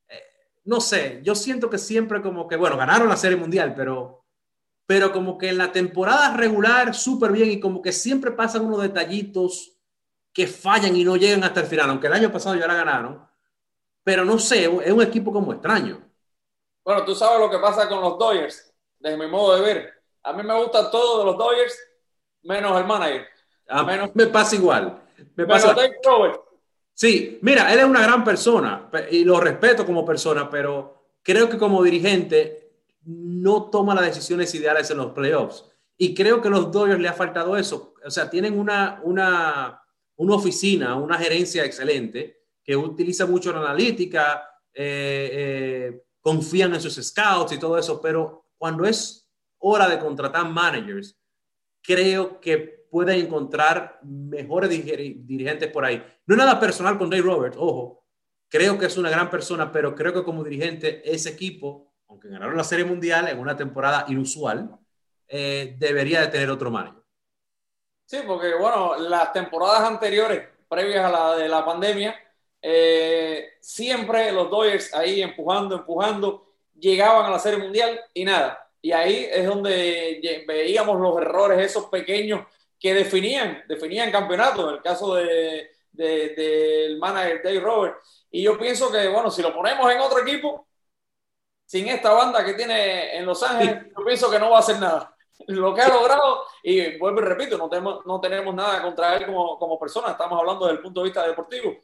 eh, 0.09 0.23
no 0.65 0.81
sé, 0.81 1.21
yo 1.23 1.35
siento 1.35 1.69
que 1.69 1.79
siempre 1.79 2.23
como 2.23 2.49
que, 2.49 2.57
bueno, 2.57 2.79
ganaron 2.79 3.09
la 3.09 3.17
Serie 3.17 3.37
Mundial, 3.37 3.75
pero 3.77 4.18
pero 4.89 5.13
como 5.13 5.37
que 5.37 5.51
en 5.51 5.59
la 5.59 5.71
temporada 5.71 6.35
regular 6.35 6.95
súper 6.95 7.31
bien 7.31 7.51
y 7.51 7.61
como 7.61 7.83
que 7.83 7.93
siempre 7.93 8.31
pasan 8.31 8.65
unos 8.65 8.81
detallitos 8.81 9.77
que 10.33 10.47
fallan 10.47 10.97
y 10.97 11.05
no 11.05 11.15
llegan 11.17 11.45
hasta 11.45 11.61
el 11.61 11.67
final, 11.67 11.91
aunque 11.91 12.07
el 12.07 12.15
año 12.15 12.33
pasado 12.33 12.57
ya 12.57 12.67
la 12.67 12.73
ganaron, 12.73 13.23
pero 14.03 14.25
no 14.25 14.39
sé, 14.39 14.65
es 14.65 14.91
un 14.91 15.03
equipo 15.03 15.31
como 15.31 15.53
extraño. 15.53 16.03
Bueno, 16.83 17.05
tú 17.05 17.15
sabes 17.15 17.39
lo 17.39 17.51
que 17.51 17.59
pasa 17.59 17.87
con 17.87 18.01
los 18.01 18.19
Dodgers, 18.19 18.73
desde 18.99 19.19
mi 19.19 19.27
modo 19.27 19.57
de 19.57 19.61
ver. 19.61 19.93
A 20.23 20.33
mí 20.33 20.43
me 20.43 20.57
gusta 20.57 20.91
todo 20.91 21.19
de 21.19 21.25
los 21.27 21.37
Dodgers, 21.37 21.79
menos 22.45 22.81
el 22.81 22.87
manager. 22.87 23.27
A 23.69 23.83
menos, 23.83 24.09
me 24.15 24.27
pasa 24.29 24.57
igual. 24.57 25.03
Me 25.37 25.45
pasa... 25.45 25.77
Sí, 26.95 27.39
mira, 27.43 27.71
él 27.75 27.81
es 27.81 27.85
una 27.85 28.05
gran 28.05 28.25
persona 28.25 28.89
y 29.11 29.23
lo 29.23 29.39
respeto 29.39 29.85
como 29.85 30.07
persona, 30.07 30.49
pero 30.49 31.11
creo 31.23 31.47
que 31.47 31.59
como 31.59 31.83
dirigente 31.83 32.68
no 33.09 33.71
toma 33.71 33.95
las 33.95 34.05
decisiones 34.05 34.55
ideales 34.55 34.91
en 34.91 34.99
los 34.99 35.13
playoffs. 35.13 35.65
Y 35.97 36.15
creo 36.15 36.43
que 36.43 36.49
a 36.49 36.51
los 36.51 36.71
Dodgers 36.71 37.01
le 37.01 37.09
ha 37.09 37.15
faltado 37.15 37.57
eso. 37.57 37.95
O 38.05 38.11
sea, 38.11 38.29
tienen 38.29 38.59
una, 38.59 39.01
una, 39.03 39.83
una 40.17 40.35
oficina, 40.35 40.95
una 40.97 41.17
gerencia 41.17 41.65
excelente 41.65 42.43
que 42.63 42.77
utiliza 42.77 43.25
mucho 43.25 43.51
la 43.51 43.61
analítica, 43.61 44.43
eh, 44.75 45.31
eh, 45.33 46.03
confían 46.21 46.75
en 46.75 46.81
sus 46.83 46.97
scouts 46.97 47.53
y 47.53 47.59
todo 47.59 47.79
eso, 47.79 48.01
pero 48.03 48.51
cuando 48.59 48.85
es 48.85 49.27
hora 49.57 49.89
de 49.89 49.99
contratar 49.99 50.47
managers, 50.47 51.19
creo 51.81 52.39
que 52.41 52.87
pueden 52.91 53.25
encontrar 53.25 53.99
mejores 54.03 54.69
dirigentes 54.69 55.71
por 55.71 55.85
ahí. 55.85 56.05
No 56.27 56.35
es 56.35 56.39
nada 56.39 56.61
personal 56.61 56.99
con 56.99 57.09
Dave 57.09 57.23
Roberts, 57.23 57.57
ojo, 57.59 58.05
creo 58.49 58.79
que 58.79 58.87
es 58.87 58.99
una 58.99 59.09
gran 59.09 59.31
persona, 59.31 59.73
pero 59.73 59.95
creo 59.95 60.13
que 60.13 60.23
como 60.23 60.45
dirigente 60.45 61.03
ese 61.11 61.31
equipo 61.31 61.88
aunque 62.19 62.31
ganaron 62.31 62.57
la 62.57 62.65
Serie 62.65 62.85
Mundial 62.85 63.29
en 63.29 63.39
una 63.39 63.57
temporada 63.57 64.05
inusual, 64.09 64.77
eh, 65.29 65.77
debería 65.79 66.21
de 66.21 66.27
tener 66.27 66.51
otro 66.51 66.69
manager. 66.69 67.01
Sí, 68.07 68.19
porque 68.27 68.55
bueno, 68.55 68.97
las 68.99 69.33
temporadas 69.33 69.83
anteriores, 69.83 70.49
previas 70.69 71.05
a 71.05 71.11
la 71.11 71.37
de 71.37 71.49
la 71.49 71.65
pandemia, 71.65 72.19
eh, 72.61 73.51
siempre 73.61 74.33
los 74.33 74.51
Dodgers 74.51 74.93
ahí 74.95 75.23
empujando, 75.23 75.77
empujando, 75.77 76.55
llegaban 76.77 77.27
a 77.27 77.31
la 77.31 77.39
Serie 77.39 77.61
Mundial 77.61 78.01
y 78.13 78.25
nada. 78.25 78.69
Y 78.83 78.91
ahí 78.91 79.29
es 79.31 79.47
donde 79.47 80.45
veíamos 80.47 81.01
los 81.01 81.21
errores 81.21 81.65
esos 81.65 81.85
pequeños 81.85 82.45
que 82.81 82.95
definían, 82.95 83.63
definían 83.69 84.11
campeonato, 84.11 84.71
en 84.71 84.75
el 84.77 84.83
caso 84.83 85.15
de, 85.15 85.71
del 85.93 86.35
de, 86.35 86.89
de 86.89 86.97
manager 86.99 87.43
Dave 87.45 87.61
Roberts. 87.61 88.27
Y 88.33 88.43
yo 88.43 88.59
pienso 88.59 88.91
que, 88.91 89.07
bueno, 89.07 89.31
si 89.31 89.41
lo 89.41 89.55
ponemos 89.55 89.91
en 89.93 90.01
otro 90.01 90.21
equipo, 90.21 90.68
sin 91.69 91.87
esta 91.87 92.13
banda 92.13 92.43
que 92.43 92.55
tiene 92.55 93.15
en 93.15 93.27
Los 93.27 93.43
Ángeles, 93.43 93.89
yo 93.95 94.03
pienso 94.03 94.31
que 94.31 94.39
no 94.39 94.49
va 94.49 94.57
a 94.57 94.61
hacer 94.61 94.81
nada. 94.81 95.15
Lo 95.49 95.75
que 95.75 95.83
ha 95.83 95.89
logrado, 95.89 96.45
y 96.63 96.97
vuelvo 96.97 97.21
y 97.21 97.25
repito, 97.25 97.59
no 97.59 97.69
tenemos, 97.69 98.07
no 98.07 98.19
tenemos 98.23 98.55
nada 98.55 98.81
contra 98.81 99.17
él 99.17 99.27
como, 99.27 99.59
como 99.59 99.79
persona, 99.79 100.13
estamos 100.13 100.41
hablando 100.41 100.65
desde 100.65 100.79
el 100.79 100.83
punto 100.83 101.01
de 101.01 101.05
vista 101.05 101.27
deportivo. 101.27 101.77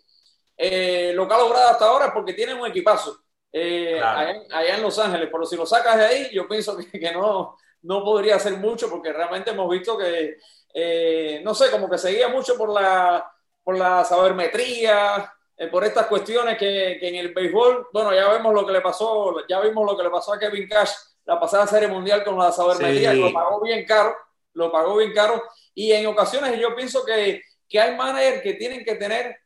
Eh, 0.57 1.13
lo 1.15 1.29
que 1.29 1.35
ha 1.35 1.39
logrado 1.39 1.69
hasta 1.69 1.85
ahora 1.85 2.07
es 2.07 2.13
porque 2.13 2.33
tiene 2.33 2.55
un 2.55 2.67
equipazo 2.67 3.25
eh, 3.53 3.97
claro. 3.99 4.21
allá, 4.21 4.43
allá, 4.53 4.77
en 4.77 4.83
Los 4.83 4.99
Ángeles, 4.99 5.29
pero 5.31 5.45
si 5.45 5.55
lo 5.55 5.67
sacas 5.67 5.99
de 5.99 6.07
ahí, 6.07 6.31
yo 6.33 6.49
pienso 6.49 6.75
que, 6.79 6.91
que 6.99 7.13
no, 7.13 7.59
no 7.83 8.03
podría 8.03 8.37
hacer 8.37 8.55
mucho 8.55 8.89
porque 8.89 9.13
realmente 9.13 9.51
hemos 9.51 9.69
visto 9.69 9.99
que, 9.99 10.39
eh, 10.73 11.43
no 11.45 11.55
sé, 11.55 11.71
como 11.71 11.91
que 11.91 11.99
seguía 11.99 12.29
mucho 12.29 12.57
por 12.57 12.71
la, 12.71 13.31
por 13.63 13.77
la 13.77 14.03
sabermetría, 14.03 15.31
eh, 15.57 15.69
por 15.69 15.85
estas 15.85 16.07
cuestiones 16.07 16.59
que, 16.59 16.97
que, 16.99 17.09
en 17.09 17.15
el 17.17 17.33
béisbol, 17.33 17.89
bueno, 17.93 18.15
ya 18.15 18.29
vemos 18.29 18.53
lo 18.53 18.67
que 18.67 18.73
le 18.73 18.81
pasó, 18.81 19.35
ya 19.49 19.61
vimos 19.61 19.85
lo 19.87 19.97
que 19.97 20.03
le 20.03 20.11
pasó 20.11 20.33
a 20.33 20.39
Kevin 20.39 20.69
Cash 20.69 20.91
la 21.25 21.41
pasada 21.41 21.67
serie 21.67 21.89
mundial 21.89 22.23
con 22.25 22.39
la 22.39 22.53
sabermetría, 22.53 23.13
sí. 23.13 23.21
lo 23.21 23.33
pagó 23.33 23.61
bien 23.63 23.85
caro, 23.87 24.15
lo 24.53 24.71
pagó 24.71 24.97
bien 24.97 25.13
caro, 25.13 25.43
y 25.75 25.93
en 25.93 26.07
ocasiones 26.07 26.59
yo 26.61 26.75
pienso 26.75 27.05
que, 27.05 27.43
que 27.69 27.81
hay 27.81 27.97
managers 27.97 28.43
que 28.43 28.55
tienen 28.55 28.85
que 28.85 28.95
tener, 28.97 29.37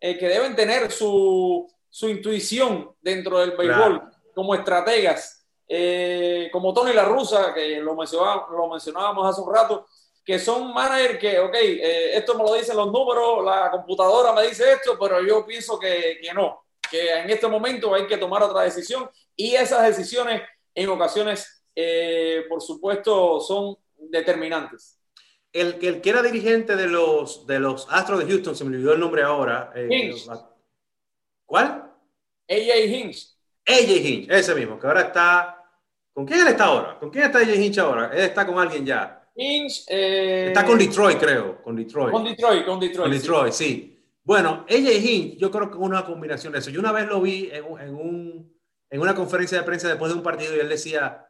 eh, 0.00 0.18
que 0.18 0.28
deben 0.28 0.56
tener 0.56 0.90
su, 0.90 1.70
su, 1.88 2.08
intuición 2.08 2.92
dentro 3.00 3.38
del 3.38 3.52
béisbol, 3.52 4.00
claro. 4.00 4.10
como 4.34 4.54
estrategas, 4.54 5.46
eh, 5.68 6.48
como 6.52 6.74
Tony 6.74 6.92
La 6.92 7.04
Russa, 7.04 7.54
que 7.54 7.78
lo 7.80 7.94
mencionábamos, 7.94 8.50
lo 8.50 8.68
mencionábamos 8.68 9.28
hace 9.28 9.40
un 9.40 9.54
rato, 9.54 9.86
que 10.28 10.38
son 10.38 10.74
managers 10.74 11.18
que, 11.18 11.38
ok, 11.38 11.54
eh, 11.54 12.14
esto 12.14 12.36
me 12.36 12.44
lo 12.44 12.52
dicen 12.52 12.76
los 12.76 12.92
números, 12.92 13.42
la 13.42 13.70
computadora 13.70 14.34
me 14.34 14.46
dice 14.46 14.72
esto, 14.72 14.98
pero 15.00 15.26
yo 15.26 15.46
pienso 15.46 15.78
que, 15.78 16.18
que 16.20 16.34
no, 16.34 16.66
que 16.90 17.20
en 17.20 17.30
este 17.30 17.48
momento 17.48 17.94
hay 17.94 18.06
que 18.06 18.18
tomar 18.18 18.42
otra 18.42 18.60
decisión 18.60 19.08
y 19.34 19.54
esas 19.54 19.86
decisiones 19.86 20.42
en 20.74 20.90
ocasiones, 20.90 21.64
eh, 21.74 22.44
por 22.46 22.60
supuesto, 22.60 23.40
son 23.40 23.78
determinantes. 23.96 25.00
El, 25.50 25.78
el 25.80 26.02
que 26.02 26.10
era 26.10 26.20
dirigente 26.20 26.76
de 26.76 26.88
los, 26.88 27.46
de 27.46 27.58
los 27.58 27.86
Astros 27.88 28.18
de 28.18 28.26
Houston, 28.26 28.54
se 28.54 28.64
me 28.64 28.76
olvidó 28.76 28.92
el 28.92 29.00
nombre 29.00 29.22
ahora. 29.22 29.72
Eh, 29.74 30.10
los, 30.10 30.28
¿Cuál? 31.46 31.90
AJ 32.46 32.84
Hinch. 32.84 33.34
AJ 33.66 33.90
Hinch, 33.90 34.30
ese 34.30 34.54
mismo, 34.54 34.78
que 34.78 34.86
ahora 34.86 35.00
está... 35.00 35.64
¿Con 36.12 36.26
quién 36.26 36.40
él 36.40 36.48
está 36.48 36.66
ahora? 36.66 36.98
¿Con 36.98 37.08
quién 37.08 37.24
está 37.24 37.38
AJ 37.38 37.54
Hinch 37.54 37.78
ahora? 37.78 38.10
Él 38.12 38.24
está 38.24 38.46
con 38.46 38.58
alguien 38.58 38.84
ya. 38.84 39.17
Eh... 39.38 40.46
Está 40.48 40.64
con 40.64 40.78
Detroit, 40.78 41.18
creo. 41.18 41.62
Con 41.62 41.76
Detroit. 41.76 42.10
Con 42.10 42.24
Detroit, 42.24 42.64
con 42.66 42.80
Detroit. 42.80 43.08
Con 43.08 43.18
Detroit, 43.18 43.52
sí. 43.52 43.64
sí. 43.64 43.94
Bueno, 44.24 44.66
AJ 44.68 45.04
Hinch, 45.04 45.36
yo 45.38 45.50
creo 45.50 45.70
que 45.70 45.76
es 45.76 45.82
una 45.82 46.04
combinación 46.04 46.52
de 46.52 46.58
eso. 46.58 46.70
Yo 46.70 46.80
una 46.80 46.92
vez 46.92 47.06
lo 47.06 47.20
vi 47.20 47.48
en, 47.52 47.64
en 47.80 47.94
un 47.94 48.58
en 48.90 49.00
una 49.00 49.14
conferencia 49.14 49.58
de 49.58 49.64
prensa 49.64 49.88
después 49.88 50.10
de 50.10 50.18
un 50.18 50.24
partido 50.24 50.56
y 50.56 50.60
él 50.60 50.68
decía, 50.68 51.26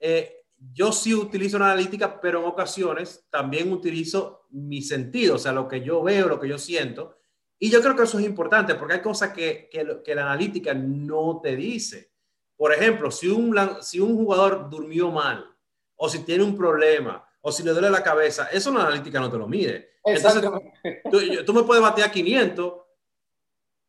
eh, 0.00 0.46
yo 0.56 0.92
sí 0.92 1.14
utilizo 1.14 1.56
una 1.56 1.72
analítica, 1.72 2.20
pero 2.20 2.40
en 2.40 2.46
ocasiones 2.46 3.26
también 3.30 3.70
utilizo 3.72 4.46
mi 4.50 4.80
sentido, 4.82 5.34
o 5.34 5.38
sea, 5.38 5.52
lo 5.52 5.68
que 5.68 5.82
yo 5.82 6.02
veo, 6.02 6.28
lo 6.28 6.40
que 6.40 6.48
yo 6.48 6.58
siento. 6.58 7.18
Y 7.58 7.70
yo 7.70 7.80
creo 7.80 7.94
que 7.94 8.04
eso 8.04 8.18
es 8.18 8.24
importante 8.24 8.74
porque 8.74 8.94
hay 8.94 9.02
cosas 9.02 9.32
que, 9.32 9.68
que, 9.70 10.02
que 10.02 10.14
la 10.14 10.22
analítica 10.22 10.74
no 10.74 11.40
te 11.42 11.54
dice. 11.54 12.12
Por 12.56 12.72
ejemplo, 12.72 13.10
si 13.10 13.28
un, 13.28 13.54
si 13.82 14.00
un 14.00 14.16
jugador 14.16 14.70
durmió 14.70 15.10
mal, 15.10 15.53
o 15.96 16.08
si 16.08 16.20
tiene 16.20 16.44
un 16.44 16.56
problema, 16.56 17.26
o 17.40 17.52
si 17.52 17.62
le 17.62 17.72
duele 17.72 17.90
la 17.90 18.02
cabeza, 18.02 18.48
eso 18.50 18.72
la 18.72 18.82
analítica 18.82 19.20
no 19.20 19.30
te 19.30 19.38
lo 19.38 19.46
mide. 19.46 19.90
Entonces, 20.04 20.42
tú, 21.10 21.44
tú 21.44 21.54
me 21.54 21.62
puedes 21.62 21.82
batear 21.82 22.10
500, 22.10 22.74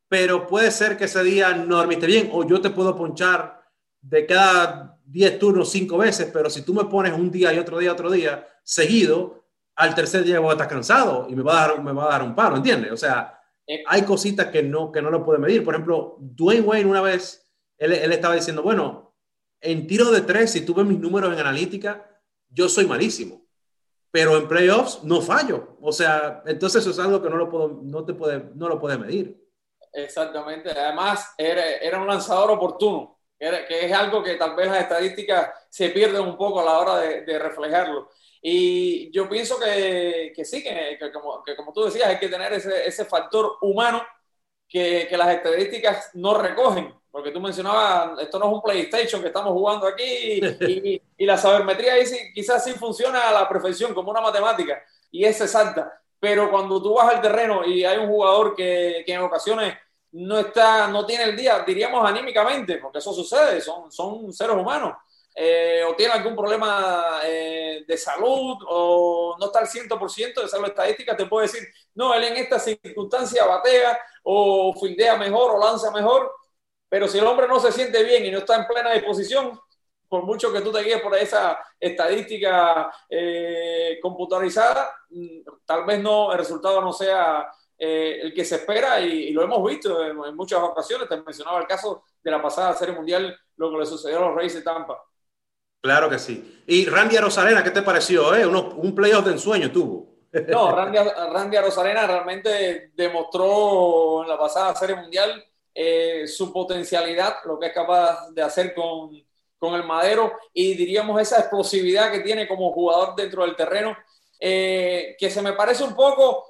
pero 0.08 0.46
puede 0.46 0.72
ser 0.72 0.98
que 0.98 1.06
ese 1.06 1.24
día 1.24 1.54
no 1.54 1.78
dormiste 1.78 2.06
bien 2.06 2.30
o 2.32 2.46
yo 2.48 2.62
te 2.62 2.70
puedo 2.70 2.96
ponchar 2.96 3.62
de 4.02 4.26
cada 4.26 5.00
10 5.06 5.40
turnos 5.40 5.70
5 5.72 5.98
veces, 5.98 6.30
pero 6.32 6.50
si 6.50 6.64
tú 6.64 6.74
me 6.74 6.86
pones 6.86 7.14
un 7.14 7.32
día 7.32 7.54
y 7.54 7.60
otro 7.60 7.80
día, 7.80 7.92
otro 7.92 8.12
día, 8.12 8.48
seguido, 8.64 9.46
al 9.76 9.94
tercer 9.94 10.24
día 10.24 10.40
voy 10.40 10.50
a 10.50 10.54
estar 10.54 10.68
cansado 10.68 11.28
y 11.30 11.36
me 11.36 11.44
va 11.44 11.64
a 11.64 11.68
dar, 11.68 11.84
me 11.84 11.92
va 11.92 12.06
a 12.06 12.10
dar 12.10 12.24
un 12.24 12.36
paro, 12.36 12.58
¿entiendes? 12.58 12.92
O 12.92 12.98
sea, 12.98 13.40
hay 13.88 14.02
cositas 14.04 14.48
que 14.48 14.64
no, 14.64 14.92
que 14.92 15.02
no 15.02 15.10
lo 15.10 15.24
puede 15.24 15.40
medir. 15.40 15.64
Por 15.64 15.74
ejemplo, 15.74 16.18
Dwayne 16.20 16.62
Wayne 16.62 16.90
una 16.90 17.02
vez, 17.02 17.52
él, 17.78 17.94
él 17.94 18.12
estaba 18.12 18.36
diciendo, 18.36 18.64
bueno, 18.64 19.15
en 19.66 19.88
tiro 19.88 20.12
de 20.12 20.22
tres, 20.22 20.52
si 20.52 20.62
tú 20.62 20.74
ves 20.74 20.86
mis 20.86 21.00
números 21.00 21.34
en 21.34 21.40
analítica, 21.40 22.22
yo 22.50 22.70
soy 22.70 22.86
malísimo 22.86 23.46
pero 24.16 24.38
en 24.38 24.48
playoffs 24.48 25.04
no 25.04 25.22
fallo. 25.22 25.76
O 25.82 25.92
sea, 25.92 26.42
entonces 26.46 26.82
eso 26.82 26.92
es 26.92 27.00
algo 27.00 27.22
que 27.22 27.30
no 27.30 27.36
lo, 27.36 27.50
puedo, 27.50 27.82
no 27.84 28.06
te 28.06 28.14
puede, 28.14 28.46
no 28.56 28.70
lo 28.70 28.80
puede 28.80 28.98
medir. 28.98 29.46
Exactamente. 29.92 30.72
Además, 30.72 31.34
era, 31.38 31.62
era 31.82 32.00
un 32.00 32.08
lanzador 32.08 32.50
oportuno, 32.52 33.20
era, 33.38 33.68
que 33.68 33.86
es 33.86 33.92
algo 33.92 34.24
que 34.24 34.36
tal 34.36 34.56
vez 34.56 34.70
las 34.70 34.84
estadísticas 34.84 35.50
se 35.70 35.90
pierden 35.90 36.22
un 36.22 36.38
poco 36.38 36.62
a 36.62 36.64
la 36.64 36.80
hora 36.80 37.00
de, 37.00 37.26
de 37.26 37.38
reflejarlo. 37.38 38.10
Y 38.42 39.12
yo 39.12 39.28
pienso 39.28 39.60
que, 39.60 40.32
que 40.34 40.46
sí, 40.46 40.64
que, 40.64 40.96
que, 40.98 41.12
como, 41.12 41.44
que, 41.44 41.54
como, 41.54 41.74
tú 41.74 41.84
decías, 41.84 42.08
hay 42.08 42.18
que 42.18 42.30
tener 42.30 42.54
ese, 42.54 42.88
ese 42.88 43.04
factor 43.04 43.58
humano 43.60 44.02
que, 44.66 45.10
las 45.12 45.36
estadísticas 45.36 46.12
no 46.14 46.38
recogen. 46.38 46.96
Porque 47.16 47.32
tú 47.32 47.40
mencionabas, 47.40 48.20
esto 48.20 48.38
no 48.38 48.48
es 48.48 48.52
un 48.56 48.62
PlayStation 48.62 49.22
que 49.22 49.30
estamos 49.30 49.54
jugando 49.54 49.88
aquí 49.88 50.04
y, 50.04 51.02
y 51.18 51.26
la 51.26 51.38
sabermetría 51.38 51.94
ahí 51.94 52.06
sí, 52.06 52.18
quizás 52.34 52.62
sí 52.62 52.74
funciona 52.74 53.30
a 53.30 53.32
la 53.32 53.48
perfección, 53.48 53.94
como 53.94 54.12
una 54.12 54.20
matemática, 54.20 54.84
y 55.10 55.24
es 55.24 55.40
exacta. 55.40 55.98
Pero 56.20 56.52
cuando 56.52 56.84
tú 56.84 56.96
vas 56.96 57.14
al 57.14 57.22
terreno 57.22 57.64
y 57.64 57.86
hay 57.86 58.00
un 58.00 58.10
jugador 58.10 58.54
que, 58.54 59.02
que 59.06 59.14
en 59.14 59.22
ocasiones 59.22 59.78
no 60.12 60.40
está, 60.40 60.90
no 60.90 61.06
tiene 61.06 61.24
el 61.24 61.38
día, 61.38 61.64
diríamos 61.66 62.06
anímicamente, 62.06 62.80
porque 62.80 62.98
eso 62.98 63.14
sucede, 63.14 63.62
son, 63.62 63.90
son 63.94 64.34
seres 64.34 64.58
humanos, 64.58 64.98
eh, 65.34 65.86
o 65.90 65.96
tiene 65.96 66.16
algún 66.16 66.36
problema 66.36 67.22
eh, 67.24 67.86
de 67.88 67.98
salud, 67.98 68.58
o 68.68 69.38
no 69.40 69.46
está 69.46 69.60
al 69.60 69.68
100%, 69.68 70.44
esa 70.44 70.58
es 70.58 70.62
la 70.62 70.68
estadística, 70.68 71.16
te 71.16 71.28
puede 71.28 71.48
decir, 71.48 71.66
no, 71.94 72.14
él 72.14 72.26
en 72.26 72.36
esta 72.36 72.60
circunstancia 72.60 73.46
batea, 73.46 73.98
o 74.24 74.74
fildea 74.78 75.16
mejor, 75.16 75.52
o 75.52 75.60
lanza 75.60 75.92
mejor, 75.92 76.30
pero 76.90 77.08
si 77.08 77.18
el 77.18 77.28
hombre 77.28 77.48
no 77.48 77.60
se 77.60 77.72
siente 77.72 78.04
bien 78.04 78.26
y 78.26 78.32
no 78.32 78.40
está 78.40 78.56
en 78.58 78.68
plena 78.68 78.94
disposición, 78.94 79.60
por 80.08 80.24
mucho 80.24 80.52
que 80.54 80.62
tú 80.62 80.72
te 80.72 80.84
guíes 80.84 81.02
por 81.02 81.16
esa 81.16 81.60
estadística 81.80 82.92
eh, 83.10 84.00
computarizada, 84.02 84.94
mm, 85.10 85.40
tal 85.66 85.86
vez 85.86 86.00
no, 86.00 86.32
el 86.32 86.38
resultado 86.38 86.82
no 86.82 86.94
sea 86.94 87.50
eh, 87.78 88.20
el 88.22 88.34
que 88.34 88.46
se 88.46 88.56
espera 88.56 89.00
y, 89.02 89.30
y 89.30 89.32
lo 89.32 89.44
hemos 89.44 89.68
visto 89.68 90.04
en, 90.04 90.18
en, 90.24 90.36
muchas 90.36 90.60
ocasiones. 90.60 91.10
Te 91.10 91.18
mencionaba 91.18 91.60
el 91.60 91.68
caso 91.68 92.04
de 92.24 92.32
la 92.32 92.42
pasada 92.42 92.74
Serie 92.74 92.96
Mundial, 92.96 93.38
lo 93.58 93.72
que 93.72 93.78
le 93.78 93.86
sucedió 93.86 94.18
a 94.18 94.28
los 94.28 94.36
Reyes 94.36 94.54
de 94.54 94.62
Tampa. 94.62 95.02
Claro 95.82 96.10
que 96.10 96.18
sí. 96.18 96.64
Y 96.66 96.86
Randy 96.86 97.18
Rosarena, 97.18 97.64
¿qué 97.64 97.72
te 97.72 97.82
pareció? 97.82 98.34
Eh? 98.36 98.46
Uno, 98.46 98.70
un 98.76 98.96
playoff 98.96 99.26
de 99.26 99.34
ensueño 99.34 99.72
tuvo. 99.72 100.16
No, 100.48 100.76
Randy, 100.76 100.98
Randy 100.98 101.58
Rosarena 101.58 102.08
realmente 102.08 102.92
demostró 102.96 104.24
en 104.24 104.30
la 104.30 104.38
pasada 104.38 104.76
Serie 104.76 104.96
Mundial 104.96 105.46
eh, 105.78 106.26
su 106.26 106.54
potencialidad, 106.54 107.40
lo 107.44 107.60
que 107.60 107.68
es 107.68 107.74
capaz 107.74 108.30
de 108.32 108.42
hacer 108.42 108.74
con, 108.74 109.12
con, 109.60 109.76
el 109.76 109.84
madero 109.84 110.32
y 110.54 110.74
diríamos 110.74 111.22
esa 111.22 111.40
explosividad 111.40 112.14
que 112.14 112.22
tiene 112.22 112.48
como 112.48 112.72
jugador 112.72 113.14
dentro 113.14 113.44
del 113.44 113.58
terreno, 113.58 113.96
eh, 114.40 115.18
que 115.20 115.30
se 115.30 115.42
me 115.42 115.52
parece 115.52 115.84
un 115.84 115.94
poco 115.94 116.46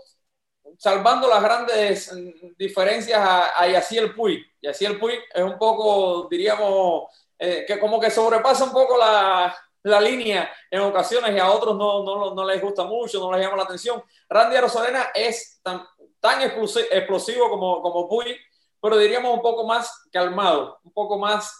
salvando 0.77 1.27
las 1.27 1.41
grandes 1.41 2.13
diferencias 2.55 3.19
a, 3.19 3.59
a 3.59 3.67
Yaciel 3.67 4.13
Puy. 4.13 4.45
Yaciel 4.61 4.99
Puy 4.99 5.13
es 5.33 5.43
un 5.43 5.57
poco, 5.57 6.27
diríamos, 6.29 7.05
eh, 7.39 7.65
que 7.67 7.79
como 7.79 7.99
que 7.99 8.11
sobrepasa 8.11 8.65
un 8.65 8.71
poco 8.71 8.95
la, 8.95 9.55
la, 9.83 10.01
línea 10.01 10.51
en 10.69 10.81
ocasiones 10.81 11.35
y 11.35 11.39
a 11.39 11.49
otros 11.49 11.75
no, 11.75 12.33
no, 12.33 12.45
les 12.45 12.61
gusta 12.61 12.83
mucho, 12.83 13.19
no 13.19 13.31
les 13.33 13.41
llama 13.41 13.57
la 13.57 13.63
atención. 13.63 14.03
Randy 14.29 14.55
Arozarena 14.55 15.09
es 15.13 15.59
tan, 15.63 15.83
tan 16.19 16.41
explosivo 16.43 17.49
como, 17.49 17.81
como 17.81 18.07
Puy, 18.07 18.37
pero 18.85 18.99
diríamos 18.99 19.33
un 19.33 19.41
poco 19.41 19.65
más 19.65 20.07
calmado, 20.11 20.79
un 20.83 20.93
poco 20.93 21.17
más 21.17 21.57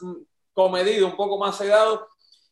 comedido, 0.54 1.08
un 1.08 1.16
poco 1.16 1.40
más 1.40 1.58
sedado. 1.58 2.08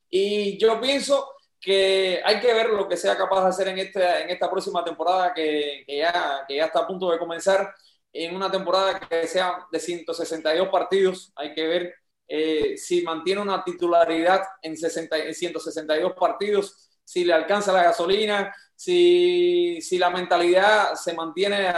Y 0.10 0.58
yo 0.58 0.82
pienso 0.82 1.30
que 1.62 2.20
hay 2.26 2.40
que 2.40 2.52
ver 2.56 2.72
lo 2.72 2.88
que 2.88 2.98
sea 2.98 3.16
capaz 3.16 3.44
de 3.44 3.50
hacer 3.50 3.68
en, 3.68 3.78
este, 3.78 4.24
en 4.24 4.32
esta 4.32 4.50
próxima 4.50 4.84
temporada 4.84 5.32
que, 5.32 5.84
que, 5.86 5.98
ya, 5.98 6.44
que 6.48 6.56
ya 6.56 6.66
está 6.66 6.80
a 6.80 6.88
punto 6.88 7.12
de 7.12 7.20
comenzar, 7.20 7.72
en 8.12 8.36
una 8.36 8.50
temporada 8.50 9.00
que 9.00 9.28
sea 9.28 9.68
de 9.72 9.80
162 9.80 10.68
partidos, 10.70 11.32
hay 11.36 11.54
que 11.54 11.68
ver 11.68 11.96
eh, 12.28 12.76
si 12.76 13.04
mantiene 13.04 13.42
una 13.42 13.64
titularidad 13.64 14.42
en, 14.64 14.76
60, 14.76 15.20
en 15.20 15.36
162 15.36 16.14
partidos, 16.14 16.90
si 17.04 17.26
le 17.26 17.34
alcanza 17.34 17.72
la 17.72 17.84
gasolina, 17.84 18.52
si, 18.76 19.80
si 19.82 20.00
la 20.00 20.10
mentalidad 20.10 20.96
se 20.96 21.14
mantiene 21.14 21.70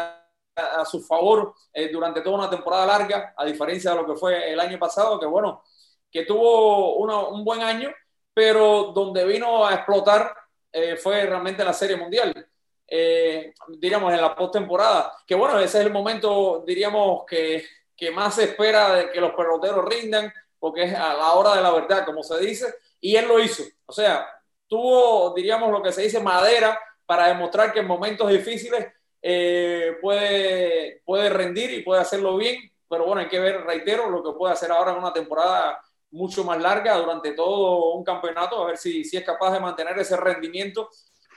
a 0.55 0.85
su 0.85 1.01
favor 1.01 1.53
eh, 1.73 1.89
durante 1.89 2.21
toda 2.21 2.37
una 2.37 2.49
temporada 2.49 2.85
larga, 2.85 3.33
a 3.35 3.45
diferencia 3.45 3.91
de 3.91 3.97
lo 3.97 4.05
que 4.05 4.15
fue 4.15 4.51
el 4.51 4.59
año 4.59 4.79
pasado, 4.79 5.19
que 5.19 5.25
bueno, 5.25 5.63
que 6.09 6.23
tuvo 6.23 6.95
un 6.95 7.43
buen 7.43 7.61
año, 7.61 7.93
pero 8.33 8.91
donde 8.93 9.25
vino 9.25 9.65
a 9.65 9.73
explotar 9.73 10.33
eh, 10.71 10.95
fue 10.95 11.25
realmente 11.25 11.63
la 11.63 11.73
Serie 11.73 11.97
Mundial. 11.97 12.47
Eh, 12.87 13.53
diríamos 13.79 14.13
en 14.13 14.21
la 14.21 14.35
postemporada, 14.35 15.13
que 15.27 15.35
bueno, 15.35 15.59
ese 15.59 15.79
es 15.79 15.85
el 15.85 15.91
momento, 15.91 16.63
diríamos, 16.65 17.25
que, 17.25 17.65
que, 17.95 18.11
más 18.11 18.35
se 18.35 18.45
espera 18.45 18.93
de 18.93 19.11
que 19.11 19.19
los 19.19 19.33
peloteros 19.33 19.85
rindan, 19.85 20.31
porque 20.59 20.83
es 20.83 20.93
a 20.93 21.13
la 21.15 21.33
hora 21.33 21.55
de 21.55 21.61
la 21.61 21.71
verdad, 21.71 22.05
como 22.05 22.23
se 22.23 22.39
dice, 22.39 22.75
y 23.01 23.15
él 23.15 23.27
lo 23.27 23.39
hizo. 23.39 23.63
O 23.85 23.91
sea, 23.91 24.27
tuvo, 24.67 25.33
diríamos, 25.33 25.71
lo 25.71 25.81
que 25.81 25.91
se 25.91 26.03
dice 26.03 26.19
madera 26.19 26.79
para 27.05 27.27
demostrar 27.27 27.73
que 27.73 27.79
en 27.79 27.87
momentos 27.87 28.29
difíciles 28.29 28.87
eh, 29.27 29.97
puede, 29.99 31.01
puede 31.03 31.31
rendir 31.31 31.71
y 31.71 31.81
puede 31.81 31.99
hacerlo 31.99 32.37
bien, 32.37 32.71
pero 32.87 33.07
bueno, 33.07 33.21
hay 33.21 33.27
que 33.27 33.39
ver, 33.39 33.61
reitero, 33.63 34.07
lo 34.07 34.23
que 34.23 34.37
puede 34.37 34.53
hacer 34.53 34.71
ahora 34.71 34.91
en 34.91 34.99
una 34.99 35.11
temporada 35.11 35.81
mucho 36.11 36.43
más 36.43 36.61
larga 36.61 36.95
durante 36.97 37.31
todo 37.31 37.93
un 37.93 38.03
campeonato, 38.03 38.61
a 38.61 38.67
ver 38.67 38.77
si, 38.77 39.03
si 39.03 39.17
es 39.17 39.23
capaz 39.23 39.51
de 39.51 39.59
mantener 39.59 39.97
ese 39.97 40.15
rendimiento. 40.15 40.91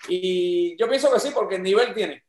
Y 0.06 0.76
yo 0.76 0.86
pienso 0.86 1.10
que 1.10 1.18
sí, 1.18 1.30
porque 1.34 1.54
el 1.54 1.62
nivel 1.62 1.94
tiene. 1.94 2.24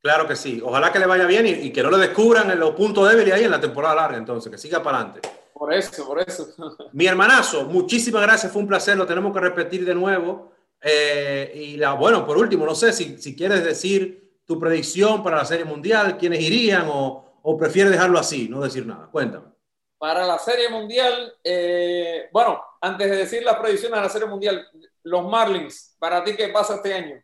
Claro 0.00 0.28
que 0.28 0.36
sí. 0.36 0.62
Ojalá 0.64 0.92
que 0.92 1.00
le 1.00 1.06
vaya 1.06 1.26
bien 1.26 1.48
y, 1.48 1.72
que 1.72 1.82
no 1.82 1.90
lo 1.90 1.98
descubran 1.98 2.52
en 2.52 2.60
los 2.60 2.70
puntos 2.76 3.08
débiles 3.08 3.34
ahí 3.34 3.42
en 3.42 3.50
la 3.50 3.60
temporada 3.60 3.96
larga, 3.96 4.16
entonces, 4.16 4.48
que 4.52 4.58
siga 4.58 4.80
para 4.80 4.98
adelante. 4.98 5.28
Por 5.52 5.74
eso, 5.74 6.06
por 6.06 6.20
eso. 6.20 6.54
Mi 6.92 7.06
hermanazo, 7.06 7.64
muchísimas 7.64 8.22
gracias, 8.22 8.52
fue 8.52 8.62
un 8.62 8.68
placer, 8.68 8.96
lo 8.96 9.06
tenemos 9.06 9.32
que 9.34 9.40
repetir 9.40 9.84
de 9.84 9.94
nuevo. 9.96 10.52
Eh, 10.80 11.52
y 11.54 11.76
la, 11.76 11.94
bueno, 11.94 12.24
por 12.24 12.38
último, 12.38 12.64
no 12.64 12.76
sé 12.76 12.92
si, 12.92 13.18
si, 13.18 13.36
quieres 13.36 13.62
decir 13.62 14.19
tu 14.50 14.58
predicción 14.58 15.22
para 15.22 15.36
la 15.36 15.44
Serie 15.44 15.64
Mundial, 15.64 16.18
quiénes 16.18 16.40
irían 16.40 16.88
o, 16.88 17.38
o 17.40 17.56
prefieres 17.56 17.92
dejarlo 17.92 18.18
así, 18.18 18.48
no 18.48 18.60
decir 18.60 18.84
nada. 18.84 19.06
Cuéntame. 19.06 19.46
Para 19.96 20.26
la 20.26 20.40
Serie 20.40 20.68
Mundial, 20.68 21.34
eh, 21.44 22.28
bueno, 22.32 22.60
antes 22.80 23.08
de 23.08 23.16
decir 23.16 23.44
las 23.44 23.58
predicciones 23.58 23.96
de 23.96 24.02
la 24.02 24.08
Serie 24.08 24.26
Mundial, 24.26 24.66
los 25.04 25.24
Marlins, 25.24 25.94
¿para 26.00 26.24
ti 26.24 26.34
qué 26.34 26.48
pasa 26.48 26.74
este 26.74 26.92
año? 26.92 27.22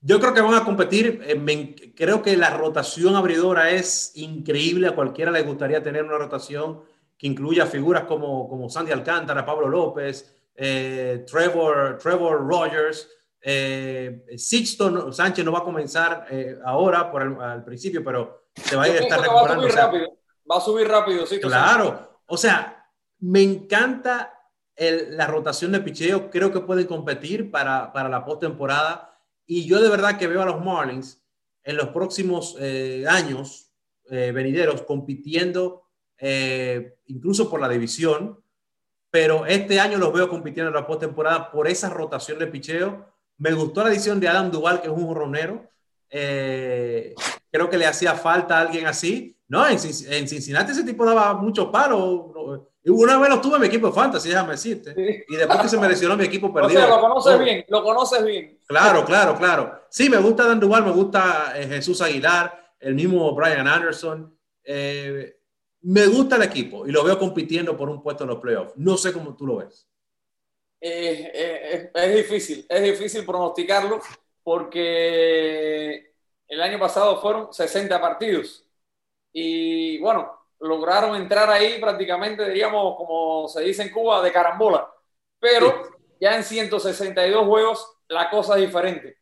Yo 0.00 0.18
creo 0.18 0.34
que 0.34 0.40
van 0.40 0.54
a 0.54 0.64
competir. 0.64 1.22
Eh, 1.24 1.94
creo 1.94 2.20
que 2.20 2.36
la 2.36 2.50
rotación 2.50 3.14
abridora 3.14 3.70
es 3.70 4.10
increíble. 4.16 4.88
A 4.88 4.96
cualquiera 4.96 5.30
le 5.30 5.42
gustaría 5.42 5.84
tener 5.84 6.02
una 6.02 6.18
rotación 6.18 6.82
que 7.16 7.28
incluya 7.28 7.64
figuras 7.66 8.06
como, 8.06 8.48
como 8.48 8.68
Sandy 8.68 8.90
Alcántara, 8.90 9.46
Pablo 9.46 9.68
López, 9.68 10.34
eh, 10.56 11.24
Trevor, 11.30 11.96
Trevor 12.02 12.44
Rogers. 12.44 13.08
Eh, 13.46 14.24
Sixto 14.36 15.12
Sánchez 15.12 15.44
no 15.44 15.52
va 15.52 15.58
a 15.58 15.64
comenzar 15.64 16.26
ahora 16.64 17.10
por 17.12 17.22
el, 17.22 17.40
al 17.40 17.64
principio, 17.64 18.02
pero 18.02 18.48
se 18.54 18.74
va 18.74 18.84
a 18.84 18.88
ir 18.88 18.96
a 18.96 19.00
estar 19.00 19.20
recuperando. 19.20 19.62
Va 19.62 19.68
a 19.68 19.70
subir 19.70 19.76
rápido, 19.76 20.18
va 20.50 20.56
a 20.56 20.60
subir 20.60 20.88
rápido 20.88 21.26
Sixto 21.26 21.48
Claro, 21.48 22.20
o 22.26 22.36
sea, 22.36 22.90
me 23.18 23.42
encanta 23.42 24.32
el, 24.76 25.16
la 25.16 25.26
rotación 25.26 25.72
de 25.72 25.80
picheo. 25.80 26.30
Creo 26.30 26.52
que 26.52 26.60
puede 26.60 26.86
competir 26.86 27.50
para, 27.50 27.92
para 27.92 28.08
la 28.08 28.24
postemporada 28.24 29.18
y 29.46 29.66
yo 29.66 29.80
de 29.80 29.90
verdad 29.90 30.18
que 30.18 30.26
veo 30.26 30.42
a 30.42 30.46
los 30.46 30.64
Marlins 30.64 31.22
en 31.62 31.76
los 31.76 31.88
próximos 31.88 32.56
eh, 32.60 33.04
años 33.08 33.72
eh, 34.10 34.32
venideros 34.32 34.82
compitiendo 34.82 35.88
eh, 36.18 36.98
incluso 37.06 37.50
por 37.50 37.60
la 37.60 37.68
división, 37.68 38.42
pero 39.10 39.46
este 39.46 39.80
año 39.80 39.98
los 39.98 40.12
veo 40.12 40.28
compitiendo 40.28 40.68
en 40.68 40.74
la 40.74 40.86
postemporada 40.86 41.50
por 41.50 41.68
esa 41.68 41.88
rotación 41.88 42.38
de 42.38 42.46
picheo. 42.46 43.13
Me 43.38 43.52
gustó 43.52 43.82
la 43.82 43.90
edición 43.90 44.20
de 44.20 44.28
Adam 44.28 44.50
Duval, 44.50 44.80
que 44.80 44.88
es 44.88 44.94
un 44.94 45.14
ronero. 45.14 45.68
creo 46.08 47.70
que 47.70 47.78
le 47.78 47.86
hacía 47.86 48.14
falta 48.14 48.58
a 48.58 48.60
alguien 48.60 48.86
así. 48.86 49.34
No, 49.48 49.66
en, 49.68 49.78
Cincinnati 49.78 50.72
ese 50.72 50.84
tipo 50.84 51.04
daba 51.04 51.34
mucho 51.34 51.70
palo. 51.70 52.70
Una 52.86 53.18
vez 53.18 53.30
lo 53.30 53.40
tuve 53.40 53.56
en 53.56 53.60
mi 53.62 53.66
equipo 53.68 53.86
de 53.88 53.92
fantasy, 53.92 54.28
déjame 54.28 54.52
decirte. 54.52 55.24
Y 55.28 55.36
después 55.36 55.60
que 55.60 55.68
se 55.68 55.78
me 55.78 55.88
lesionó 55.88 56.16
mi 56.16 56.24
equipo 56.24 56.52
perdido. 56.52 56.80
O 56.80 56.86
sea, 56.86 56.96
lo 56.96 57.00
conoces 57.00 57.38
bien, 57.38 57.64
lo 57.68 57.82
conoces 57.82 58.24
bien. 58.24 58.58
Claro, 58.66 59.04
claro, 59.04 59.36
claro. 59.36 59.80
Sí, 59.88 60.10
me 60.10 60.18
gusta 60.18 60.46
Dan 60.46 60.60
Duval, 60.60 60.84
me 60.84 60.90
gusta 60.90 61.52
eh, 61.56 61.66
Jesús 61.66 62.00
Aguilar, 62.02 62.74
el 62.80 62.94
mismo 62.94 63.34
Brian 63.34 63.68
Anderson. 63.68 64.36
Eh, 64.62 65.36
me 65.82 66.06
gusta 66.06 66.36
el 66.36 66.42
equipo 66.42 66.86
y 66.86 66.92
lo 66.92 67.04
veo 67.04 67.18
compitiendo 67.18 67.76
por 67.76 67.88
un 67.88 68.02
puesto 68.02 68.24
en 68.24 68.30
los 68.30 68.38
playoffs. 68.38 68.72
No 68.76 68.96
sé 68.96 69.12
cómo 69.12 69.36
tú 69.36 69.46
lo 69.46 69.56
ves. 69.56 69.86
Eh, 70.86 71.90
es 71.94 72.14
difícil, 72.14 72.66
es 72.68 72.82
difícil 72.82 73.24
pronosticarlo 73.24 74.02
porque 74.42 76.12
el 76.46 76.60
año 76.60 76.78
pasado 76.78 77.20
fueron 77.22 77.54
60 77.54 77.98
partidos. 77.98 78.66
Y 79.32 79.98
bueno, 80.00 80.30
lograron 80.60 81.16
entrar 81.16 81.48
ahí 81.50 81.80
prácticamente, 81.80 82.46
diríamos, 82.48 82.96
como 82.98 83.48
se 83.48 83.62
dice 83.62 83.82
en 83.82 83.92
Cuba, 83.92 84.20
de 84.22 84.30
carambola. 84.30 84.92
Pero 85.38 85.88
ya 86.20 86.36
en 86.36 86.44
162 86.44 87.46
juegos 87.46 87.96
la 88.08 88.28
cosa 88.28 88.56
es 88.56 88.66
diferente. 88.66 89.16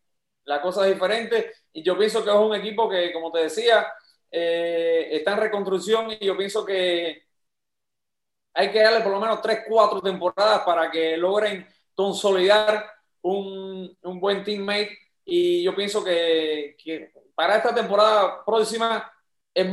La 0.44 0.60
cosa 0.60 0.86
es 0.88 0.94
diferente 0.94 1.52
y 1.72 1.84
yo 1.84 1.96
pienso 1.96 2.24
que 2.24 2.30
es 2.30 2.36
un 2.36 2.56
equipo 2.56 2.90
que, 2.90 3.12
como 3.12 3.30
te 3.30 3.44
decía, 3.44 3.86
eh, 4.32 5.10
está 5.12 5.34
en 5.34 5.38
reconstrucción 5.38 6.10
y 6.10 6.26
yo 6.26 6.36
pienso 6.36 6.64
que 6.64 7.22
hay 8.54 8.70
que 8.70 8.82
darle 8.82 9.00
por 9.00 9.12
lo 9.12 9.20
menos 9.20 9.40
3, 9.40 9.60
4 9.68 10.00
temporadas 10.00 10.60
para 10.60 10.90
que 10.90 11.16
logren 11.16 11.66
consolidar 11.94 12.86
un, 13.22 13.96
un 14.02 14.20
buen 14.20 14.42
teammate 14.44 14.98
y 15.24 15.62
yo 15.62 15.74
pienso 15.74 16.02
que, 16.02 16.76
que 16.82 17.12
para 17.34 17.56
esta 17.56 17.74
temporada 17.74 18.44
próxima 18.44 19.10
es, 19.54 19.66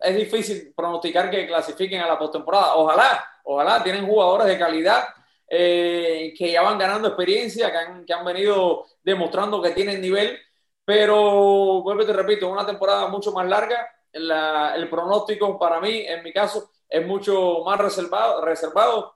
es 0.00 0.16
difícil 0.16 0.72
pronosticar 0.74 1.30
que 1.30 1.46
clasifiquen 1.46 2.00
a 2.00 2.08
la 2.08 2.18
postemporada. 2.18 2.76
Ojalá, 2.76 3.24
ojalá, 3.44 3.82
tienen 3.82 4.06
jugadores 4.06 4.46
de 4.46 4.58
calidad 4.58 5.04
eh, 5.48 6.34
que 6.36 6.52
ya 6.52 6.62
van 6.62 6.78
ganando 6.78 7.08
experiencia, 7.08 7.70
que 7.70 7.78
han, 7.78 8.04
que 8.04 8.12
han 8.12 8.24
venido 8.24 8.86
demostrando 9.02 9.62
que 9.62 9.70
tienen 9.70 10.00
nivel, 10.00 10.38
pero 10.84 11.82
vuelvo 11.82 12.02
y 12.02 12.06
te 12.06 12.12
repito, 12.12 12.50
una 12.50 12.66
temporada 12.66 13.08
mucho 13.08 13.32
más 13.32 13.46
larga. 13.46 13.88
el 14.12 14.88
pronóstico 14.88 15.58
para 15.58 15.80
mí, 15.80 16.04
en 16.06 16.22
mi 16.22 16.32
caso, 16.32 16.70
es 16.88 17.06
mucho 17.06 17.62
más 17.64 17.78
reservado, 17.78 18.44
reservado 18.44 19.14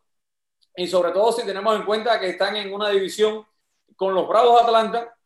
y 0.76 0.86
sobre 0.86 1.12
todo 1.12 1.32
si 1.32 1.44
tenemos 1.44 1.76
en 1.76 1.84
cuenta 1.84 2.18
que 2.18 2.30
están 2.30 2.56
en 2.56 2.72
una 2.72 2.90
división 2.90 3.46
con 3.96 4.14
los 4.14 4.26
Bravos 4.28 4.60
de 4.60 4.66
Atlanta, 4.66 5.16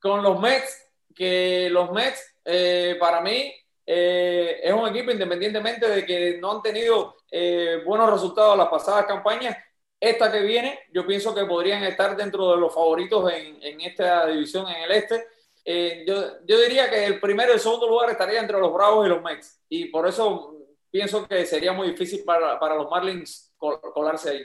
con 0.00 0.22
los 0.22 0.40
Mets, 0.40 0.90
que 1.14 1.68
los 1.70 1.90
Mets 1.92 2.36
eh, 2.44 2.96
para 2.98 3.20
mí 3.20 3.52
eh, 3.86 4.60
es 4.62 4.72
un 4.72 4.88
equipo 4.88 5.10
independientemente 5.10 5.88
de 5.88 6.06
que 6.06 6.38
no 6.38 6.52
han 6.52 6.62
tenido 6.62 7.16
eh, 7.30 7.82
buenos 7.84 8.10
resultados 8.10 8.56
las 8.56 8.68
pasadas 8.68 9.06
campañas. 9.06 9.56
Esta 10.00 10.30
que 10.30 10.40
viene, 10.40 10.80
yo 10.92 11.06
pienso 11.06 11.34
que 11.34 11.44
podrían 11.44 11.82
estar 11.84 12.16
dentro 12.16 12.50
de 12.52 12.58
los 12.58 12.74
favoritos 12.74 13.32
en, 13.32 13.62
en 13.62 13.80
esta 13.80 14.26
división 14.26 14.68
en 14.68 14.82
el 14.82 14.92
este. 14.92 15.26
Eh, 15.64 16.04
yo, 16.06 16.44
yo, 16.46 16.60
diría 16.60 16.90
que 16.90 17.06
el 17.06 17.20
primero 17.20 17.52
y 17.52 17.54
el 17.54 17.60
segundo 17.60 17.88
lugar 17.88 18.10
estaría 18.10 18.40
entre 18.40 18.60
los 18.60 18.72
Bravos 18.72 19.06
y 19.06 19.08
los 19.08 19.22
Mets. 19.22 19.60
Y 19.68 19.86
por 19.86 20.06
eso 20.06 20.53
pienso 20.94 21.26
que 21.26 21.44
sería 21.44 21.72
muy 21.72 21.88
difícil 21.90 22.22
para, 22.24 22.56
para 22.60 22.76
los 22.76 22.88
Marlins 22.88 23.52
colarse 23.58 24.30
ahí. 24.30 24.42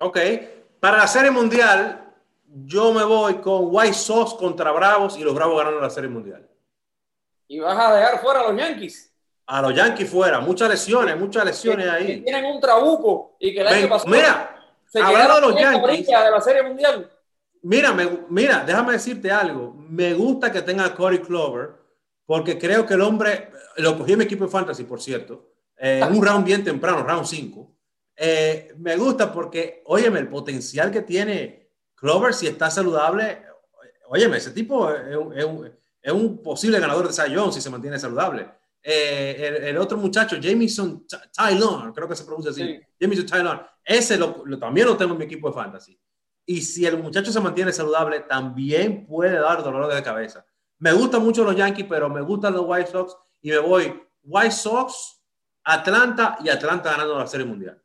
Ok. 0.00 0.18
Para 0.78 0.98
la 0.98 1.06
Serie 1.06 1.30
Mundial, 1.30 2.12
yo 2.44 2.92
me 2.92 3.02
voy 3.04 3.36
con 3.36 3.68
White 3.70 3.94
Sox 3.94 4.34
contra 4.34 4.70
Bravos 4.70 5.16
y 5.16 5.22
los 5.24 5.34
Bravos 5.34 5.56
ganando 5.56 5.80
la 5.80 5.88
Serie 5.88 6.10
Mundial 6.10 6.46
y 7.48 7.60
vas 7.60 7.78
a 7.78 7.94
dejar 7.94 8.20
fuera 8.20 8.40
a 8.40 8.50
los 8.50 8.60
Yankees. 8.60 9.12
A 9.46 9.62
los 9.62 9.74
Yankees 9.74 10.10
fuera, 10.10 10.40
muchas 10.40 10.68
lesiones, 10.68 11.16
muchas 11.16 11.44
lesiones 11.44 11.88
ahí. 11.88 12.20
tienen 12.22 12.44
un 12.46 12.60
trabuco 12.60 13.36
y 13.38 13.54
que 13.54 13.60
el 13.60 13.68
año 13.68 13.88
pasado 13.88 14.10
mira, 14.10 14.60
hablando 14.94 15.34
de 15.34 15.40
los 15.40 15.60
Yankees 15.60 16.06
de 16.06 16.30
la 16.30 16.40
Serie 16.40 16.62
Mundial. 16.64 17.10
Mira, 17.62 17.94
mira, 18.28 18.64
déjame 18.64 18.92
decirte 18.92 19.30
algo. 19.30 19.74
Me 19.88 20.14
gusta 20.14 20.50
que 20.50 20.62
tenga 20.62 20.84
a 20.84 20.94
Corey 20.94 21.20
Clover 21.20 21.70
porque 22.24 22.58
creo 22.58 22.84
que 22.84 22.94
el 22.94 23.02
hombre, 23.02 23.50
lo 23.76 23.98
cogí 23.98 24.12
en 24.12 24.18
mi 24.18 24.24
equipo 24.24 24.44
de 24.44 24.50
fantasy, 24.50 24.84
por 24.84 25.00
cierto, 25.00 25.52
en 25.76 26.12
un 26.14 26.24
round 26.24 26.44
bien 26.44 26.64
temprano, 26.64 27.02
round 27.02 27.26
5. 27.26 27.76
Eh, 28.16 28.74
me 28.78 28.96
gusta 28.96 29.32
porque, 29.32 29.82
óyeme, 29.86 30.18
el 30.20 30.28
potencial 30.28 30.90
que 30.90 31.02
tiene 31.02 31.70
Clover 31.94 32.32
si 32.32 32.46
está 32.46 32.70
saludable, 32.70 33.42
óyeme, 34.08 34.38
ese 34.38 34.52
tipo 34.52 34.90
es, 34.90 35.16
un 35.16 35.70
es 36.06 36.12
un 36.12 36.40
posible 36.40 36.78
ganador 36.78 37.08
de 37.08 37.12
Cy 37.12 37.32
Young 37.32 37.52
si 37.52 37.60
se 37.60 37.68
mantiene 37.68 37.98
saludable. 37.98 38.48
Eh, 38.80 39.64
el, 39.64 39.76
otro 39.76 39.98
muchacho, 39.98 40.36
Jamison 40.40 41.04
Tylon, 41.36 41.92
creo 41.92 42.08
que 42.08 42.14
se 42.14 42.24
pronuncia 42.24 42.52
así, 42.52 42.80
Jamison 43.00 43.26
Tylon, 43.26 43.60
ese 43.84 44.16
lo, 44.16 44.44
también 44.56 44.86
lo 44.86 44.96
tengo 44.96 45.14
en 45.14 45.18
mi 45.18 45.24
equipo 45.24 45.48
de 45.48 45.54
fantasy. 45.54 46.00
Y 46.46 46.62
si 46.62 46.86
el 46.86 47.02
muchacho 47.02 47.32
se 47.32 47.40
mantiene 47.40 47.72
saludable, 47.72 48.20
también 48.20 49.04
puede 49.04 49.36
dar 49.36 49.64
dolor 49.64 49.92
de 49.92 50.00
cabeza. 50.00 50.46
Me 50.78 50.92
gustan 50.92 51.24
mucho 51.24 51.42
los 51.42 51.56
Yankees, 51.56 51.86
pero 51.88 52.08
me 52.08 52.20
gustan 52.20 52.54
los 52.54 52.64
White 52.64 52.92
Sox 52.92 53.16
y 53.46 53.50
me 53.50 53.58
voy 53.58 54.02
White 54.24 54.50
Sox, 54.50 55.22
Atlanta 55.62 56.36
y 56.42 56.48
Atlanta 56.48 56.90
ganando 56.90 57.16
la 57.16 57.28
Serie 57.28 57.46
Mundial. 57.46 57.80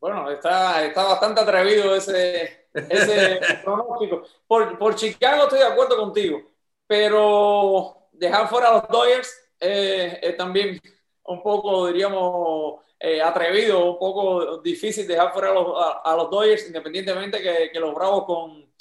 Bueno, 0.00 0.28
está, 0.32 0.84
está 0.84 1.04
bastante 1.04 1.40
atrevido 1.40 1.94
ese, 1.94 2.70
ese 2.74 3.38
pronóstico. 3.62 4.24
Por, 4.48 4.76
por, 4.78 4.96
Chicago 4.96 5.44
estoy 5.44 5.60
de 5.60 5.66
acuerdo 5.66 5.96
contigo, 5.96 6.42
pero 6.88 8.08
dejar 8.10 8.48
fuera 8.48 8.70
a 8.70 8.72
los 8.72 8.88
Dodgers 8.88 9.32
eh, 9.60 10.18
es 10.20 10.36
también 10.36 10.80
un 11.22 11.40
poco, 11.40 11.86
diríamos, 11.86 12.80
eh, 12.98 13.22
atrevido, 13.22 13.92
un 13.92 13.98
poco 14.00 14.58
difícil 14.58 15.06
dejar 15.06 15.32
fuera 15.32 15.50
a 15.50 15.54
los, 15.54 15.66
a, 16.02 16.16
los 16.16 16.30
Dodgers, 16.32 16.66
independientemente 16.66 17.40
que, 17.40 17.70
que, 17.72 17.78
los 17.78 17.94
Bravos 17.94 18.24
con, 18.24 18.74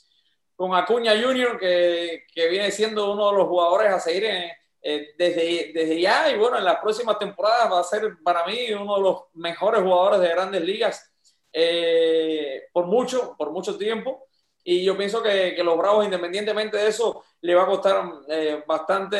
con 0.56 0.74
Acuña 0.74 1.12
Jr., 1.12 1.60
que, 1.60 2.26
que, 2.34 2.48
viene 2.48 2.72
siendo 2.72 3.12
uno 3.12 3.30
de 3.30 3.38
los 3.38 3.48
jugadores 3.48 3.94
a 3.94 4.00
seguir 4.00 4.26
eh, 4.84 5.14
desde, 5.18 5.72
desde 5.74 6.02
ya 6.02 6.30
y 6.30 6.38
bueno, 6.38 6.58
en 6.58 6.66
las 6.66 6.80
próximas 6.82 7.18
temporadas 7.18 7.72
va 7.72 7.80
a 7.80 7.84
ser 7.84 8.18
para 8.22 8.46
mí 8.46 8.72
uno 8.74 8.98
de 8.98 9.02
los 9.02 9.22
mejores 9.34 9.82
jugadores 9.82 10.20
de 10.20 10.30
grandes 10.30 10.62
ligas 10.62 11.14
eh, 11.56 12.64
por 12.74 12.88
mucho, 12.88 13.36
por 13.38 13.52
mucho 13.52 13.78
tiempo. 13.78 14.28
Y 14.64 14.84
yo 14.84 14.98
pienso 14.98 15.22
que, 15.22 15.54
que, 15.56 15.64
los 15.64 15.78
Bravos, 15.78 16.06
independientemente 16.06 16.78
de 16.78 16.88
eso, 16.88 17.24
le 17.42 17.54
va 17.54 17.64
a 17.64 17.68
costar 17.68 18.12
eh, 18.30 18.64
bastante 18.66 19.18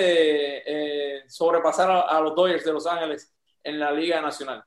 eh, 0.66 1.24
sobrepasar 1.28 1.92
a, 2.10 2.20
los 2.22 2.34
Dodgers 2.34 2.64
de 2.64 2.74
Los 2.74 2.88
Ángeles 2.88 3.32
en 3.62 3.78
la 3.78 3.92
Liga 3.92 4.22
Nacional. 4.22 4.64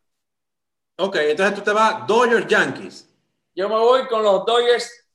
Ok, 0.98 1.16
entonces 1.16 1.56
tú 1.56 1.62
te 1.62 1.72
vas 1.72 2.06
Dodgers 2.06 2.46
Yankees. 2.46 3.08
Yo 3.54 3.68
me 3.68 3.76
voy 3.76 4.06
con 4.06 4.22
los 4.22 4.44
Dodgers. 4.44 5.06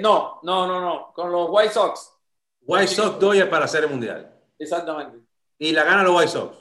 no, 0.00 0.40
no, 0.42 0.66
no, 0.66 0.80
no, 0.80 1.12
con 1.14 1.30
los 1.30 1.48
White 1.48 1.72
Sox. 1.72 2.12
White 2.62 2.88
Sox 2.88 3.18
Dodgers 3.20 3.48
para 3.48 3.64
hacer 3.64 3.84
el 3.84 3.90
mundial. 3.90 4.37
Exactamente. 4.58 5.18
Y 5.58 5.72
la 5.72 5.84
gana 5.84 6.02
los 6.02 6.16
White 6.16 6.30
Sox. 6.30 6.56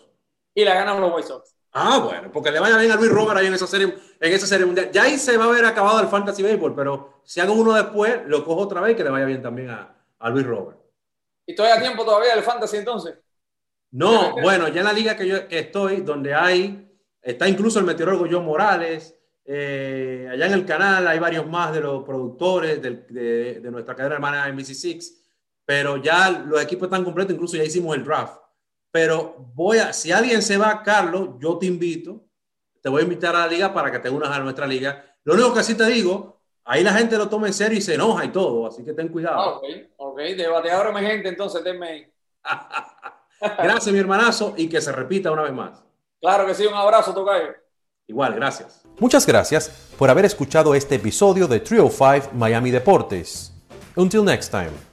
Y 0.53 0.63
la 0.63 0.73
ganan 0.73 0.99
los 0.99 1.13
White 1.13 1.27
Sox. 1.27 1.55
Ah, 1.71 1.99
bueno, 1.99 2.31
porque 2.31 2.51
le 2.51 2.59
vaya 2.59 2.77
bien 2.77 2.91
a 2.91 2.95
Luis 2.95 3.11
Robert 3.11 3.37
ahí 3.37 3.45
en 3.45 3.53
esa 3.53 3.67
serie, 3.67 3.95
en 4.19 4.33
esa 4.33 4.47
serie 4.47 4.65
mundial. 4.65 4.89
Ya 4.91 5.03
ahí 5.03 5.17
se 5.17 5.37
va 5.37 5.45
a 5.45 5.47
haber 5.49 5.65
acabado 5.65 5.99
el 5.99 6.07
Fantasy 6.07 6.41
Baseball, 6.41 6.73
pero 6.73 7.21
si 7.23 7.39
hago 7.39 7.53
uno 7.53 7.73
después, 7.73 8.21
lo 8.25 8.43
cojo 8.43 8.61
otra 8.61 8.81
vez 8.81 8.93
y 8.93 8.95
que 8.95 9.03
le 9.03 9.11
vaya 9.11 9.25
bien 9.25 9.41
también 9.41 9.69
a, 9.69 9.95
a 10.17 10.29
Luis 10.29 10.45
Robert. 10.45 10.79
¿Y 11.45 11.53
todavía 11.53 11.79
tiempo 11.79 12.03
todavía 12.03 12.33
del 12.33 12.43
Fantasy 12.43 12.77
entonces? 12.77 13.15
No, 13.91 14.33
bueno, 14.41 14.67
ya 14.67 14.81
en 14.81 14.85
la 14.87 14.93
liga 14.93 15.15
que 15.15 15.27
yo 15.27 15.37
estoy, 15.49 16.01
donde 16.01 16.33
hay, 16.33 16.89
está 17.21 17.47
incluso 17.47 17.79
el 17.79 17.85
meteorólogo 17.85 18.27
John 18.29 18.45
Morales, 18.45 19.15
eh, 19.45 20.27
allá 20.29 20.47
en 20.47 20.53
el 20.53 20.65
canal 20.65 21.07
hay 21.07 21.19
varios 21.19 21.47
más 21.47 21.71
de 21.73 21.81
los 21.81 22.03
productores 22.03 22.81
de, 22.81 23.59
de 23.61 23.71
nuestra 23.71 23.95
cadena 23.95 24.15
hermana 24.15 24.49
NBC6, 24.49 25.13
pero 25.67 25.97
ya 25.97 26.29
los 26.29 26.61
equipos 26.61 26.85
están 26.87 27.03
completos, 27.03 27.33
incluso 27.33 27.57
ya 27.57 27.63
hicimos 27.65 27.93
el 27.97 28.05
draft. 28.05 28.39
Pero 28.89 29.35
voy 29.53 29.79
a, 29.79 29.91
si 29.91 30.13
alguien 30.13 30.41
se 30.41 30.57
va, 30.57 30.81
Carlos, 30.81 31.31
yo 31.39 31.57
te 31.57 31.65
invito, 31.65 32.23
te 32.81 32.87
voy 32.87 33.01
a 33.01 33.03
invitar 33.03 33.35
a 33.35 33.39
la 33.39 33.47
liga 33.47 33.73
para 33.73 33.91
que 33.91 33.99
te 33.99 34.09
unas 34.09 34.29
a 34.29 34.39
nuestra 34.39 34.65
liga. 34.65 35.03
Lo 35.25 35.33
único 35.33 35.53
que 35.53 35.63
sí 35.63 35.75
te 35.75 35.85
digo, 35.87 36.39
ahí 36.63 36.85
la 36.85 36.93
gente 36.93 37.17
lo 37.17 37.27
toma 37.27 37.47
en 37.47 37.53
serio 37.53 37.77
y 37.77 37.81
se 37.81 37.95
enoja 37.95 38.23
y 38.23 38.29
todo, 38.29 38.65
así 38.65 38.81
que 38.85 38.93
ten 38.93 39.07
Ah, 39.07 39.11
cuidado. 39.11 39.57
ok, 39.57 39.63
ok. 39.97 40.17
De 40.19 40.47
bateador 40.47 40.87
emergente, 40.87 41.27
entonces 41.27 41.61
tenme 41.65 41.87
ahí. 41.89 42.13
Gracias, 43.41 43.93
mi 43.93 43.99
hermanazo, 43.99 44.53
y 44.55 44.69
que 44.69 44.79
se 44.79 44.93
repita 44.93 45.31
una 45.31 45.41
vez 45.43 45.53
más. 45.53 45.83
Claro 46.21 46.45
que 46.47 46.55
sí, 46.55 46.65
un 46.65 46.73
abrazo, 46.73 47.13
Tocayo. 47.13 47.55
Igual, 48.07 48.35
gracias. 48.35 48.83
Muchas 48.99 49.27
gracias 49.27 49.69
por 49.97 50.09
haber 50.09 50.23
escuchado 50.23 50.73
este 50.73 50.95
episodio 50.95 51.45
de 51.45 51.59
Trio 51.59 51.89
5 51.89 52.29
Miami 52.33 52.71
Deportes. 52.71 53.51
Until 53.97 54.23
next 54.23 54.49
time. 54.49 54.86